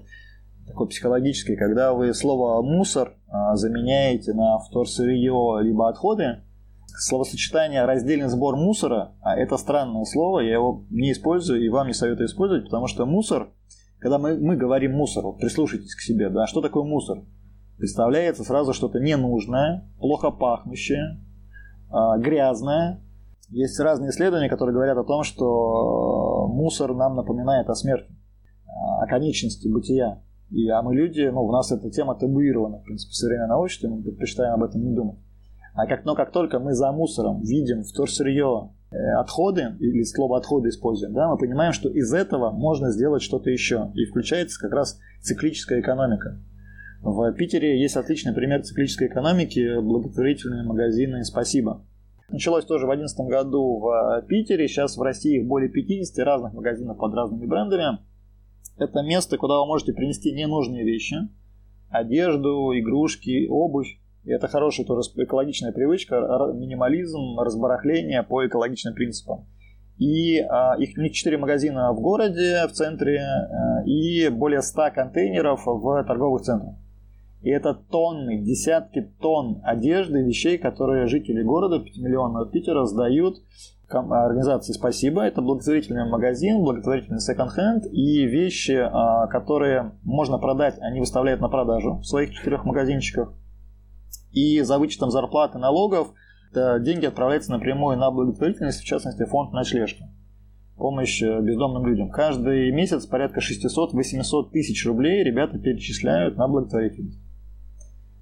такой 0.67 0.87
психологический, 0.87 1.55
когда 1.55 1.93
вы 1.93 2.13
слово 2.13 2.61
«мусор» 2.63 3.15
а, 3.27 3.55
заменяете 3.55 4.33
на 4.33 4.57
вторсырье 4.59 5.59
либо 5.61 5.89
отходы, 5.89 6.43
словосочетание 6.97 7.85
«раздельный 7.85 8.29
сбор 8.29 8.55
мусора», 8.55 9.13
а 9.21 9.35
это 9.35 9.57
странное 9.57 10.05
слово, 10.05 10.39
я 10.41 10.53
его 10.53 10.85
не 10.89 11.11
использую 11.11 11.63
и 11.63 11.69
вам 11.69 11.87
не 11.87 11.93
советую 11.93 12.27
использовать, 12.27 12.65
потому 12.65 12.87
что 12.87 13.05
мусор, 13.05 13.51
когда 13.99 14.17
мы, 14.17 14.37
мы 14.37 14.57
говорим 14.57 14.93
мусор, 14.93 15.23
вот 15.23 15.39
прислушайтесь 15.39 15.95
к 15.95 16.01
себе, 16.01 16.29
да, 16.29 16.47
что 16.47 16.61
такое 16.61 16.83
мусор? 16.83 17.23
Представляется 17.77 18.43
сразу 18.43 18.73
что-то 18.73 18.99
ненужное, 18.99 19.89
плохо 19.99 20.29
пахнущее, 20.29 21.19
а, 21.89 22.17
грязное. 22.17 23.01
Есть 23.49 23.79
разные 23.79 24.11
исследования, 24.11 24.49
которые 24.49 24.75
говорят 24.75 24.97
о 24.97 25.03
том, 25.03 25.23
что 25.23 26.47
мусор 26.47 26.93
нам 26.93 27.15
напоминает 27.15 27.69
о 27.69 27.75
смерти, 27.75 28.13
о 28.99 29.07
конечности 29.07 29.67
бытия. 29.67 30.21
И, 30.51 30.67
а 30.69 30.81
мы 30.81 30.95
люди, 30.95 31.21
ну, 31.21 31.41
у 31.43 31.51
нас 31.51 31.71
эта 31.71 31.89
тема 31.89 32.15
табуирована, 32.15 32.79
в 32.79 32.83
принципе, 32.83 33.11
в 33.11 33.15
современном 33.15 33.59
обществе, 33.59 33.89
мы 33.89 34.03
предпочитаем 34.03 34.53
об 34.53 34.63
этом 34.63 34.83
не 34.83 34.93
думать. 34.93 35.17
А 35.73 35.87
как, 35.87 36.05
но 36.05 36.15
как 36.15 36.31
только 36.31 36.59
мы 36.59 36.73
за 36.73 36.91
мусором 36.91 37.41
видим 37.41 37.83
вторсырье, 37.83 38.71
э, 38.91 38.95
отходы, 39.19 39.75
или 39.79 40.03
слово 40.03 40.37
отходы 40.37 40.69
используем, 40.69 41.13
да, 41.13 41.29
мы 41.29 41.37
понимаем, 41.37 41.71
что 41.71 41.89
из 41.89 42.13
этого 42.13 42.51
можно 42.51 42.91
сделать 42.91 43.21
что-то 43.21 43.49
еще. 43.49 43.91
И 43.95 44.05
включается 44.05 44.59
как 44.59 44.73
раз 44.73 44.99
циклическая 45.21 45.79
экономика. 45.79 46.39
В 47.01 47.31
Питере 47.33 47.81
есть 47.81 47.95
отличный 47.95 48.33
пример 48.33 48.61
циклической 48.61 49.07
экономики, 49.07 49.79
благотворительные 49.79 50.63
магазины 50.63 51.23
«Спасибо». 51.23 51.83
Началось 52.29 52.63
тоже 52.65 52.85
в 52.85 52.89
2011 52.89 53.19
году 53.27 53.79
в 53.79 54.21
Питере, 54.27 54.67
сейчас 54.67 54.95
в 54.95 55.01
России 55.01 55.39
их 55.39 55.47
более 55.47 55.69
50 55.69 56.23
разных 56.25 56.53
магазинов 56.53 56.97
под 56.97 57.13
разными 57.13 57.45
брендами. 57.45 57.99
Это 58.77 59.01
место, 59.01 59.37
куда 59.37 59.59
вы 59.59 59.65
можете 59.65 59.93
принести 59.93 60.31
ненужные 60.31 60.85
вещи, 60.85 61.15
одежду, 61.89 62.71
игрушки, 62.73 63.47
обувь, 63.49 63.99
и 64.23 64.31
это 64.31 64.47
хорошая 64.47 64.85
тоже 64.85 65.01
экологичная 65.15 65.71
привычка, 65.71 66.15
минимализм, 66.53 67.39
разбарахление 67.39 68.23
по 68.23 68.45
экологичным 68.45 68.93
принципам. 68.93 69.47
И 69.97 70.39
а, 70.39 70.75
их, 70.79 70.97
у 70.97 71.01
них 71.01 71.13
4 71.13 71.37
магазина 71.37 71.91
в 71.93 72.01
городе, 72.01 72.65
в 72.67 72.71
центре, 72.71 73.19
а, 73.19 73.83
и 73.85 74.29
более 74.29 74.61
100 74.61 74.91
контейнеров 74.95 75.63
в 75.65 76.03
торговых 76.05 76.41
центрах. 76.41 76.75
И 77.41 77.49
это 77.49 77.73
тонны, 77.73 78.41
десятки 78.41 79.01
тонн 79.19 79.61
одежды, 79.63 80.23
вещей, 80.23 80.57
которые 80.57 81.07
жители 81.07 81.41
города, 81.41 81.77
5-миллионного 81.77 82.49
Питера, 82.51 82.85
сдают 82.85 83.37
организации 83.89 84.73
«Спасибо». 84.73 85.21
Это 85.21 85.41
благотворительный 85.41 86.09
магазин, 86.09 86.61
благотворительный 86.61 87.19
секонд-хенд. 87.19 87.85
И 87.91 88.25
вещи, 88.25 88.77
а, 88.79 89.27
которые 89.27 89.91
можно 90.03 90.37
продать, 90.37 90.77
они 90.79 90.99
выставляют 90.99 91.41
на 91.41 91.49
продажу 91.49 91.97
в 91.97 92.05
своих 92.05 92.31
четырех 92.31 92.63
магазинчиках. 92.63 93.33
И 94.31 94.61
за 94.61 94.77
вычетом 94.77 95.11
зарплаты 95.11 95.57
налогов 95.57 96.13
деньги 96.53 97.05
отправляются 97.05 97.51
напрямую 97.51 97.97
на 97.97 98.11
благотворительность, 98.11 98.81
в 98.81 98.85
частности, 98.85 99.25
фонд 99.25 99.53
ночлежки 99.53 100.05
помощь 100.81 101.21
э, 101.21 101.41
бездомным 101.41 101.85
людям. 101.85 102.09
Каждый 102.09 102.71
месяц 102.71 103.05
порядка 103.05 103.39
600-800 103.39 104.49
тысяч 104.51 104.85
рублей 104.85 105.23
ребята 105.23 105.59
перечисляют 105.59 106.37
на 106.37 106.47
благотворительность. 106.47 107.19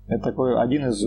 Это 0.07 0.23
такой 0.23 0.59
один 0.59 0.87
из 0.87 1.05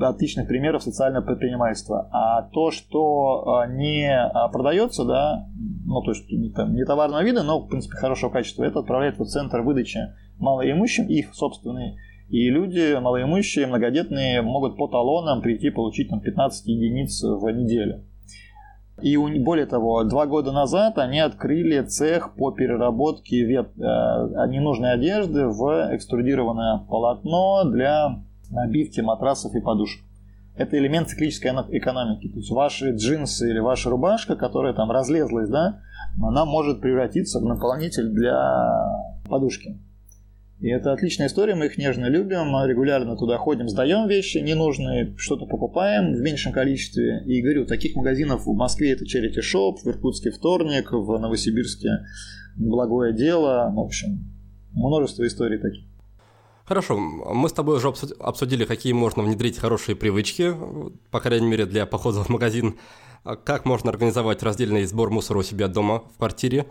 отличных 0.00 0.48
примеров 0.48 0.82
социального 0.82 1.24
предпринимательства. 1.24 2.08
А 2.12 2.42
то, 2.42 2.72
что 2.72 3.56
а, 3.56 3.66
не 3.68 4.12
а, 4.12 4.48
продается, 4.48 5.04
да, 5.04 5.48
ну, 5.86 6.02
то 6.02 6.10
есть 6.10 6.28
не, 6.28 6.50
там, 6.50 6.74
не 6.74 6.84
товарного 6.84 7.22
вида, 7.22 7.44
но, 7.44 7.60
в 7.60 7.68
принципе, 7.68 7.96
хорошего 7.96 8.30
качества, 8.30 8.64
это 8.64 8.80
отправляет 8.80 9.18
в 9.18 9.24
центр 9.26 9.60
выдачи 9.60 10.00
малоимущим, 10.38 11.06
их 11.06 11.32
собственные. 11.34 11.96
И 12.32 12.48
люди 12.48 12.98
малоимущие, 12.98 13.66
многодетные 13.66 14.40
могут 14.40 14.78
по 14.78 14.88
талонам 14.88 15.42
прийти 15.42 15.68
получить 15.68 16.08
там, 16.08 16.22
15 16.22 16.66
единиц 16.66 17.22
в 17.22 17.46
неделю. 17.50 18.06
И 19.02 19.18
более 19.18 19.66
того, 19.66 20.02
два 20.04 20.24
года 20.24 20.50
назад 20.50 20.96
они 20.96 21.20
открыли 21.20 21.82
цех 21.82 22.34
по 22.34 22.50
переработке 22.50 23.44
вет, 23.44 23.68
э, 23.76 23.82
ненужной 24.48 24.94
одежды 24.94 25.46
в 25.46 25.94
экструдированное 25.94 26.78
полотно 26.88 27.64
для 27.64 28.22
набивки 28.48 29.02
матрасов 29.02 29.54
и 29.54 29.60
подушек. 29.60 30.02
Это 30.56 30.78
элемент 30.78 31.10
циклической 31.10 31.50
экономики. 31.50 32.28
То 32.28 32.38
есть 32.38 32.50
ваши 32.50 32.92
джинсы 32.92 33.50
или 33.50 33.58
ваша 33.58 33.90
рубашка, 33.90 34.36
которая 34.36 34.72
там 34.72 34.90
разлезлась, 34.90 35.50
да, 35.50 35.80
она 36.22 36.46
может 36.46 36.80
превратиться 36.80 37.40
в 37.40 37.44
наполнитель 37.44 38.08
для 38.08 38.40
подушки. 39.28 39.78
И 40.62 40.68
это 40.68 40.92
отличная 40.92 41.26
история, 41.26 41.56
мы 41.56 41.66
их 41.66 41.76
нежно 41.76 42.06
любим, 42.06 42.54
регулярно 42.64 43.16
туда 43.16 43.36
ходим, 43.36 43.68
сдаем 43.68 44.06
вещи 44.06 44.38
ненужные, 44.38 45.12
что-то 45.18 45.44
покупаем 45.44 46.14
в 46.14 46.20
меньшем 46.20 46.52
количестве. 46.52 47.24
И 47.26 47.42
говорю, 47.42 47.66
таких 47.66 47.96
магазинов 47.96 48.46
в 48.46 48.54
Москве 48.54 48.92
это 48.92 49.04
Charity 49.04 49.40
Shop, 49.40 49.78
в 49.82 49.86
Иркутске 49.88 50.30
Вторник, 50.30 50.92
в 50.92 51.18
Новосибирске 51.18 52.06
Благое 52.54 53.12
Дело, 53.12 53.72
в 53.74 53.80
общем, 53.80 54.32
множество 54.70 55.26
историй 55.26 55.58
таких. 55.58 55.84
Хорошо, 56.64 56.96
мы 56.96 57.48
с 57.48 57.52
тобой 57.52 57.78
уже 57.78 57.92
обсудили, 58.20 58.64
какие 58.64 58.92
можно 58.92 59.24
внедрить 59.24 59.58
хорошие 59.58 59.96
привычки, 59.96 60.54
по 61.10 61.18
крайней 61.18 61.48
мере 61.48 61.66
для 61.66 61.86
похода 61.86 62.22
в 62.22 62.28
магазин, 62.28 62.76
как 63.24 63.64
можно 63.64 63.90
организовать 63.90 64.44
раздельный 64.44 64.84
сбор 64.84 65.10
мусора 65.10 65.38
у 65.38 65.42
себя 65.42 65.66
дома 65.66 66.04
в 66.14 66.18
квартире. 66.18 66.66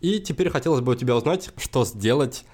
И 0.00 0.18
теперь 0.18 0.48
хотелось 0.48 0.80
бы 0.80 0.92
у 0.92 0.94
тебя 0.94 1.14
узнать, 1.14 1.50
что 1.58 1.84
сделать 1.84 2.46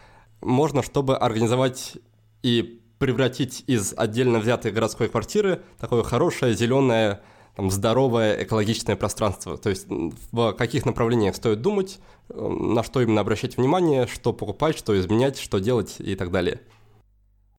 можно, 0.45 0.83
чтобы 0.83 1.17
организовать 1.17 1.95
и 2.43 2.81
превратить 2.99 3.65
из 3.67 3.95
отдельно 3.97 4.39
взятой 4.39 4.71
городской 4.71 5.09
квартиры 5.09 5.63
такое 5.79 6.03
хорошее, 6.03 6.55
зеленое, 6.55 7.21
там, 7.57 7.71
здоровое 7.71 8.43
экологичное 8.43 8.97
пространство. 8.97 9.57
То 9.57 9.71
есть 9.71 9.87
в 9.89 10.53
каких 10.53 10.87
направлениях 10.87 11.37
стоит 11.37 11.61
думать, 11.61 11.99
на 12.29 12.83
что 12.83 13.01
именно 13.01 13.21
обращать 13.21 13.57
внимание, 13.57 14.07
что 14.07 14.33
покупать, 14.33 14.77
что 14.77 14.99
изменять, 14.99 15.39
что 15.39 15.59
делать 15.59 15.97
и 15.99 16.15
так 16.15 16.31
далее. 16.31 16.61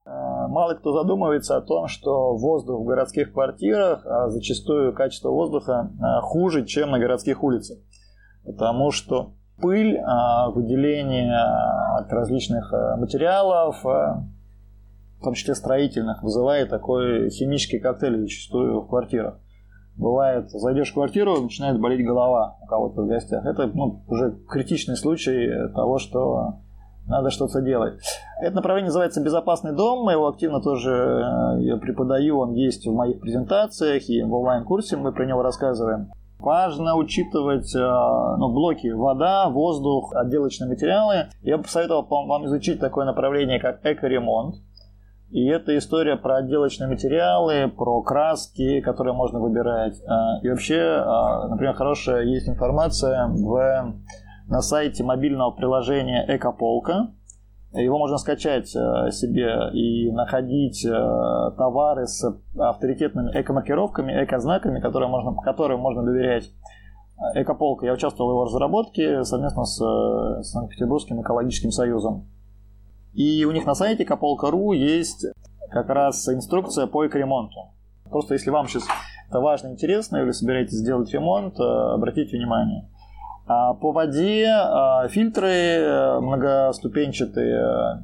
Э, 0.06 0.48
мало 0.48 0.76
кто 0.76 0.94
задумывается 0.94 1.58
о 1.58 1.62
том, 1.62 1.88
что 1.88 2.36
воздух 2.36 2.82
в 2.82 2.86
городских 2.86 3.34
квартирах, 3.34 4.06
а 4.06 4.30
зачастую 4.30 4.94
качество 4.94 5.30
воздуха 5.30 5.92
э, 5.92 6.22
хуже, 6.22 6.66
чем 6.66 6.92
на 6.92 7.00
городских 7.00 7.44
улицах. 7.44 7.78
Потому 8.44 8.92
что 8.92 9.34
пыль, 9.62 9.98
а, 9.98 10.50
выделение 10.50 11.34
от 11.98 12.12
различных 12.12 12.74
э, 12.74 12.96
материалов, 12.98 13.84
в 13.84 15.24
том 15.24 15.34
числе 15.34 15.56
строительных, 15.56 16.22
вызывает 16.24 16.70
такой 16.70 17.30
химический 17.30 17.80
коктейль 17.80 18.20
зачастую 18.20 18.82
в 18.82 18.88
квартирах. 18.88 19.40
Бывает, 19.96 20.50
зайдешь 20.50 20.92
в 20.92 20.94
квартиру, 20.94 21.42
начинает 21.42 21.80
болеть 21.80 22.06
голова 22.06 22.58
у 22.62 22.66
кого-то 22.68 23.04
в 23.04 23.08
гостях. 23.08 23.46
Это 23.46 23.68
ну, 23.68 24.04
уже 24.08 24.38
критичный 24.50 24.98
случай 24.98 25.50
того, 25.74 26.00
что 26.00 26.60
надо 27.08 27.30
что-то 27.30 27.62
делать. 27.62 28.00
Это 28.42 28.56
направление 28.56 28.88
называется 28.88 29.24
«Безопасный 29.24 29.74
дом». 29.74 30.04
Мы 30.04 30.14
его 30.14 30.28
активно 30.28 30.60
тоже 30.62 30.92
э, 30.92 31.62
я 31.62 31.78
преподаю, 31.78 32.40
он 32.40 32.54
есть 32.54 32.86
в 32.88 32.94
моих 32.94 33.20
презентациях 33.22 34.10
и 34.10 34.24
в 34.24 34.34
онлайн-курсе 34.34 34.98
мы 34.98 35.12
про 35.12 35.26
него 35.26 35.44
рассказываем. 35.44 36.12
Важно 36.40 36.96
учитывать 36.96 37.74
э, 37.76 37.80
ну, 37.80 38.52
блоки 38.52 38.88
вода, 38.88 39.50
воздух, 39.50 40.14
отделочные 40.16 40.70
материалы. 40.70 41.28
Я 41.42 41.58
бы 41.58 41.64
посоветовал 41.64 42.06
вам 42.28 42.46
изучить 42.46 42.80
такое 42.80 43.06
направление, 43.06 43.60
как 43.60 43.86
эко-ремонт. 43.86 44.56
И 45.32 45.46
это 45.48 45.78
история 45.78 46.18
про 46.18 46.38
отделочные 46.38 46.88
материалы, 46.88 47.70
про 47.70 48.02
краски, 48.04 48.80
которые 48.82 49.14
можно 49.14 49.40
выбирать. 49.40 50.00
Э, 50.02 50.42
и 50.44 50.50
вообще, 50.50 50.78
э, 50.78 51.48
например, 51.50 51.74
хорошая 51.74 52.24
есть 52.26 52.50
информация 52.50 53.28
в, 53.28 53.96
на 54.48 54.62
сайте 54.62 55.04
мобильного 55.04 55.52
приложения 55.52 56.26
Экополка. 56.28 57.15
Его 57.78 57.98
можно 57.98 58.18
скачать 58.18 58.76
э, 58.76 59.12
себе 59.12 59.72
и 59.74 60.12
находить 60.12 60.84
товары 60.84 62.08
с 62.08 62.24
авторитетными 62.58 63.32
эко-маркировками, 63.34 64.24
эко-знаками, 64.24 64.80
которые 64.80 65.10
можно, 65.10 65.36
которым 65.42 65.82
можно 65.82 66.04
доверять. 66.04 66.52
Экополка. 67.34 67.86
Я 67.86 67.94
участвовал 67.94 68.30
в 68.30 68.34
его 68.34 68.46
разработке 68.46 69.24
совместно 69.24 69.64
с 69.64 69.78
Санкт-Петербургским 70.44 71.22
экологическим 71.22 71.72
союзом. 71.72 72.28
И 73.14 73.46
у 73.46 73.52
них 73.52 73.66
на 73.66 73.76
сайте 73.76 74.04
Каполка.ру 74.04 74.74
есть 74.74 75.26
как 75.72 75.90
раз 75.90 76.28
инструкция 76.28 76.88
по 76.88 77.08
экоремонту. 77.08 77.56
Просто 78.10 78.34
если 78.34 78.50
вам 78.50 78.68
сейчас 78.68 78.84
это 79.30 79.40
важно, 79.40 79.70
интересно, 79.70 80.18
или 80.18 80.32
собираетесь 80.32 80.78
сделать 80.78 81.12
ремонт, 81.12 81.60
э, 81.60 81.64
обратите 81.64 82.38
внимание. 82.38 82.90
А 83.48 83.74
по 83.76 83.92
воде 83.92 84.46
э, 84.46 85.08
фильтры 85.10 85.50
э, 85.50 86.20
многоступенчатые, 86.20 88.02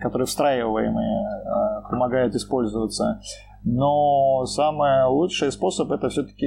которые 0.00 0.26
встраиваемые, 0.26 1.82
помогают 1.88 2.34
использоваться. 2.34 3.20
Но 3.64 4.44
самый 4.46 5.06
лучший 5.08 5.50
способ 5.52 5.90
это 5.90 6.08
все-таки, 6.08 6.46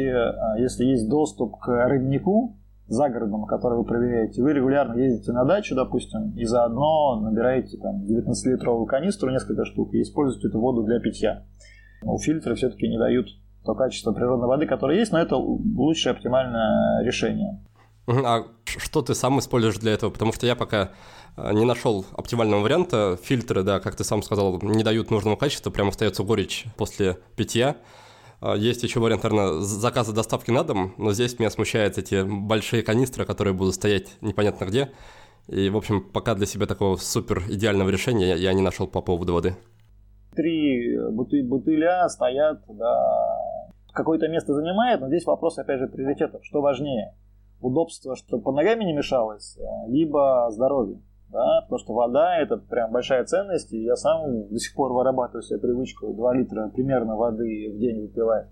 если 0.58 0.86
есть 0.86 1.10
доступ 1.10 1.58
к 1.60 1.68
роднику, 1.68 2.60
за 2.90 3.08
городом, 3.10 3.46
который 3.46 3.78
вы 3.78 3.86
проверяете, 3.86 4.42
вы 4.42 4.54
регулярно 4.54 5.00
ездите 5.00 5.32
на 5.32 5.46
дачу, 5.46 5.76
допустим, 5.76 6.36
и 6.36 6.44
заодно 6.44 7.20
набираете 7.22 7.78
там 7.78 8.04
19-литровую 8.04 8.88
канистру, 8.88 9.30
несколько 9.30 9.64
штук, 9.66 9.94
и 9.94 10.02
используете 10.02 10.48
эту 10.48 10.60
воду 10.60 10.84
для 10.84 11.00
питья. 11.00 11.44
Но 12.04 12.18
фильтры 12.18 12.56
все-таки 12.56 12.88
не 12.88 12.98
дают 12.98 13.28
то 13.64 13.76
качество 13.76 14.12
природной 14.12 14.48
воды, 14.48 14.66
которое 14.66 14.98
есть, 14.98 15.12
но 15.12 15.20
это 15.20 15.36
лучшее 15.36 16.14
оптимальное 16.14 17.04
решение. 17.04 17.60
А 18.10 18.46
что 18.66 19.02
ты 19.02 19.14
сам 19.14 19.40
используешь 19.40 19.78
для 19.78 19.94
этого? 19.94 20.10
Потому 20.10 20.34
что 20.34 20.48
я 20.48 20.56
пока 20.56 20.92
э, 21.38 21.54
не 21.54 21.66
нашел 21.66 22.06
оптимального 22.18 22.62
варианта. 22.62 23.20
Фильтры, 23.22 23.64
да, 23.64 23.80
как 23.80 23.96
ты 23.96 24.04
сам 24.04 24.24
сказал, 24.24 24.60
не 24.62 24.84
дают 24.84 25.12
нужного 25.12 25.36
качества, 25.36 25.70
прям 25.70 25.90
остается 25.90 26.24
горечь 26.24 26.66
после 26.76 27.20
питья. 27.36 27.78
А, 28.42 28.56
есть 28.56 28.84
еще 28.84 29.00
вариант, 29.00 29.24
наверное, 29.24 29.60
заказа 29.60 30.14
доставки 30.14 30.50
на 30.50 30.64
дом, 30.64 30.94
но 30.98 31.14
здесь 31.14 31.38
меня 31.38 31.50
смущают 31.50 31.98
эти 31.98 32.24
большие 32.24 32.82
канистры, 32.82 33.26
которые 33.26 33.54
будут 33.54 33.76
стоять 33.76 34.16
непонятно 34.22 34.66
где. 34.66 34.92
И, 35.48 35.70
в 35.70 35.78
общем, 35.78 36.02
пока 36.02 36.36
для 36.36 36.46
себя 36.46 36.66
такого 36.66 36.96
супер 36.96 37.44
идеального 37.48 37.90
решения 37.90 38.36
я 38.36 38.54
не 38.54 38.62
нашел 38.62 38.88
по 38.88 39.02
поводу 39.02 39.34
воды. 39.34 39.56
Три 40.36 40.98
буты 41.12 41.44
бутыля 41.44 42.08
стоят, 42.08 42.64
да, 42.68 43.70
какое-то 43.94 44.28
место 44.28 44.54
занимает, 44.54 45.02
но 45.02 45.08
здесь 45.08 45.26
вопрос, 45.26 45.58
опять 45.58 45.80
же, 45.80 45.88
приоритетов. 45.88 46.46
Что 46.46 46.62
важнее? 46.62 47.14
Удобство, 47.62 48.16
чтобы 48.16 48.44
под 48.44 48.56
ногами 48.56 48.86
не 48.86 48.94
мешалось, 48.94 49.58
либо 49.88 50.48
здоровье 50.52 51.02
да, 51.32 51.62
потому 51.62 51.80
что 51.80 51.94
вода 51.94 52.38
это 52.38 52.58
прям 52.58 52.92
большая 52.92 53.24
ценность, 53.24 53.72
и 53.72 53.84
я 53.84 53.96
сам 53.96 54.48
до 54.50 54.58
сих 54.58 54.74
пор 54.74 54.94
вырабатываю 54.94 55.44
себе 55.44 55.60
привычку 55.60 56.14
2 56.14 56.34
литра 56.34 56.70
примерно 56.70 57.16
воды 57.16 57.72
в 57.74 57.80
день 57.80 58.02
выпивать. 58.02 58.48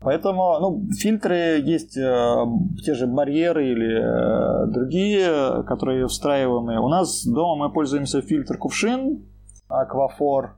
Поэтому, 0.00 0.58
ну, 0.60 0.82
фильтры 0.92 1.60
есть 1.60 1.96
э, 1.96 2.44
те 2.84 2.94
же 2.94 3.08
барьеры 3.08 3.68
или 3.68 3.98
э, 3.98 4.66
другие, 4.68 5.64
которые 5.64 6.06
встраиваемые. 6.06 6.78
У 6.78 6.88
нас 6.88 7.26
дома 7.26 7.66
мы 7.66 7.72
пользуемся 7.72 8.22
фильтр 8.22 8.58
кувшин, 8.58 9.24
аквафор. 9.66 10.56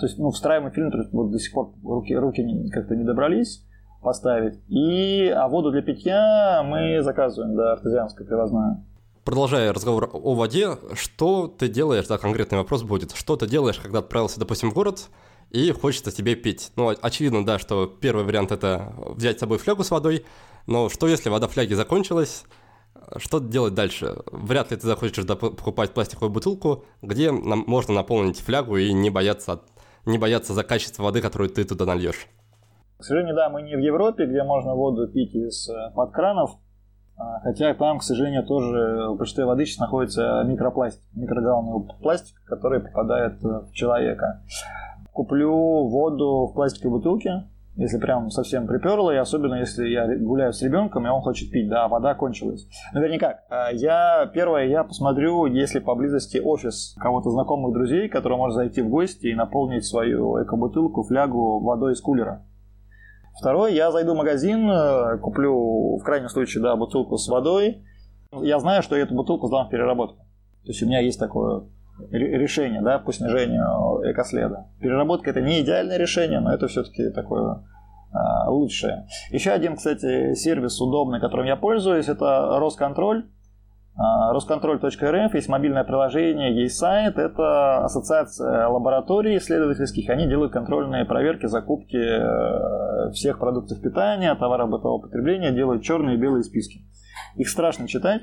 То 0.00 0.06
есть, 0.06 0.18
ну, 0.18 0.30
встраиваемый 0.30 0.72
фильтр, 0.72 1.08
вот 1.12 1.30
до 1.30 1.38
сих 1.38 1.52
пор 1.52 1.70
руки, 1.84 2.12
руки 2.16 2.70
как-то 2.70 2.96
не 2.96 3.04
добрались. 3.04 3.64
Поставить. 4.02 4.58
И, 4.68 5.28
а 5.28 5.48
воду 5.48 5.70
для 5.70 5.82
питья 5.82 6.62
мы 6.64 7.02
заказываем, 7.02 7.56
да, 7.56 7.72
артезианскую 7.72 8.26
привозную. 8.26 8.84
Продолжая 9.24 9.72
разговор 9.72 10.10
о 10.12 10.34
воде, 10.34 10.76
что 10.94 11.46
ты 11.46 11.68
делаешь, 11.68 12.08
да, 12.08 12.18
конкретный 12.18 12.58
вопрос 12.58 12.82
будет, 12.82 13.12
что 13.12 13.36
ты 13.36 13.46
делаешь, 13.46 13.78
когда 13.78 14.00
отправился, 14.00 14.40
допустим, 14.40 14.70
в 14.70 14.74
город, 14.74 15.08
и 15.50 15.70
хочется 15.70 16.10
тебе 16.10 16.34
пить. 16.34 16.72
Ну, 16.76 16.92
очевидно, 17.00 17.46
да, 17.46 17.58
что 17.58 17.86
первый 17.86 18.24
вариант– 18.24 18.50
это 18.52 18.92
взять 19.14 19.36
с 19.36 19.40
собой 19.40 19.58
флягу 19.58 19.84
с 19.84 19.90
водой, 19.90 20.24
но 20.66 20.88
что 20.88 21.06
если 21.06 21.28
вода 21.28 21.46
в 21.46 21.52
фляге 21.52 21.76
закончилась, 21.76 22.44
что 23.16 23.38
делать 23.38 23.74
дальше? 23.74 24.16
Вряд 24.32 24.70
ли 24.70 24.76
ты 24.76 24.86
захочешь 24.86 25.26
покупать 25.26 25.92
пластиковую 25.92 26.30
бутылку, 26.30 26.84
где 27.00 27.30
нам 27.30 27.64
можно 27.66 27.94
наполнить 27.94 28.40
флягу 28.40 28.76
и 28.76 28.92
не 28.92 29.10
бояться, 29.10 29.60
не 30.04 30.18
бояться 30.18 30.52
за 30.54 30.64
качество 30.64 31.04
воды, 31.04 31.20
которую 31.20 31.50
ты 31.50 31.64
туда 31.64 31.84
нальешь. 31.84 32.26
К 33.02 33.04
сожалению, 33.04 33.34
да, 33.34 33.48
мы 33.48 33.62
не 33.62 33.74
в 33.74 33.80
Европе, 33.80 34.26
где 34.26 34.44
можно 34.44 34.76
воду 34.76 35.08
пить 35.08 35.34
из-под 35.34 36.10
э, 36.10 36.12
кранов, 36.12 36.52
а, 37.18 37.40
хотя 37.40 37.74
там, 37.74 37.98
к 37.98 38.04
сожалению, 38.04 38.46
тоже 38.46 39.08
в 39.08 39.16
большинстве 39.16 39.44
воды 39.44 39.66
сейчас 39.66 39.80
находится 39.80 40.44
микропластик, 40.44 41.02
микрогаллонный 41.12 41.84
пластик, 42.00 42.36
который 42.44 42.78
попадает 42.78 43.44
э, 43.44 43.48
в 43.68 43.72
человека. 43.72 44.44
Куплю 45.12 45.50
воду 45.88 46.46
в 46.46 46.54
пластиковой 46.54 46.98
бутылке, 46.98 47.48
если 47.74 47.98
прям 47.98 48.30
совсем 48.30 48.68
приперло, 48.68 49.10
и 49.10 49.16
особенно 49.16 49.56
если 49.56 49.88
я 49.88 50.06
гуляю 50.18 50.52
с 50.52 50.62
ребенком, 50.62 51.04
и 51.04 51.10
он 51.10 51.22
хочет 51.22 51.50
пить, 51.50 51.68
да, 51.68 51.88
вода 51.88 52.14
кончилась. 52.14 52.68
Ну, 52.94 53.00
вернее 53.00 53.18
как, 53.18 53.42
а, 53.50 53.72
я, 53.72 54.30
первое, 54.32 54.68
я 54.68 54.84
посмотрю, 54.84 55.46
если 55.46 55.80
поблизости 55.80 56.38
офис 56.38 56.94
кого-то 57.00 57.30
знакомых 57.30 57.72
друзей, 57.72 58.08
который 58.08 58.38
может 58.38 58.54
зайти 58.54 58.80
в 58.80 58.88
гости 58.88 59.26
и 59.26 59.34
наполнить 59.34 59.86
свою 59.86 60.40
эко-бутылку, 60.40 61.02
флягу 61.02 61.58
водой 61.58 61.94
из 61.94 62.00
кулера. 62.00 62.44
Второе, 63.38 63.72
я 63.72 63.90
зайду 63.90 64.14
в 64.14 64.16
магазин, 64.16 64.70
э, 64.70 65.18
куплю, 65.18 65.96
в 65.96 66.02
крайнем 66.04 66.28
случае, 66.28 66.62
да, 66.62 66.76
бутылку 66.76 67.16
с 67.16 67.28
водой. 67.28 67.82
Я 68.32 68.58
знаю, 68.58 68.82
что 68.82 68.96
я 68.96 69.02
эту 69.02 69.14
бутылку 69.14 69.46
сдам 69.46 69.66
в 69.66 69.70
переработку. 69.70 70.18
То 70.64 70.68
есть 70.68 70.82
у 70.82 70.86
меня 70.86 71.00
есть 71.00 71.18
такое 71.18 71.64
решение 72.10 72.80
да, 72.82 72.98
по 72.98 73.12
снижению 73.12 74.00
экоследа. 74.10 74.66
Переработка 74.80 75.30
это 75.30 75.40
не 75.40 75.60
идеальное 75.60 75.98
решение, 75.98 76.40
но 76.40 76.52
это 76.52 76.66
все-таки 76.66 77.10
такое 77.10 77.64
а, 78.12 78.50
лучшее. 78.50 79.06
Еще 79.30 79.50
один, 79.50 79.76
кстати, 79.76 80.34
сервис 80.34 80.80
удобный, 80.80 81.20
которым 81.20 81.46
я 81.46 81.56
пользуюсь, 81.56 82.08
это 82.08 82.58
Росконтроль. 82.58 83.26
А, 83.94 84.32
Росконтроль.рф, 84.32 85.34
есть 85.34 85.48
мобильное 85.48 85.84
приложение, 85.84 86.54
есть 86.54 86.78
сайт, 86.78 87.18
это 87.18 87.84
ассоциация 87.84 88.66
лабораторий 88.68 89.36
исследовательских, 89.36 90.08
они 90.08 90.26
делают 90.26 90.52
контрольные 90.52 91.04
проверки, 91.04 91.44
закупки 91.44 91.96
э, 91.96 93.10
всех 93.12 93.38
продуктов 93.38 93.82
питания, 93.82 94.34
товаров 94.34 94.70
бытового 94.70 95.02
потребления, 95.02 95.52
делают 95.52 95.82
черные 95.82 96.16
и 96.16 96.18
белые 96.18 96.42
списки. 96.42 96.86
Их 97.36 97.50
страшно 97.50 97.86
читать, 97.86 98.22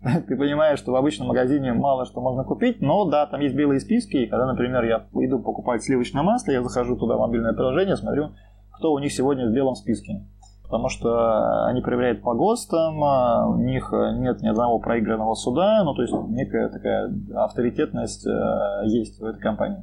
ты 0.28 0.36
понимаешь, 0.36 0.78
что 0.78 0.92
в 0.92 0.96
обычном 0.96 1.28
магазине 1.28 1.72
мало 1.72 2.04
что 2.04 2.20
можно 2.20 2.44
купить, 2.44 2.80
но 2.80 3.04
да, 3.10 3.26
там 3.26 3.40
есть 3.40 3.56
белые 3.56 3.80
списки, 3.80 4.18
и 4.18 4.26
когда, 4.28 4.46
например, 4.46 4.84
я 4.84 5.08
иду 5.14 5.40
покупать 5.40 5.82
сливочное 5.82 6.22
масло, 6.22 6.52
я 6.52 6.62
захожу 6.62 6.96
туда 6.96 7.16
в 7.16 7.20
мобильное 7.20 7.54
приложение, 7.54 7.96
смотрю, 7.96 8.34
кто 8.70 8.92
у 8.92 8.98
них 9.00 9.12
сегодня 9.12 9.48
в 9.48 9.52
белом 9.52 9.74
списке. 9.74 10.24
Потому 10.68 10.90
что 10.90 11.64
они 11.64 11.80
проверяют 11.80 12.20
по 12.20 12.34
ГОСТам, 12.34 13.02
а 13.02 13.46
у 13.48 13.56
них 13.56 13.90
нет 13.92 14.42
ни 14.42 14.48
одного 14.48 14.78
проигранного 14.78 15.34
суда, 15.34 15.82
ну 15.82 15.94
то 15.94 16.02
есть 16.02 16.14
некая 16.28 16.68
такая 16.68 17.10
авторитетность 17.36 18.26
э, 18.26 18.86
есть 18.86 19.18
в 19.18 19.24
этой 19.24 19.40
компании. 19.40 19.82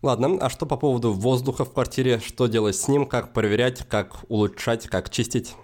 Ладно, 0.00 0.36
а 0.40 0.48
что 0.50 0.66
по 0.66 0.76
поводу 0.76 1.12
воздуха 1.12 1.64
в 1.64 1.72
квартире? 1.72 2.18
Что 2.18 2.46
делать 2.46 2.76
с 2.76 2.88
ним? 2.88 3.06
Как 3.06 3.32
проверять, 3.32 3.84
как 3.88 4.16
улучшать, 4.28 4.86
как 4.86 5.10
чистить? 5.10 5.56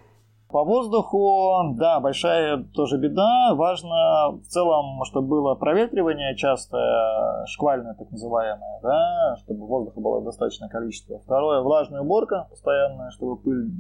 По 0.53 0.65
воздуху, 0.65 1.75
да, 1.77 2.01
большая 2.01 2.65
тоже 2.75 2.99
беда. 2.99 3.55
Важно 3.55 4.33
в 4.33 4.47
целом, 4.49 5.05
чтобы 5.05 5.29
было 5.29 5.55
проветривание 5.55 6.35
частое, 6.37 7.47
шквальное 7.47 7.95
так 7.95 8.11
называемое, 8.11 8.81
да, 8.83 9.37
чтобы 9.45 9.67
воздуха 9.67 10.01
было 10.01 10.25
достаточное 10.25 10.69
количество. 10.69 11.21
Второе, 11.21 11.61
влажная 11.61 12.01
уборка 12.01 12.49
постоянная, 12.51 13.11
чтобы 13.11 13.37
пыль 13.37 13.71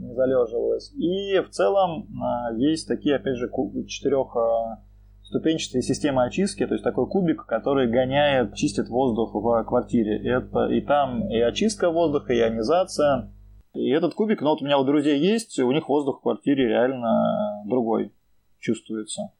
не 0.00 0.14
залеживалась. 0.14 0.92
И 0.94 1.40
в 1.40 1.50
целом 1.50 2.06
а, 2.22 2.52
есть 2.52 2.86
такие, 2.86 3.16
опять 3.16 3.36
же, 3.36 3.50
четырех 3.88 4.36
а, 4.36 4.78
ступенчатые 5.24 5.82
системы 5.82 6.24
очистки, 6.24 6.64
то 6.66 6.74
есть 6.74 6.84
такой 6.84 7.08
кубик, 7.08 7.46
который 7.46 7.88
гоняет, 7.88 8.54
чистит 8.54 8.88
воздух 8.88 9.34
в 9.34 9.64
квартире. 9.64 10.18
Это 10.30 10.66
и 10.66 10.82
там 10.82 11.28
и 11.28 11.40
очистка 11.40 11.90
воздуха, 11.90 12.32
и 12.32 12.38
ионизация, 12.38 13.32
и 13.74 13.90
этот 13.90 14.14
кубик, 14.14 14.40
ну 14.40 14.50
вот 14.50 14.62
у 14.62 14.64
меня 14.64 14.78
у 14.78 14.84
друзей 14.84 15.18
есть, 15.18 15.58
у 15.58 15.72
них 15.72 15.88
воздух 15.88 16.18
в 16.18 16.22
квартире 16.22 16.68
реально 16.68 17.64
другой 17.66 18.12
чувствуется. 18.58 19.32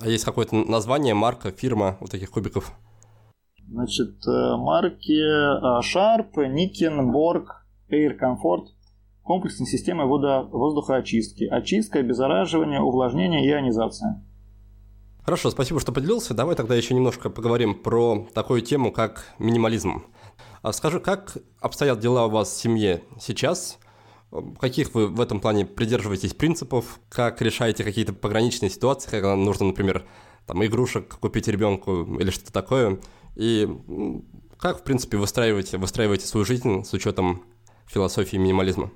А 0.00 0.08
есть 0.08 0.24
какое-то 0.24 0.56
название, 0.56 1.14
марка, 1.14 1.50
фирма 1.50 1.96
вот 2.00 2.10
таких 2.10 2.30
кубиков? 2.30 2.72
Значит, 3.68 4.16
э, 4.26 4.56
марки 4.56 5.12
э, 5.12 5.80
Sharp, 5.82 6.34
Nikin, 6.36 7.12
Borg, 7.12 7.46
Air 7.90 8.18
Comfort. 8.18 8.66
Комплексная 9.22 9.66
система 9.66 10.04
водо- 10.04 10.48
воздухоочистки. 10.48 11.44
Очистка, 11.44 11.98
обеззараживание, 11.98 12.80
увлажнение 12.80 13.44
ионизация. 13.50 14.24
Хорошо, 15.24 15.50
спасибо, 15.50 15.80
что 15.80 15.90
поделился. 15.90 16.34
Давай 16.34 16.54
тогда 16.54 16.76
еще 16.76 16.94
немножко 16.94 17.30
поговорим 17.30 17.74
про 17.74 18.28
такую 18.32 18.62
тему, 18.62 18.92
как 18.92 19.34
минимализм. 19.40 20.04
А 20.66 20.72
скажи, 20.72 20.98
как 20.98 21.36
обстоят 21.60 22.00
дела 22.00 22.26
у 22.26 22.30
вас 22.30 22.48
в 22.48 22.60
семье 22.60 23.00
сейчас? 23.20 23.78
Каких 24.58 24.96
вы 24.96 25.06
в 25.06 25.20
этом 25.20 25.38
плане 25.38 25.64
придерживаетесь 25.64 26.34
принципов? 26.34 26.98
Как 27.08 27.40
решаете 27.40 27.84
какие-то 27.84 28.12
пограничные 28.12 28.68
ситуации, 28.68 29.08
когда 29.08 29.36
нужно, 29.36 29.66
например, 29.66 30.04
там, 30.44 30.66
игрушек 30.66 31.20
купить 31.20 31.46
ребенку 31.46 32.02
или 32.18 32.30
что-то 32.30 32.52
такое? 32.52 32.98
И 33.36 33.68
как, 34.58 34.80
в 34.80 34.82
принципе, 34.82 35.18
выстраиваете, 35.18 35.78
выстраиваете 35.78 36.26
свою 36.26 36.44
жизнь 36.44 36.82
с 36.82 36.92
учетом 36.92 37.44
философии 37.86 38.36
минимализма? 38.36 38.90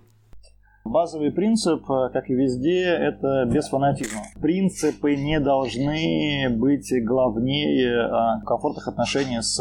Базовый 0.84 1.30
принцип, 1.30 1.86
как 1.86 2.30
и 2.30 2.34
везде, 2.34 2.82
это 2.82 3.44
без 3.46 3.68
фанатизма. 3.68 4.22
Принципы 4.42 5.14
не 5.14 5.38
должны 5.38 6.48
быть 6.50 6.92
главнее 7.04 8.08
а, 8.08 8.40
комфортных 8.40 8.88
отношений 8.88 9.40
с 9.40 9.54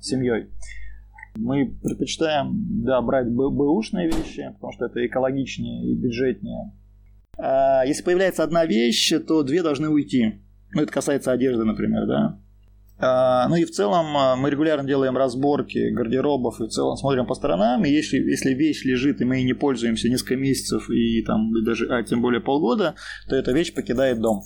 семьей. 0.00 0.48
Мы 1.34 1.78
предпочитаем, 1.82 2.84
да, 2.84 3.00
брать 3.00 3.28
бэушные 3.28 4.08
вещи, 4.08 4.50
потому 4.54 4.72
что 4.72 4.86
это 4.86 5.04
экологичнее 5.06 5.92
и 5.92 5.96
бюджетнее. 5.96 6.72
А 7.38 7.84
если 7.84 8.02
появляется 8.02 8.42
одна 8.42 8.66
вещь, 8.66 9.12
то 9.26 9.42
две 9.42 9.62
должны 9.62 9.88
уйти. 9.88 10.42
Ну, 10.74 10.82
это 10.82 10.92
касается 10.92 11.32
одежды, 11.32 11.64
например, 11.64 12.06
да. 12.06 12.38
А, 12.98 13.48
ну 13.48 13.56
и 13.56 13.64
в 13.64 13.70
целом 13.70 14.16
а, 14.16 14.36
мы 14.36 14.50
регулярно 14.50 14.86
делаем 14.86 15.16
разборки 15.16 15.90
гардеробов 15.90 16.60
и 16.60 16.64
в 16.64 16.68
целом 16.68 16.96
смотрим 16.96 17.26
по 17.26 17.34
сторонам. 17.34 17.84
И 17.84 17.90
если, 17.90 18.18
если 18.18 18.54
вещь 18.54 18.84
лежит, 18.84 19.20
и 19.20 19.24
мы 19.24 19.36
ей 19.36 19.44
не 19.44 19.54
пользуемся 19.54 20.08
несколько 20.08 20.36
месяцев 20.36 20.88
и 20.88 21.22
там 21.22 21.52
даже, 21.64 21.88
а 21.88 22.02
тем 22.04 22.22
более 22.22 22.40
полгода, 22.40 22.94
то 23.28 23.34
эта 23.34 23.52
вещь 23.52 23.74
покидает 23.74 24.20
дом. 24.20 24.42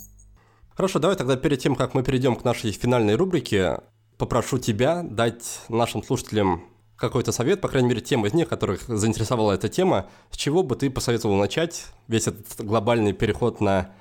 Хорошо, 0.75 0.99
давай 0.99 1.17
тогда 1.17 1.35
перед 1.35 1.59
тем, 1.59 1.75
как 1.75 1.93
мы 1.93 2.03
перейдем 2.03 2.35
к 2.35 2.43
нашей 2.43 2.71
финальной 2.71 3.15
рубрике, 3.15 3.79
попрошу 4.17 4.57
тебя 4.57 5.03
дать 5.03 5.61
нашим 5.69 6.01
слушателям 6.01 6.63
какой-то 6.97 7.31
совет, 7.31 7.61
по 7.61 7.67
крайней 7.67 7.89
мере, 7.89 8.01
тем 8.01 8.25
из 8.25 8.33
них, 8.33 8.49
которых 8.49 8.81
заинтересовала 8.87 9.53
эта 9.53 9.69
тема, 9.69 10.07
с 10.31 10.37
чего 10.37 10.63
бы 10.63 10.75
ты 10.75 10.89
посоветовал 10.89 11.35
начать 11.35 11.85
весь 12.07 12.27
этот 12.27 12.65
глобальный 12.65 13.13
переход 13.13 13.61
на 13.61 13.91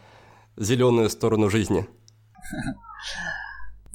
зеленую 0.57 1.11
сторону 1.11 1.49
жизни? 1.51 1.87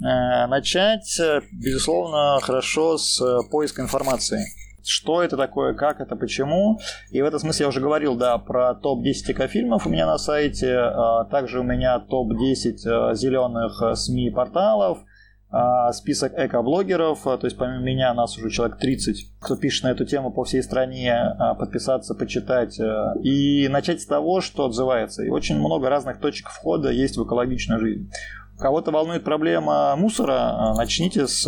Э, 0.03 0.47
начать, 0.47 1.21
безусловно, 1.51 2.39
хорошо 2.41 2.97
с 2.97 3.21
поиска 3.51 3.83
информации. 3.83 4.47
Что 4.83 5.21
это 5.21 5.37
такое, 5.37 5.75
как 5.75 5.99
это, 5.99 6.15
почему. 6.15 6.79
И 7.11 7.21
в 7.21 7.25
этом 7.25 7.39
смысле 7.39 7.65
я 7.65 7.67
уже 7.67 7.81
говорил, 7.81 8.15
да, 8.15 8.39
про 8.39 8.73
топ-10 8.73 9.33
экофильмов 9.33 9.85
у 9.85 9.91
меня 9.91 10.07
на 10.07 10.17
сайте. 10.17 10.75
А 10.75 11.25
также 11.25 11.59
у 11.59 11.63
меня 11.63 11.99
топ-10 11.99 13.11
э, 13.11 13.15
зеленых 13.15 13.79
э, 13.83 13.93
СМИ-порталов– 13.93 14.97
список 15.91 16.33
эко-блогеров, 16.37 17.27
а, 17.27 17.37
то 17.37 17.45
есть 17.45 17.57
помимо 17.57 17.81
меня 17.81 18.13
нас 18.13 18.37
уже 18.37 18.49
человек 18.49 18.77
30, 18.77 19.39
кто 19.41 19.57
пишет 19.57 19.83
на 19.83 19.91
эту 19.91 20.05
тему 20.05 20.31
по 20.31 20.45
всей 20.45 20.63
стране, 20.63 21.13
а, 21.13 21.55
подписаться, 21.55 22.15
почитать 22.15 22.79
и 23.23 23.67
начать 23.69 24.01
с 24.01 24.05
того, 24.05 24.39
что 24.39 24.65
отзывается. 24.65 25.23
И 25.23 25.29
очень 25.29 25.57
много 25.57 25.89
разных 25.89 26.19
точек 26.19 26.49
входа 26.49 26.89
есть 26.89 27.17
в 27.17 27.25
экологичную 27.25 27.79
жизнь. 27.81 28.09
Кого-то 28.57 28.91
волнует 28.91 29.23
проблема 29.23 29.95
мусора, 29.95 30.75
начните 30.77 31.27
с 31.27 31.43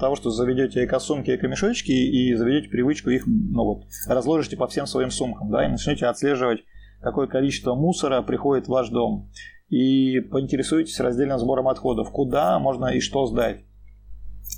того, 0.00 0.16
что 0.16 0.30
заведете 0.30 0.84
эко-сумки, 0.84 1.30
эко-мешочки 1.30 1.92
и 1.92 2.34
заведете 2.34 2.70
привычку 2.70 3.10
их, 3.10 3.24
ну 3.26 3.64
вот, 3.64 3.82
разложите 4.08 4.56
по 4.56 4.66
всем 4.66 4.86
своим 4.86 5.10
сумкам, 5.10 5.50
да, 5.50 5.66
и 5.66 5.68
начнете 5.68 6.06
отслеживать, 6.06 6.60
какое 7.02 7.26
количество 7.26 7.74
мусора 7.74 8.22
приходит 8.22 8.66
в 8.66 8.70
ваш 8.70 8.88
дом 8.88 9.30
и 9.70 10.20
поинтересуйтесь 10.20 11.00
раздельным 11.00 11.38
сбором 11.38 11.68
отходов, 11.68 12.10
куда 12.10 12.58
можно 12.58 12.86
и 12.88 13.00
что 13.00 13.26
сдать. 13.26 13.64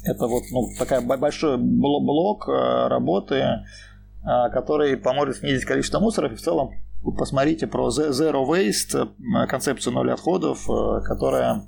Это 0.04 0.26
вот 0.26 0.42
ну, 0.50 0.68
такая 0.78 1.00
большой 1.00 1.58
блок 1.58 2.48
э, 2.48 2.88
работы. 2.88 3.62
а, 4.24 4.50
который 4.50 4.96
поможет 4.96 5.36
снизить 5.36 5.64
количество 5.64 5.98
мусоров 5.98 6.32
и 6.32 6.36
в 6.36 6.40
целом 6.40 6.70
посмотрите 7.18 7.66
про 7.66 7.88
Zero 7.88 8.46
Waste, 8.48 9.08
концепцию 9.48 9.94
ноль 9.94 10.12
отходов, 10.12 10.64
которая 11.04 11.66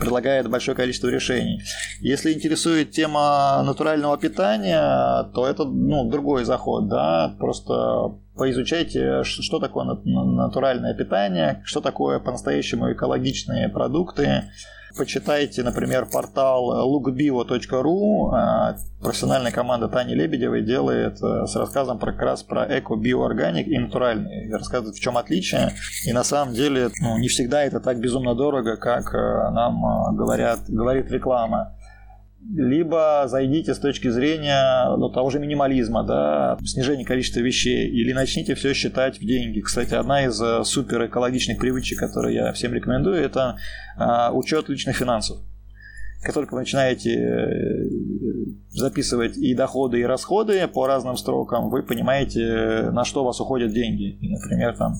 предлагает 0.00 0.48
большое 0.48 0.76
количество 0.76 1.08
решений. 1.08 1.62
Если 2.00 2.32
интересует 2.32 2.90
тема 2.90 3.62
натурального 3.64 4.16
питания, 4.16 5.30
то 5.34 5.46
это 5.46 5.64
ну, 5.64 6.08
другой 6.10 6.44
заход, 6.44 6.88
да, 6.88 7.36
просто 7.38 8.14
поизучайте, 8.34 9.22
что 9.22 9.58
такое 9.60 9.84
натуральное 9.84 10.94
питание, 10.94 11.62
что 11.64 11.80
такое 11.80 12.18
по-настоящему 12.18 12.92
экологичные 12.92 13.68
продукты, 13.68 14.44
Почитайте, 14.96 15.62
например, 15.62 16.06
портал 16.06 16.88
lookbio.ru. 16.88 18.30
А, 18.32 18.76
профессиональная 19.00 19.52
команда 19.52 19.88
Тани 19.88 20.14
Лебедевой 20.14 20.62
делает 20.62 21.22
э, 21.22 21.46
с 21.46 21.56
рассказом 21.56 21.98
про, 21.98 22.12
как 22.12 22.22
раз 22.22 22.42
про 22.42 22.66
эко-биоорганик 22.66 23.66
и 23.68 23.78
натуральный. 23.78 24.50
Рассказывает, 24.52 24.96
в 24.96 25.00
чем 25.00 25.16
отличие. 25.16 25.72
И 26.06 26.12
на 26.12 26.24
самом 26.24 26.54
деле 26.54 26.90
ну, 27.00 27.18
не 27.18 27.28
всегда 27.28 27.62
это 27.62 27.80
так 27.80 28.00
безумно 28.00 28.34
дорого, 28.34 28.76
как 28.76 29.14
э, 29.14 29.50
нам 29.50 29.84
э, 29.84 30.16
говорят, 30.16 30.60
говорит 30.68 31.10
реклама 31.10 31.74
либо 32.48 33.24
зайдите 33.26 33.74
с 33.74 33.78
точки 33.78 34.08
зрения 34.08 34.96
ну, 34.96 35.10
того 35.10 35.30
же 35.30 35.38
минимализма, 35.38 36.02
да, 36.04 36.58
снижения 36.64 37.04
количества 37.04 37.40
вещей, 37.40 37.88
или 37.88 38.12
начните 38.12 38.54
все 38.54 38.72
считать 38.72 39.20
в 39.20 39.24
деньги. 39.24 39.60
Кстати, 39.60 39.94
одна 39.94 40.24
из 40.24 40.40
э, 40.40 40.64
супер 40.64 41.06
экологичных 41.06 41.58
привычек, 41.58 41.98
которые 41.98 42.36
я 42.36 42.52
всем 42.52 42.72
рекомендую, 42.72 43.16
это 43.16 43.56
а, 43.96 44.32
учет 44.32 44.68
личных 44.68 44.96
финансов. 44.96 45.38
Как 46.22 46.34
только 46.34 46.54
вы 46.54 46.60
начинаете 46.60 47.14
э, 47.14 47.88
записывать 48.70 49.36
и 49.36 49.54
доходы, 49.54 50.00
и 50.00 50.04
расходы 50.04 50.66
по 50.66 50.86
разным 50.86 51.16
строкам, 51.16 51.70
вы 51.70 51.82
понимаете, 51.82 52.90
на 52.90 53.04
что 53.04 53.22
у 53.22 53.26
вас 53.26 53.40
уходят 53.40 53.72
деньги. 53.72 54.18
Например, 54.20 54.76
там 54.76 54.94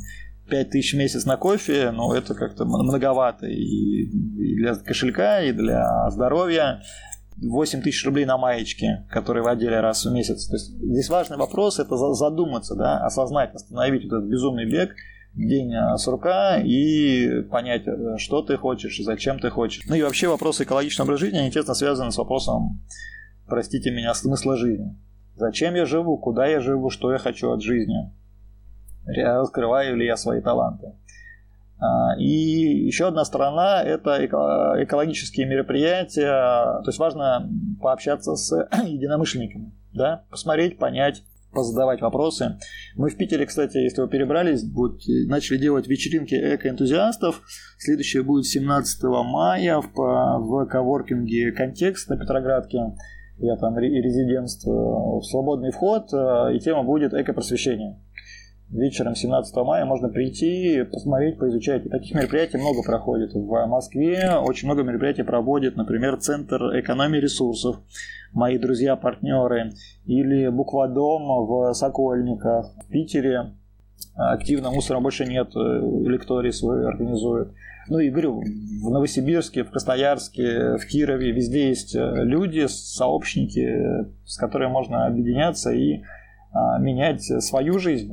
5 0.50 0.70
тысяч 0.70 0.94
в 0.94 0.96
месяц 0.96 1.24
на 1.24 1.36
кофе, 1.36 1.90
ну, 1.90 2.12
это 2.12 2.34
как-то 2.34 2.64
многовато 2.64 3.46
и 3.46 4.10
для 4.56 4.74
кошелька, 4.74 5.42
и 5.42 5.52
для 5.52 6.10
здоровья. 6.10 6.82
8 7.42 7.82
тысяч 7.82 8.04
рублей 8.04 8.24
на 8.24 8.36
маечке, 8.36 9.06
которые 9.10 9.42
вы 9.42 9.50
одели 9.50 9.74
раз 9.74 10.04
в 10.04 10.12
месяц. 10.12 10.46
То 10.46 10.54
есть 10.54 10.70
здесь 10.70 11.08
важный 11.08 11.36
вопрос 11.36 11.78
это 11.78 11.96
задуматься, 12.14 12.74
да, 12.74 12.98
осознать, 12.98 13.54
остановить 13.54 14.04
этот 14.04 14.24
безумный 14.24 14.70
бег, 14.70 14.94
день 15.34 15.74
а, 15.74 15.96
сурка 15.96 16.58
и 16.58 17.42
понять, 17.50 17.86
э, 17.86 18.16
что 18.18 18.42
ты 18.42 18.56
хочешь 18.56 18.98
зачем 18.98 19.38
ты 19.38 19.48
хочешь. 19.50 19.84
Ну 19.88 19.94
и 19.94 20.02
вообще 20.02 20.28
вопросы 20.28 20.64
экологичного 20.64 21.06
образа 21.08 21.26
жизни, 21.26 21.38
они 21.38 21.50
тесно 21.50 21.74
связаны 21.74 22.10
с 22.10 22.18
вопросом, 22.18 22.82
простите 23.46 23.90
меня, 23.90 24.12
смысла 24.14 24.56
жизни. 24.56 24.96
Зачем 25.36 25.74
я 25.74 25.86
живу, 25.86 26.18
куда 26.18 26.46
я 26.46 26.60
живу, 26.60 26.90
что 26.90 27.12
я 27.12 27.18
хочу 27.18 27.50
от 27.50 27.62
жизни. 27.62 28.12
Раскрываю 29.06 29.96
ли 29.96 30.04
я 30.04 30.16
свои 30.16 30.42
таланты. 30.42 30.92
А, 31.80 32.14
и 32.18 32.84
еще 32.86 33.08
одна 33.08 33.24
сторона– 33.24 33.82
это 33.84 34.24
экологические 34.24 35.46
мероприятия. 35.46 36.80
То 36.82 36.88
есть 36.88 36.98
важно 36.98 37.48
пообщаться 37.80 38.36
с 38.36 38.68
единомышленниками, 38.84 39.72
да? 39.94 40.24
посмотреть, 40.30 40.78
понять, 40.78 41.22
позадавать 41.52 42.02
вопросы. 42.02 42.58
Мы 42.96 43.08
в 43.08 43.16
Питере, 43.16 43.46
кстати, 43.46 43.78
если 43.78 44.02
вы 44.02 44.08
перебрались, 44.08 44.62
вот, 44.72 45.00
начали 45.26 45.56
делать 45.56 45.88
вечеринки 45.88 46.34
эко-энтузиастов. 46.34 47.40
Следующее 47.78 48.22
будет 48.22 48.44
17 48.44 49.02
мая 49.24 49.80
в, 49.80 49.90
в 49.94 50.66
коворкинге 50.66 51.52
«Контекст» 51.52 52.08
на 52.10 52.18
Петроградке. 52.18 52.78
Я 53.38 53.56
там 53.56 53.78
резидентствую. 53.78 55.22
Свободный 55.22 55.70
вход, 55.70 56.12
э, 56.12 56.54
и 56.54 56.60
тема 56.60 56.82
будет 56.82 57.14
эко-просвещение 57.14 57.98
вечером 58.70 59.14
17 59.14 59.54
мая 59.56 59.84
можно 59.84 60.08
прийти, 60.08 60.84
посмотреть, 60.84 61.38
поизучать. 61.38 61.90
таких 61.90 62.14
мероприятий 62.14 62.58
много 62.58 62.82
проходит. 62.82 63.34
В 63.34 63.66
Москве 63.66 64.36
очень 64.36 64.68
много 64.68 64.82
мероприятий 64.82 65.22
проводит, 65.22 65.76
например, 65.76 66.16
Центр 66.18 66.78
экономии 66.78 67.18
ресурсов, 67.18 67.76
мои 68.32 68.58
друзья-партнеры, 68.58 69.72
или 70.06 70.48
Буквадом 70.48 71.46
в 71.46 71.72
Сокольниках, 71.74 72.74
в 72.84 72.88
Питере. 72.90 73.52
Активно 74.14 74.70
мусора 74.70 75.00
больше 75.00 75.26
нет, 75.26 75.48
лекторий 75.54 76.52
свой 76.52 76.86
организует. 76.86 77.52
Ну 77.88 77.98
и 77.98 78.08
говорю, 78.10 78.40
в 78.40 78.90
Новосибирске, 78.90 79.64
в 79.64 79.70
Красноярске, 79.70 80.76
в 80.76 80.86
Кирове, 80.86 81.32
везде 81.32 81.68
есть 81.68 81.94
люди, 81.96 82.66
сообщники, 82.68 84.06
с 84.24 84.36
которыми 84.36 84.70
можно 84.70 85.06
объединяться 85.06 85.72
и 85.72 86.02
менять 86.80 87.22
свою 87.22 87.78
жизнь 87.78 88.12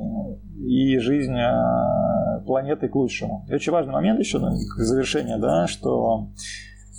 и 0.68 0.98
жизнь 0.98 1.36
а, 1.38 2.40
планеты 2.46 2.88
к 2.88 2.94
лучшему. 2.94 3.46
И 3.48 3.54
очень 3.54 3.72
важный 3.72 3.92
момент 3.92 4.18
еще, 4.18 4.38
ну, 4.38 4.50
к 4.50 4.80
завершению, 4.80 5.38
да, 5.38 5.66
что 5.66 6.28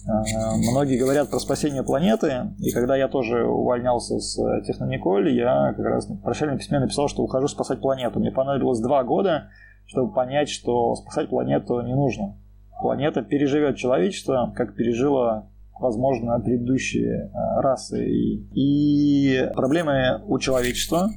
а, 0.08 0.56
многие 0.72 0.98
говорят 0.98 1.30
про 1.30 1.40
спасение 1.40 1.84
планеты, 1.84 2.52
и 2.60 2.72
когда 2.72 2.96
я 2.96 3.08
тоже 3.08 3.46
увольнялся 3.46 4.20
с 4.20 4.36
Технониколь, 4.66 5.30
я 5.34 5.74
как 5.76 5.86
раз 5.86 6.10
в 6.10 6.22
прощальном 6.22 6.58
письме 6.58 6.80
написал, 6.80 7.08
что 7.08 7.22
ухожу 7.22 7.48
спасать 7.48 7.80
планету. 7.80 8.20
Мне 8.20 8.32
понадобилось 8.32 8.80
два 8.80 9.04
года, 9.04 9.50
чтобы 9.86 10.14
понять, 10.14 10.50
что 10.50 10.96
спасать 10.96 11.30
планету 11.30 11.82
не 11.82 11.96
нужно. 11.96 12.38
Планета 12.82 13.22
переживет 13.22 13.76
человечество, 13.76 14.54
как 14.56 14.76
пережила 14.76 15.50
возможно, 15.80 16.40
предыдущие 16.40 17.32
расы. 17.56 18.06
И 18.06 19.50
проблемы 19.54 20.22
у 20.28 20.38
человечества 20.38 21.10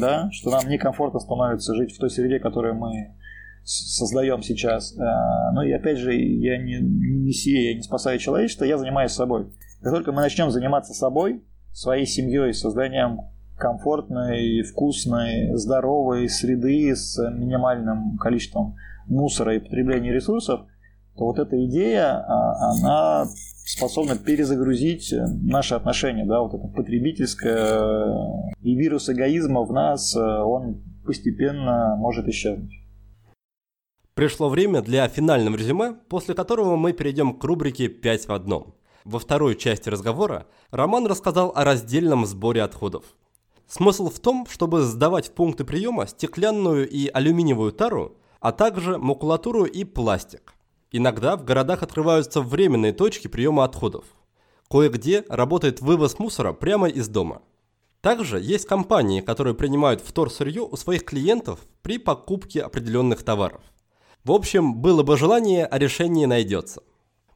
да, 0.00 0.30
что 0.32 0.50
нам 0.50 0.68
некомфортно 0.68 1.20
становится 1.20 1.74
жить 1.74 1.94
в 1.94 1.98
той 1.98 2.10
среде, 2.10 2.38
которую 2.38 2.74
мы 2.74 3.14
создаем 3.64 4.42
сейчас. 4.42 4.96
Э, 4.96 5.52
ну 5.52 5.62
и 5.62 5.72
опять 5.72 5.98
же, 5.98 6.14
я 6.14 6.56
не, 6.58 6.78
мессия, 6.78 7.70
я 7.72 7.74
не 7.74 7.82
спасаю 7.82 8.18
человечество, 8.18 8.64
я 8.64 8.78
занимаюсь 8.78 9.12
собой. 9.12 9.52
Как 9.82 9.92
только 9.92 10.12
мы 10.12 10.22
начнем 10.22 10.50
заниматься 10.50 10.94
собой, 10.94 11.44
своей 11.72 12.06
семьей, 12.06 12.54
созданием 12.54 13.20
комфортной, 13.58 14.62
вкусной, 14.62 15.56
здоровой 15.56 16.28
среды 16.28 16.94
с 16.94 17.18
минимальным 17.30 18.16
количеством 18.18 18.76
мусора 19.06 19.56
и 19.56 19.58
потребления 19.58 20.12
ресурсов, 20.12 20.60
то 21.18 21.24
вот 21.24 21.38
эта 21.38 21.64
идея, 21.66 22.24
а, 22.26 22.70
она 22.70 23.26
способна 23.66 24.16
перезагрузить 24.16 25.12
наши 25.42 25.74
отношения, 25.74 26.24
да, 26.24 26.40
вот 26.40 26.54
это 26.54 26.68
потребительское, 26.68 28.54
и 28.62 28.74
вирус 28.74 29.10
эгоизма 29.10 29.62
в 29.64 29.72
нас, 29.72 30.16
он 30.16 30.82
постепенно 31.04 31.96
может 31.98 32.28
исчезнуть. 32.28 32.72
Пришло 34.14 34.48
время 34.48 34.82
для 34.82 35.06
финального 35.06 35.54
резюме, 35.54 35.94
после 36.08 36.34
которого 36.34 36.76
мы 36.76 36.92
перейдем 36.92 37.34
к 37.38 37.44
рубрике 37.44 37.86
«5 37.86 38.26
в 38.26 38.32
одном». 38.32 38.74
Во 39.04 39.18
второй 39.18 39.54
части 39.54 39.88
разговора 39.88 40.46
Роман 40.70 41.06
рассказал 41.06 41.52
о 41.54 41.64
раздельном 41.64 42.26
сборе 42.26 42.62
отходов. 42.62 43.04
Смысл 43.68 44.10
в 44.10 44.18
том, 44.18 44.46
чтобы 44.50 44.82
сдавать 44.82 45.28
в 45.28 45.32
пункты 45.32 45.64
приема 45.64 46.06
стеклянную 46.06 46.88
и 46.88 47.08
алюминиевую 47.08 47.70
тару, 47.70 48.16
а 48.40 48.50
также 48.50 48.98
макулатуру 48.98 49.64
и 49.64 49.84
пластик. 49.84 50.54
Иногда 50.90 51.36
в 51.36 51.44
городах 51.44 51.82
открываются 51.82 52.40
временные 52.40 52.92
точки 52.92 53.28
приема 53.28 53.64
отходов. 53.64 54.04
Кое-где 54.70 55.24
работает 55.28 55.80
вывоз 55.80 56.18
мусора 56.18 56.52
прямо 56.52 56.88
из 56.88 57.08
дома. 57.08 57.42
Также 58.00 58.40
есть 58.40 58.66
компании, 58.66 59.20
которые 59.20 59.54
принимают 59.54 60.00
вторсырье 60.00 60.62
у 60.62 60.76
своих 60.76 61.04
клиентов 61.04 61.60
при 61.82 61.98
покупке 61.98 62.62
определенных 62.62 63.22
товаров. 63.22 63.60
В 64.24 64.32
общем, 64.32 64.76
было 64.76 65.02
бы 65.02 65.16
желание, 65.16 65.66
а 65.66 65.78
решение 65.78 66.26
найдется. 66.26 66.82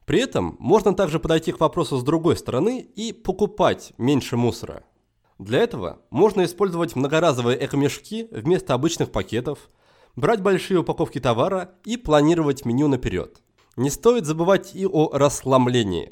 При 0.05 0.19
этом 0.19 0.55
можно 0.59 0.93
также 0.93 1.19
подойти 1.19 1.51
к 1.51 1.59
вопросу 1.59 1.97
с 1.97 2.03
другой 2.03 2.37
стороны 2.37 2.79
и 2.79 3.13
покупать 3.13 3.93
меньше 3.97 4.35
мусора. 4.35 4.83
Для 5.39 5.59
этого 5.59 5.99
можно 6.09 6.43
использовать 6.43 6.95
многоразовые 6.95 7.65
экомешки 7.65 8.27
вместо 8.31 8.73
обычных 8.73 9.11
пакетов, 9.11 9.69
брать 10.15 10.41
большие 10.41 10.79
упаковки 10.79 11.19
товара 11.19 11.71
и 11.85 11.97
планировать 11.97 12.65
меню 12.65 12.87
наперед. 12.87 13.41
Не 13.75 13.89
стоит 13.89 14.25
забывать 14.25 14.75
и 14.75 14.85
о 14.85 15.09
расслаблении. 15.11 16.11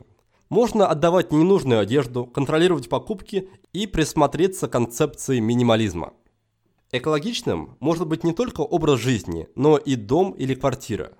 Можно 0.49 0.87
отдавать 0.87 1.31
ненужную 1.31 1.79
одежду, 1.79 2.25
контролировать 2.25 2.89
покупки 2.89 3.49
и 3.71 3.87
присмотреться 3.87 4.67
к 4.67 4.71
концепции 4.71 5.39
минимализма. 5.39 6.13
Экологичным 6.91 7.77
может 7.79 8.07
быть 8.07 8.25
не 8.25 8.33
только 8.33 8.61
образ 8.61 8.99
жизни, 8.99 9.47
но 9.55 9.77
и 9.77 9.95
дом 9.95 10.31
или 10.31 10.55
квартира. 10.55 11.13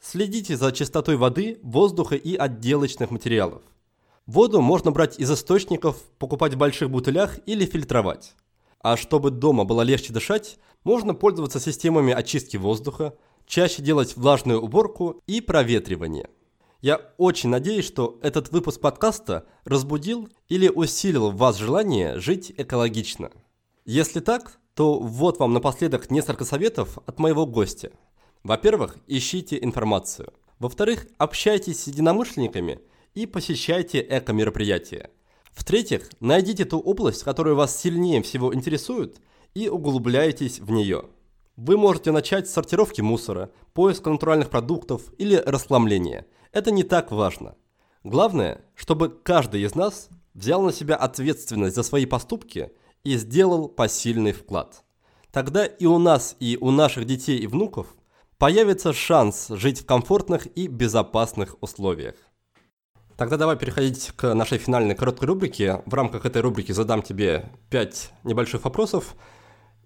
Следите 0.00 0.56
за 0.56 0.70
чистотой 0.70 1.16
воды, 1.16 1.58
воздуха 1.62 2.14
и 2.16 2.36
отделочных 2.36 3.10
материалов. 3.10 3.62
Воду 4.26 4.60
можно 4.60 4.90
брать 4.90 5.18
из 5.18 5.30
источников, 5.30 6.02
покупать 6.18 6.54
в 6.54 6.58
больших 6.58 6.90
бутылях 6.90 7.38
или 7.46 7.64
фильтровать. 7.64 8.34
А 8.84 8.98
чтобы 8.98 9.30
дома 9.30 9.64
было 9.64 9.80
легче 9.80 10.12
дышать, 10.12 10.58
можно 10.84 11.14
пользоваться 11.14 11.58
системами 11.58 12.12
очистки 12.12 12.58
воздуха, 12.58 13.16
чаще 13.46 13.80
делать 13.80 14.14
влажную 14.14 14.60
уборку 14.60 15.22
и 15.26 15.40
проветривание. 15.40 16.28
Я 16.82 17.00
очень 17.16 17.48
надеюсь, 17.48 17.86
что 17.86 18.18
этот 18.20 18.52
выпуск 18.52 18.82
подкаста 18.82 19.46
разбудил 19.64 20.28
или 20.50 20.68
усилил 20.68 21.30
в 21.30 21.36
вас 21.38 21.56
желание 21.56 22.18
жить 22.20 22.52
экологично. 22.58 23.30
Если 23.86 24.20
так, 24.20 24.58
то 24.74 24.98
вот 24.98 25.38
вам 25.38 25.54
напоследок 25.54 26.10
несколько 26.10 26.44
советов 26.44 26.98
от 27.06 27.18
моего 27.18 27.46
гостя. 27.46 27.90
Во-первых, 28.42 28.98
ищите 29.06 29.58
информацию. 29.64 30.34
Во-вторых, 30.58 31.06
общайтесь 31.16 31.84
с 31.84 31.86
единомышленниками 31.86 32.80
и 33.14 33.24
посещайте 33.24 34.06
эко-мероприятия. 34.06 35.08
В-третьих, 35.54 36.10
найдите 36.20 36.64
ту 36.64 36.78
область, 36.78 37.22
которая 37.22 37.54
вас 37.54 37.80
сильнее 37.80 38.22
всего 38.22 38.54
интересует, 38.54 39.20
и 39.54 39.68
углубляйтесь 39.68 40.58
в 40.58 40.70
нее. 40.70 41.04
Вы 41.56 41.76
можете 41.76 42.10
начать 42.10 42.48
с 42.48 42.52
сортировки 42.52 43.00
мусора, 43.00 43.52
поиска 43.72 44.10
натуральных 44.10 44.50
продуктов 44.50 45.12
или 45.16 45.36
расхламления. 45.36 46.26
Это 46.50 46.72
не 46.72 46.82
так 46.82 47.12
важно. 47.12 47.54
Главное, 48.02 48.64
чтобы 48.74 49.08
каждый 49.08 49.62
из 49.62 49.76
нас 49.76 50.08
взял 50.34 50.60
на 50.62 50.72
себя 50.72 50.96
ответственность 50.96 51.76
за 51.76 51.84
свои 51.84 52.06
поступки 52.06 52.72
и 53.04 53.16
сделал 53.16 53.68
посильный 53.68 54.32
вклад. 54.32 54.82
Тогда 55.30 55.64
и 55.64 55.86
у 55.86 55.98
нас, 55.98 56.36
и 56.40 56.58
у 56.60 56.72
наших 56.72 57.04
детей 57.04 57.38
и 57.38 57.46
внуков 57.46 57.94
появится 58.38 58.92
шанс 58.92 59.46
жить 59.50 59.80
в 59.80 59.86
комфортных 59.86 60.46
и 60.56 60.66
безопасных 60.66 61.56
условиях. 61.60 62.16
Тогда 63.16 63.36
давай 63.36 63.56
переходить 63.56 64.12
к 64.16 64.34
нашей 64.34 64.58
финальной 64.58 64.96
короткой 64.96 65.28
рубрике. 65.28 65.82
В 65.86 65.94
рамках 65.94 66.26
этой 66.26 66.42
рубрики 66.42 66.72
задам 66.72 67.00
тебе 67.00 67.50
5 67.70 68.12
небольших 68.24 68.64
вопросов. 68.64 69.14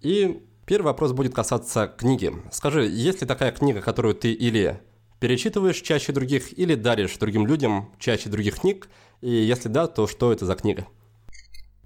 И 0.01 0.43
первый 0.65 0.87
вопрос 0.87 1.11
будет 1.11 1.35
касаться 1.35 1.87
книги. 1.87 2.33
Скажи, 2.51 2.87
есть 2.87 3.21
ли 3.21 3.27
такая 3.27 3.51
книга, 3.51 3.81
которую 3.81 4.15
ты 4.15 4.31
или 4.31 4.79
перечитываешь 5.19 5.79
чаще 5.81 6.11
других, 6.11 6.57
или 6.57 6.73
даришь 6.73 7.17
другим 7.17 7.45
людям 7.45 7.91
чаще 7.99 8.29
других 8.29 8.61
книг? 8.61 8.89
И 9.21 9.29
если 9.29 9.69
да, 9.69 9.85
то 9.85 10.07
что 10.07 10.33
это 10.33 10.47
за 10.47 10.55
книга? 10.55 10.87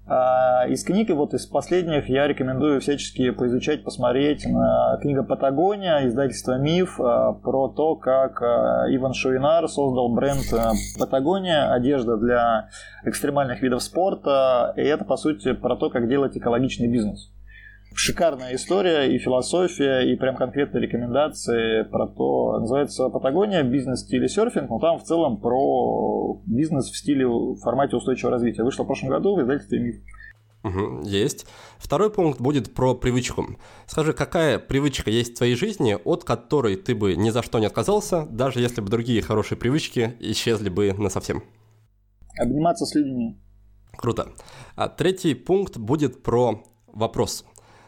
А, 0.06 0.66
из 0.68 0.84
книг, 0.84 1.08
вот 1.10 1.32
из 1.32 1.46
последних, 1.46 2.10
я 2.10 2.26
рекомендую 2.26 2.80
всячески 2.80 3.30
поизучать, 3.30 3.84
посмотреть 3.84 4.42
книга 5.00 5.22
«Патагония», 5.22 6.06
издательство 6.06 6.58
«Миф», 6.58 7.00
а, 7.00 7.32
про 7.32 7.68
то, 7.68 7.96
как 7.96 8.42
а, 8.42 8.84
Иван 8.90 9.14
Шуинар 9.14 9.66
создал 9.68 10.14
бренд 10.14 10.44
«Патагония», 10.98 11.72
одежда 11.72 12.18
для 12.18 12.68
экстремальных 13.04 13.62
видов 13.62 13.82
спорта, 13.82 14.74
и 14.76 14.82
это, 14.82 15.04
по 15.06 15.16
сути, 15.16 15.52
про 15.52 15.76
то, 15.76 15.88
как 15.88 16.06
делать 16.06 16.36
экологичный 16.36 16.88
бизнес 16.88 17.33
шикарная 17.94 18.54
история 18.54 19.14
и 19.14 19.18
философия, 19.18 20.00
и 20.00 20.16
прям 20.16 20.36
конкретные 20.36 20.82
рекомендации 20.82 21.82
про 21.84 22.06
то, 22.08 22.58
называется 22.60 23.08
Патагония, 23.08 23.62
бизнес 23.62 24.02
в 24.02 24.06
стиле 24.06 24.28
серфинг, 24.28 24.68
но 24.70 24.78
там 24.78 24.98
в 24.98 25.04
целом 25.04 25.40
про 25.40 26.40
бизнес 26.46 26.90
в 26.90 26.96
стиле, 26.96 27.26
в 27.26 27.56
формате 27.56 27.96
устойчивого 27.96 28.32
развития. 28.32 28.64
Вышло 28.64 28.84
в 28.84 28.86
прошлом 28.86 29.10
году 29.10 29.36
в 29.36 29.42
издательстве 29.42 29.80
«Миф». 29.80 29.96
Угу, 30.64 31.02
есть. 31.04 31.46
Второй 31.78 32.10
пункт 32.10 32.40
будет 32.40 32.72
про 32.72 32.94
привычку. 32.94 33.44
Скажи, 33.86 34.14
какая 34.14 34.58
привычка 34.58 35.10
есть 35.10 35.34
в 35.34 35.36
твоей 35.36 35.56
жизни, 35.56 35.98
от 36.04 36.24
которой 36.24 36.76
ты 36.76 36.94
бы 36.94 37.16
ни 37.16 37.28
за 37.28 37.42
что 37.42 37.58
не 37.58 37.66
отказался, 37.66 38.26
даже 38.30 38.60
если 38.60 38.80
бы 38.80 38.88
другие 38.88 39.20
хорошие 39.20 39.58
привычки 39.58 40.14
исчезли 40.20 40.70
бы 40.70 40.94
на 40.94 41.10
совсем? 41.10 41.44
Обниматься 42.40 42.86
с 42.86 42.94
людьми. 42.94 43.38
Круто. 43.96 44.28
А 44.74 44.88
третий 44.88 45.34
пункт 45.34 45.76
будет 45.76 46.22
про 46.22 46.64
вопрос 46.86 47.44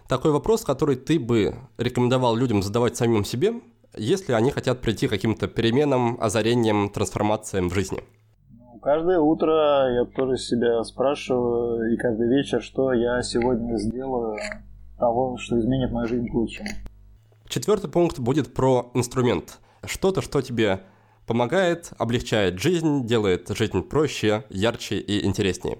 такой 0.08 0.32
вопрос, 0.32 0.64
который 0.64 0.96
ты 0.96 1.18
бы 1.18 1.54
рекомендовал 1.78 2.36
людям 2.36 2.62
задавать 2.62 2.96
самим 2.96 3.24
себе, 3.24 3.54
если 3.96 4.32
они 4.32 4.50
хотят 4.50 4.80
прийти 4.80 5.06
к 5.06 5.10
каким-то 5.10 5.48
переменам, 5.48 6.18
озарениям, 6.20 6.90
трансформациям 6.90 7.68
в 7.68 7.74
жизни? 7.74 8.02
Ну, 8.50 8.78
каждое 8.80 9.18
утро 9.18 9.92
я 9.92 10.04
тоже 10.04 10.36
себя 10.36 10.82
спрашиваю, 10.84 11.92
и 11.92 11.96
каждый 11.96 12.28
вечер, 12.28 12.62
что 12.62 12.92
я 12.92 13.22
сегодня 13.22 13.76
сделаю 13.76 14.36
того, 14.98 15.36
что 15.38 15.58
изменит 15.58 15.90
мою 15.92 16.06
жизнь 16.06 16.28
к 16.28 16.34
лучшему. 16.34 16.68
Четвертый 17.48 17.90
пункт 17.90 18.18
будет 18.18 18.54
про 18.54 18.90
инструмент. 18.94 19.58
Что-то, 19.84 20.20
что 20.20 20.42
тебе 20.42 20.80
помогает, 21.26 21.92
облегчает 21.98 22.58
жизнь, 22.58 23.06
делает 23.06 23.48
жизнь 23.48 23.82
проще, 23.82 24.44
ярче 24.50 24.98
и 24.98 25.24
интереснее. 25.24 25.78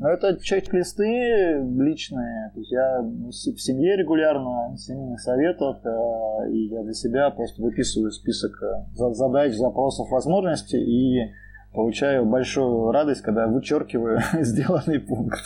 Но 0.00 0.08
это 0.08 0.42
чек-листы 0.42 1.62
личные. 1.78 2.52
То 2.54 2.60
есть 2.60 2.72
я 2.72 3.02
в 3.02 3.60
семье 3.60 3.98
регулярно, 3.98 4.74
семейных 4.78 5.20
советов, 5.20 5.76
э, 5.84 6.52
и 6.52 6.68
я 6.68 6.82
для 6.82 6.94
себя 6.94 7.28
просто 7.28 7.60
выписываю 7.60 8.10
список 8.10 8.50
э, 8.62 8.86
задач, 8.94 9.52
запросов, 9.52 10.08
возможностей 10.08 10.78
и 10.78 11.34
получаю 11.74 12.24
большую 12.24 12.90
радость, 12.92 13.20
когда 13.20 13.46
вычеркиваю 13.46 14.20
сделанный 14.40 15.00
пункт. 15.00 15.42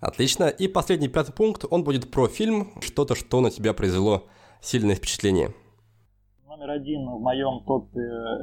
Отлично. 0.00 0.44
И 0.44 0.68
последний 0.68 1.08
пятый 1.08 1.32
пункт, 1.32 1.64
он 1.68 1.82
будет 1.82 2.08
про 2.08 2.28
фильм, 2.28 2.68
что-то, 2.80 3.16
что 3.16 3.40
на 3.40 3.50
тебя 3.50 3.72
произвело 3.72 4.26
сильное 4.60 4.94
впечатление. 4.94 5.48
Номер 6.46 6.70
один 6.70 7.00
в 7.04 7.20
моем 7.20 7.64
топе 7.66 7.98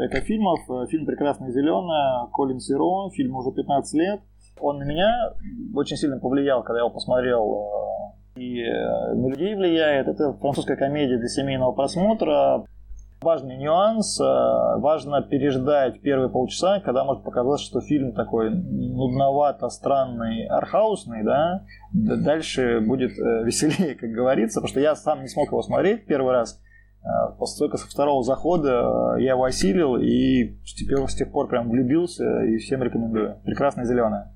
экофильмов– 0.06 0.90
фильм 0.90 1.06
«Прекрасная 1.06 1.52
зеленая», 1.52 2.28
Колин 2.34 2.60
Сиро, 2.60 3.10
фильм 3.12 3.38
уже 3.38 3.54
15 3.54 3.94
лет– 3.94 4.20
он 4.60 4.78
на 4.78 4.84
меня 4.84 5.34
очень 5.76 5.98
сильно 5.98 6.20
повлиял, 6.20 6.64
когда 6.64 6.80
я 6.80 6.86
его 6.86 6.94
посмотрел. 6.94 8.14
Э, 8.36 8.40
и 8.40 8.62
э, 8.62 9.14
на 9.14 9.28
людей 9.28 9.56
влияет. 9.56 10.08
Это 10.08 10.34
французская 10.34 10.76
комедия 10.76 11.18
для 11.18 11.28
семейного 11.28 11.72
просмотра. 11.72 12.66
Важный 13.22 13.58
нюанс. 13.58 14.20
Э, 14.20 14.24
важно 14.80 15.22
переждать 15.22 16.02
первые 16.02 16.30
полчаса, 16.30 16.80
когда 16.80 17.04
может 17.04 17.24
показаться, 17.24 17.66
что 17.66 17.82
фильм 17.82 18.14
такой 18.14 18.50
нудновато, 18.52 19.70
странный, 19.70 20.46
архаусный, 20.48 21.24
да. 21.24 21.64
Дальше 21.92 22.80
будет 22.80 23.12
веселее, 23.18 23.96
как 23.96 24.10
говорится, 24.10 24.60
потому 24.60 24.70
что 24.70 24.80
я 24.80 24.96
сам 24.96 25.22
не 25.22 25.28
смог 25.28 25.48
его 25.48 25.62
смотреть 25.62 26.06
первый 26.06 26.32
раз. 26.32 26.60
Только 27.60 27.76
со 27.76 27.86
второго 27.86 28.24
захода 28.24 29.18
я 29.20 29.32
его 29.32 29.44
осилил 29.44 29.98
и 29.98 30.58
с 30.64 31.16
тех 31.16 31.34
пор 31.34 31.50
прям 31.50 31.70
влюбился 31.70 32.46
и 32.46 32.56
всем 32.60 32.82
рекомендую. 32.82 33.40
Прекрасная 33.44 33.84
зеленая. 33.84 34.34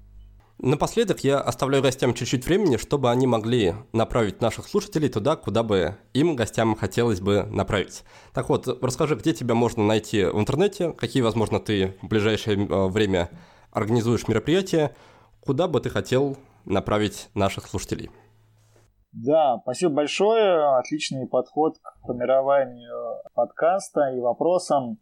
Напоследок 0.59 1.19
я 1.19 1.39
оставляю 1.39 1.83
гостям 1.83 2.15
чуть-чуть 2.15 2.45
времени, 2.47 2.77
чтобы 2.77 3.11
они 3.11 3.27
могли 3.27 3.75
направить 3.93 4.41
наших 4.41 4.67
слушателей 4.67 5.07
туда, 5.07 5.35
куда 5.35 5.61
бы 5.61 5.97
им, 6.13 6.35
гостям, 6.35 6.75
хотелось 6.75 7.21
бы 7.21 7.43
направить. 7.43 8.03
Так 8.33 8.49
вот, 8.49 8.67
расскажи, 8.81 9.15
где 9.15 9.33
тебя 9.33 9.53
можно 9.53 9.83
найти 9.83 10.25
в 10.25 10.39
интернете, 10.39 10.93
какие, 10.93 11.21
возможно, 11.21 11.59
ты 11.59 11.95
в 12.01 12.07
ближайшее 12.07 12.57
э, 12.57 12.87
время 12.87 13.29
организуешь 13.71 14.27
мероприятия, 14.27 14.95
куда 15.41 15.67
бы 15.67 15.79
ты 15.79 15.91
хотел 15.91 16.37
направить 16.65 17.29
наших 17.35 17.67
слушателей. 17.67 18.09
Да, 19.11 19.59
спасибо 19.61 19.93
большое. 19.93 20.77
Отличный 20.79 21.27
подход 21.27 21.75
к 21.77 22.07
формированию 22.07 23.21
подкаста 23.35 24.09
и 24.15 24.19
вопросам. 24.19 24.97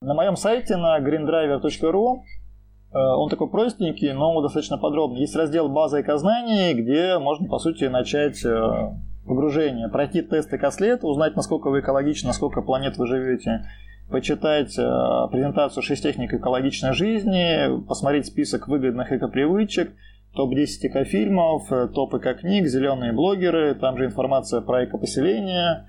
На 0.00 0.14
моем 0.14 0.34
сайте 0.36 0.76
на 0.76 0.98
greendriver.ru 0.98 2.22
он 2.92 3.28
такой 3.28 3.48
простенький, 3.48 4.12
но 4.12 4.40
достаточно 4.40 4.78
подробный. 4.78 5.20
Есть 5.20 5.36
раздел 5.36 5.68
«База 5.68 6.00
экознаний», 6.00 6.72
где 6.74 7.18
можно, 7.18 7.48
по 7.48 7.58
сути, 7.58 7.84
начать 7.84 8.44
э, 8.44 8.92
погружение, 9.26 9.88
пройти 9.88 10.22
тест 10.22 10.52
экослед, 10.54 11.02
узнать, 11.02 11.36
насколько 11.36 11.68
вы 11.68 11.80
экологичны, 11.80 12.28
насколько 12.28 12.62
планет 12.62 12.96
вы 12.96 13.06
живете, 13.06 13.66
почитать 14.10 14.78
э, 14.78 14.82
презентацию 15.30 15.82
«6 15.82 15.96
техник 15.96 16.32
экологичной 16.32 16.92
жизни», 16.92 17.84
посмотреть 17.86 18.26
список 18.26 18.68
выгодных 18.68 19.12
экопривычек, 19.12 19.92
топ-10 20.34 20.66
экофильмов, 20.82 21.68
топ 21.92 22.14
эко-книг, 22.14 22.66
зеленые 22.66 23.12
блогеры, 23.12 23.74
там 23.74 23.96
же 23.96 24.04
информация 24.06 24.60
про 24.60 24.84
экопоселение, 24.84 25.86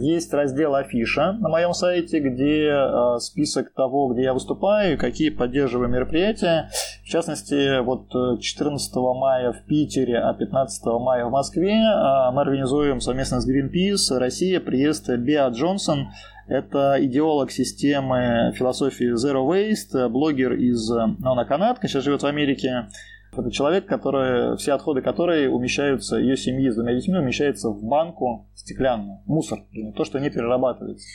есть 0.00 0.32
раздел 0.32 0.74
афиша 0.74 1.32
на 1.32 1.48
моем 1.48 1.72
сайте, 1.72 2.18
где 2.18 2.68
э, 2.68 3.18
список 3.20 3.72
того, 3.72 4.12
где 4.12 4.24
я 4.24 4.34
выступаю, 4.34 4.98
какие 4.98 5.30
поддерживаю 5.30 5.88
мероприятия. 5.88 6.68
В 7.04 7.08
частности, 7.08 7.80
вот 7.80 8.10
14 8.40 8.96
э, 8.96 9.00
мая 9.00 9.52
в 9.52 9.64
Питере, 9.66 10.18
а 10.18 10.34
15 10.34 10.84
мая 11.00 11.26
в 11.26 11.30
Москве 11.30 11.74
э, 11.74 12.30
мы 12.32 12.42
организуем 12.42 13.00
совместно 13.00 13.40
с 13.40 13.48
Greenpeace 13.48 14.18
Россия 14.18 14.58
приезд 14.58 15.08
Беа 15.08 15.48
Джонсон. 15.48 16.08
Это 16.48 16.96
идеолог 16.98 17.52
системы 17.52 18.52
философии 18.56 19.14
Zero 19.14 19.46
Waste, 19.48 20.08
блогер 20.08 20.54
из... 20.54 20.90
Ну, 20.90 21.30
она 21.30 21.44
канадка, 21.44 21.86
сейчас 21.86 22.02
живет 22.02 22.22
в 22.22 22.26
Америке. 22.26 22.88
Это 23.36 23.50
человек, 23.50 23.86
который, 23.86 24.56
все 24.58 24.72
отходы 24.72 25.00
которой 25.00 25.48
умещаются, 25.48 26.16
ее 26.16 26.36
семьи 26.36 26.68
с 26.68 26.74
двумя 26.74 26.94
детьми 26.94 27.16
умещаются 27.16 27.70
в 27.70 27.82
банку 27.82 28.50
стеклянную, 28.54 29.20
мусор, 29.24 29.60
то, 29.96 30.04
что 30.04 30.18
не 30.18 30.28
перерабатывается. 30.28 31.06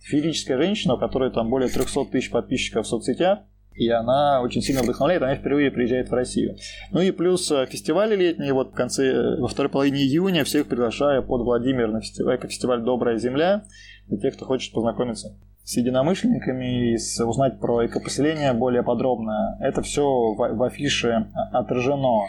Феерическая 0.00 0.56
женщина, 0.56 0.94
у 0.94 0.98
которой 0.98 1.30
там 1.30 1.50
более 1.50 1.68
300 1.68 2.06
тысяч 2.06 2.30
подписчиков 2.30 2.86
в 2.86 2.88
соцсетях, 2.88 3.40
и 3.74 3.88
она 3.90 4.40
очень 4.42 4.62
сильно 4.62 4.82
вдохновляет, 4.82 5.22
она 5.22 5.36
впервые 5.36 5.70
приезжает 5.70 6.08
в 6.08 6.12
Россию. 6.14 6.56
Ну 6.90 7.00
и 7.00 7.12
плюс 7.12 7.50
э, 7.52 7.66
фестивали 7.66 8.16
летние, 8.16 8.52
вот 8.52 8.72
в 8.72 8.74
конце, 8.74 9.06
э, 9.06 9.40
во 9.40 9.46
второй 9.46 9.70
половине 9.70 10.00
июня 10.00 10.44
всех 10.44 10.66
приглашаю 10.66 11.22
под 11.22 11.42
Владимир 11.42 11.88
на 11.88 12.00
фестиваль, 12.00 12.40
фестиваль 12.40 12.82
«Добрая 12.82 13.18
земля», 13.18 13.64
для 14.08 14.18
тех, 14.18 14.34
кто 14.34 14.44
хочет 14.44 14.72
познакомиться 14.72 15.36
с 15.64 15.76
единомышленниками 15.76 16.92
и 16.92 16.96
с, 16.96 17.22
узнать 17.24 17.60
про 17.60 17.86
экопоселение 17.86 18.54
более 18.54 18.82
подробно. 18.82 19.58
Это 19.60 19.82
все 19.82 20.02
в, 20.02 20.36
в 20.36 20.62
афише 20.62 21.26
отражено. 21.52 22.26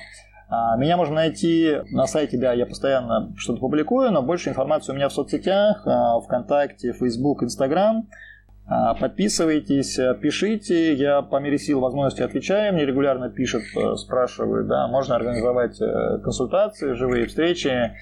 А, 0.50 0.76
меня 0.76 0.98
можно 0.98 1.16
найти 1.16 1.78
на 1.92 2.06
сайте, 2.06 2.38
да, 2.38 2.54
я 2.54 2.66
постоянно 2.66 3.34
что-то 3.38 3.62
публикую, 3.62 4.12
но 4.12 4.22
больше 4.22 4.50
информации 4.50 4.92
у 4.92 4.96
меня 4.96 5.08
в 5.08 5.14
соцсетях, 5.14 5.84
а, 5.86 6.20
ВКонтакте, 6.20 6.92
Facebook, 6.92 7.44
Instagram. 7.44 8.10
А, 8.68 8.94
подписывайтесь, 8.96 9.98
пишите, 10.22 10.94
я 10.96 11.22
по 11.22 11.40
мере 11.40 11.58
сил 11.58 11.80
возможности 11.80 12.24
отвечаю, 12.24 12.74
мне 12.74 12.86
регулярно 12.86 13.30
пишут, 13.30 13.64
э, 13.76 13.96
спрашивают, 13.96 14.68
да, 14.68 14.88
можно 14.88 15.16
организовать 15.16 15.82
э, 15.82 16.20
консультации, 16.24 16.94
живые 16.94 17.26
встречи, 17.26 17.94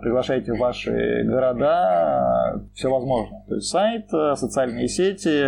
приглашайте 0.00 0.52
в 0.52 0.58
ваши 0.58 1.22
города, 1.24 2.60
все 2.74 2.90
возможно. 2.90 3.44
То 3.48 3.54
есть 3.54 3.68
сайт, 3.68 4.12
э, 4.12 4.34
социальные 4.36 4.88
сети, 4.88 5.44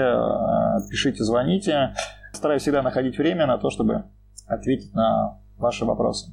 пишите, 0.90 1.24
звоните. 1.24 1.94
Стараюсь 2.32 2.62
всегда 2.62 2.82
находить 2.82 3.18
время 3.18 3.46
на 3.46 3.58
то, 3.58 3.70
чтобы 3.70 4.04
ответить 4.46 4.94
на 4.94 5.40
ваши 5.58 5.84
вопросы. 5.84 6.32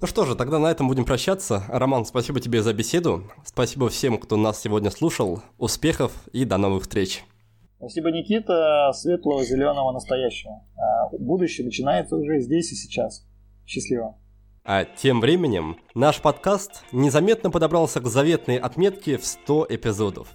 Ну 0.00 0.06
что 0.06 0.24
же, 0.24 0.34
тогда 0.34 0.58
на 0.58 0.66
этом 0.70 0.88
будем 0.88 1.04
прощаться. 1.04 1.62
Роман, 1.68 2.04
спасибо 2.04 2.40
тебе 2.40 2.60
за 2.60 2.74
беседу. 2.74 3.22
Спасибо 3.44 3.88
всем, 3.88 4.18
кто 4.18 4.36
нас 4.36 4.60
сегодня 4.60 4.90
слушал. 4.90 5.40
Успехов 5.56 6.12
и 6.32 6.44
до 6.44 6.58
новых 6.58 6.82
встреч. 6.82 7.24
Спасибо, 7.78 8.10
Никита. 8.10 8.90
Светлого, 8.92 9.44
зеленого, 9.44 9.92
настоящего. 9.92 10.62
Будущее 11.18 11.64
начинается 11.64 12.16
уже 12.16 12.40
здесь 12.40 12.72
и 12.72 12.74
сейчас. 12.74 13.26
Счастливо. 13.66 14.16
А 14.66 14.86
тем 14.86 15.20
временем 15.20 15.76
наш 15.94 16.22
подкаст 16.22 16.84
незаметно 16.90 17.50
подобрался 17.50 18.00
к 18.00 18.06
заветной 18.06 18.56
отметке 18.56 19.18
в 19.18 19.26
100 19.26 19.66
эпизодов. 19.68 20.28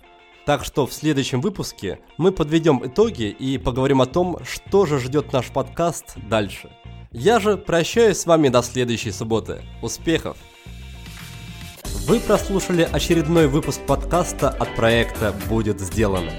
Так 0.45 0.63
что 0.63 0.85
в 0.85 0.93
следующем 0.93 1.41
выпуске 1.41 1.99
мы 2.17 2.31
подведем 2.31 2.85
итоги 2.85 3.23
и 3.23 3.57
поговорим 3.57 4.01
о 4.01 4.05
том, 4.05 4.37
что 4.43 4.85
же 4.85 4.99
ждет 4.99 5.33
наш 5.33 5.47
подкаст 5.47 6.15
дальше. 6.29 6.69
Я 7.11 7.39
же 7.39 7.57
прощаюсь 7.57 8.19
с 8.19 8.27
вами 8.27 8.49
до 8.49 8.61
следующей 8.61 9.11
субботы. 9.11 9.63
Успехов! 9.81 10.37
Вы 12.05 12.19
прослушали 12.19 12.87
очередной 12.91 13.47
выпуск 13.47 13.81
подкаста 13.87 14.49
от 14.49 14.75
проекта 14.75 15.33
«Будет 15.49 15.79
сделано». 15.79 16.31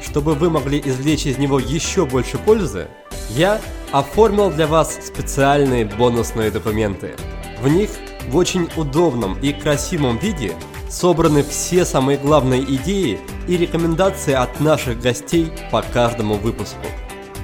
Чтобы 0.00 0.34
вы 0.34 0.48
могли 0.48 0.80
извлечь 0.80 1.26
из 1.26 1.38
него 1.38 1.58
еще 1.58 2.06
больше 2.06 2.38
пользы, 2.38 2.88
я 3.36 3.60
оформил 3.92 4.50
для 4.50 4.66
вас 4.66 4.98
специальные 5.06 5.86
бонусные 5.86 6.50
документы. 6.50 7.14
В 7.60 7.68
них 7.68 7.90
в 8.28 8.36
очень 8.36 8.68
удобном 8.76 9.38
и 9.40 9.52
красивом 9.52 10.18
виде 10.18 10.54
собраны 10.88 11.42
все 11.42 11.84
самые 11.84 12.18
главные 12.18 12.62
идеи 12.62 13.18
и 13.48 13.56
рекомендации 13.56 14.34
от 14.34 14.60
наших 14.60 15.00
гостей 15.00 15.50
по 15.70 15.82
каждому 15.82 16.34
выпуску. 16.34 16.86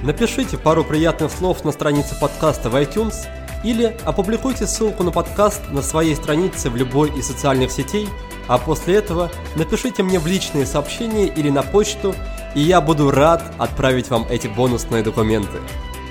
Напишите 0.03 0.57
пару 0.57 0.83
приятных 0.83 1.31
слов 1.31 1.65
на 1.65 1.71
странице 1.71 2.17
подкаста 2.19 2.69
в 2.69 2.75
iTunes 2.75 3.15
или 3.63 3.97
опубликуйте 4.05 4.65
ссылку 4.67 5.03
на 5.03 5.11
подкаст 5.11 5.61
на 5.71 5.81
своей 5.81 6.15
странице 6.15 6.69
в 6.69 6.75
любой 6.77 7.09
из 7.17 7.27
социальных 7.27 7.71
сетей, 7.71 8.07
а 8.47 8.57
после 8.57 8.95
этого 8.95 9.29
напишите 9.55 10.03
мне 10.03 10.19
в 10.19 10.27
личные 10.27 10.65
сообщения 10.65 11.25
или 11.27 11.49
на 11.49 11.63
почту, 11.63 12.15
и 12.55 12.61
я 12.61 12.81
буду 12.81 13.11
рад 13.11 13.43
отправить 13.57 14.09
вам 14.09 14.25
эти 14.29 14.47
бонусные 14.47 15.03
документы. 15.03 15.59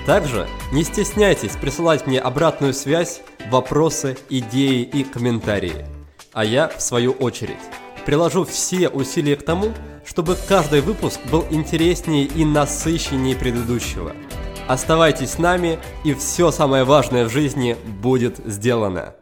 Также 0.05 0.47
не 0.71 0.83
стесняйтесь 0.83 1.55
присылать 1.55 2.07
мне 2.07 2.19
обратную 2.19 2.73
связь, 2.73 3.21
вопросы, 3.49 4.17
идеи 4.29 4.81
и 4.81 5.03
комментарии. 5.03 5.85
А 6.33 6.45
я, 6.45 6.69
в 6.69 6.81
свою 6.81 7.11
очередь, 7.11 7.57
приложу 8.05 8.45
все 8.45 8.89
усилия 8.89 9.35
к 9.35 9.43
тому, 9.43 9.73
чтобы 10.05 10.35
каждый 10.47 10.81
выпуск 10.81 11.19
был 11.31 11.45
интереснее 11.51 12.25
и 12.25 12.45
насыщеннее 12.45 13.35
предыдущего. 13.35 14.13
Оставайтесь 14.67 15.31
с 15.31 15.37
нами, 15.37 15.79
и 16.03 16.13
все 16.13 16.51
самое 16.51 16.83
важное 16.83 17.25
в 17.25 17.29
жизни 17.29 17.75
будет 18.01 18.37
сделано. 18.45 19.15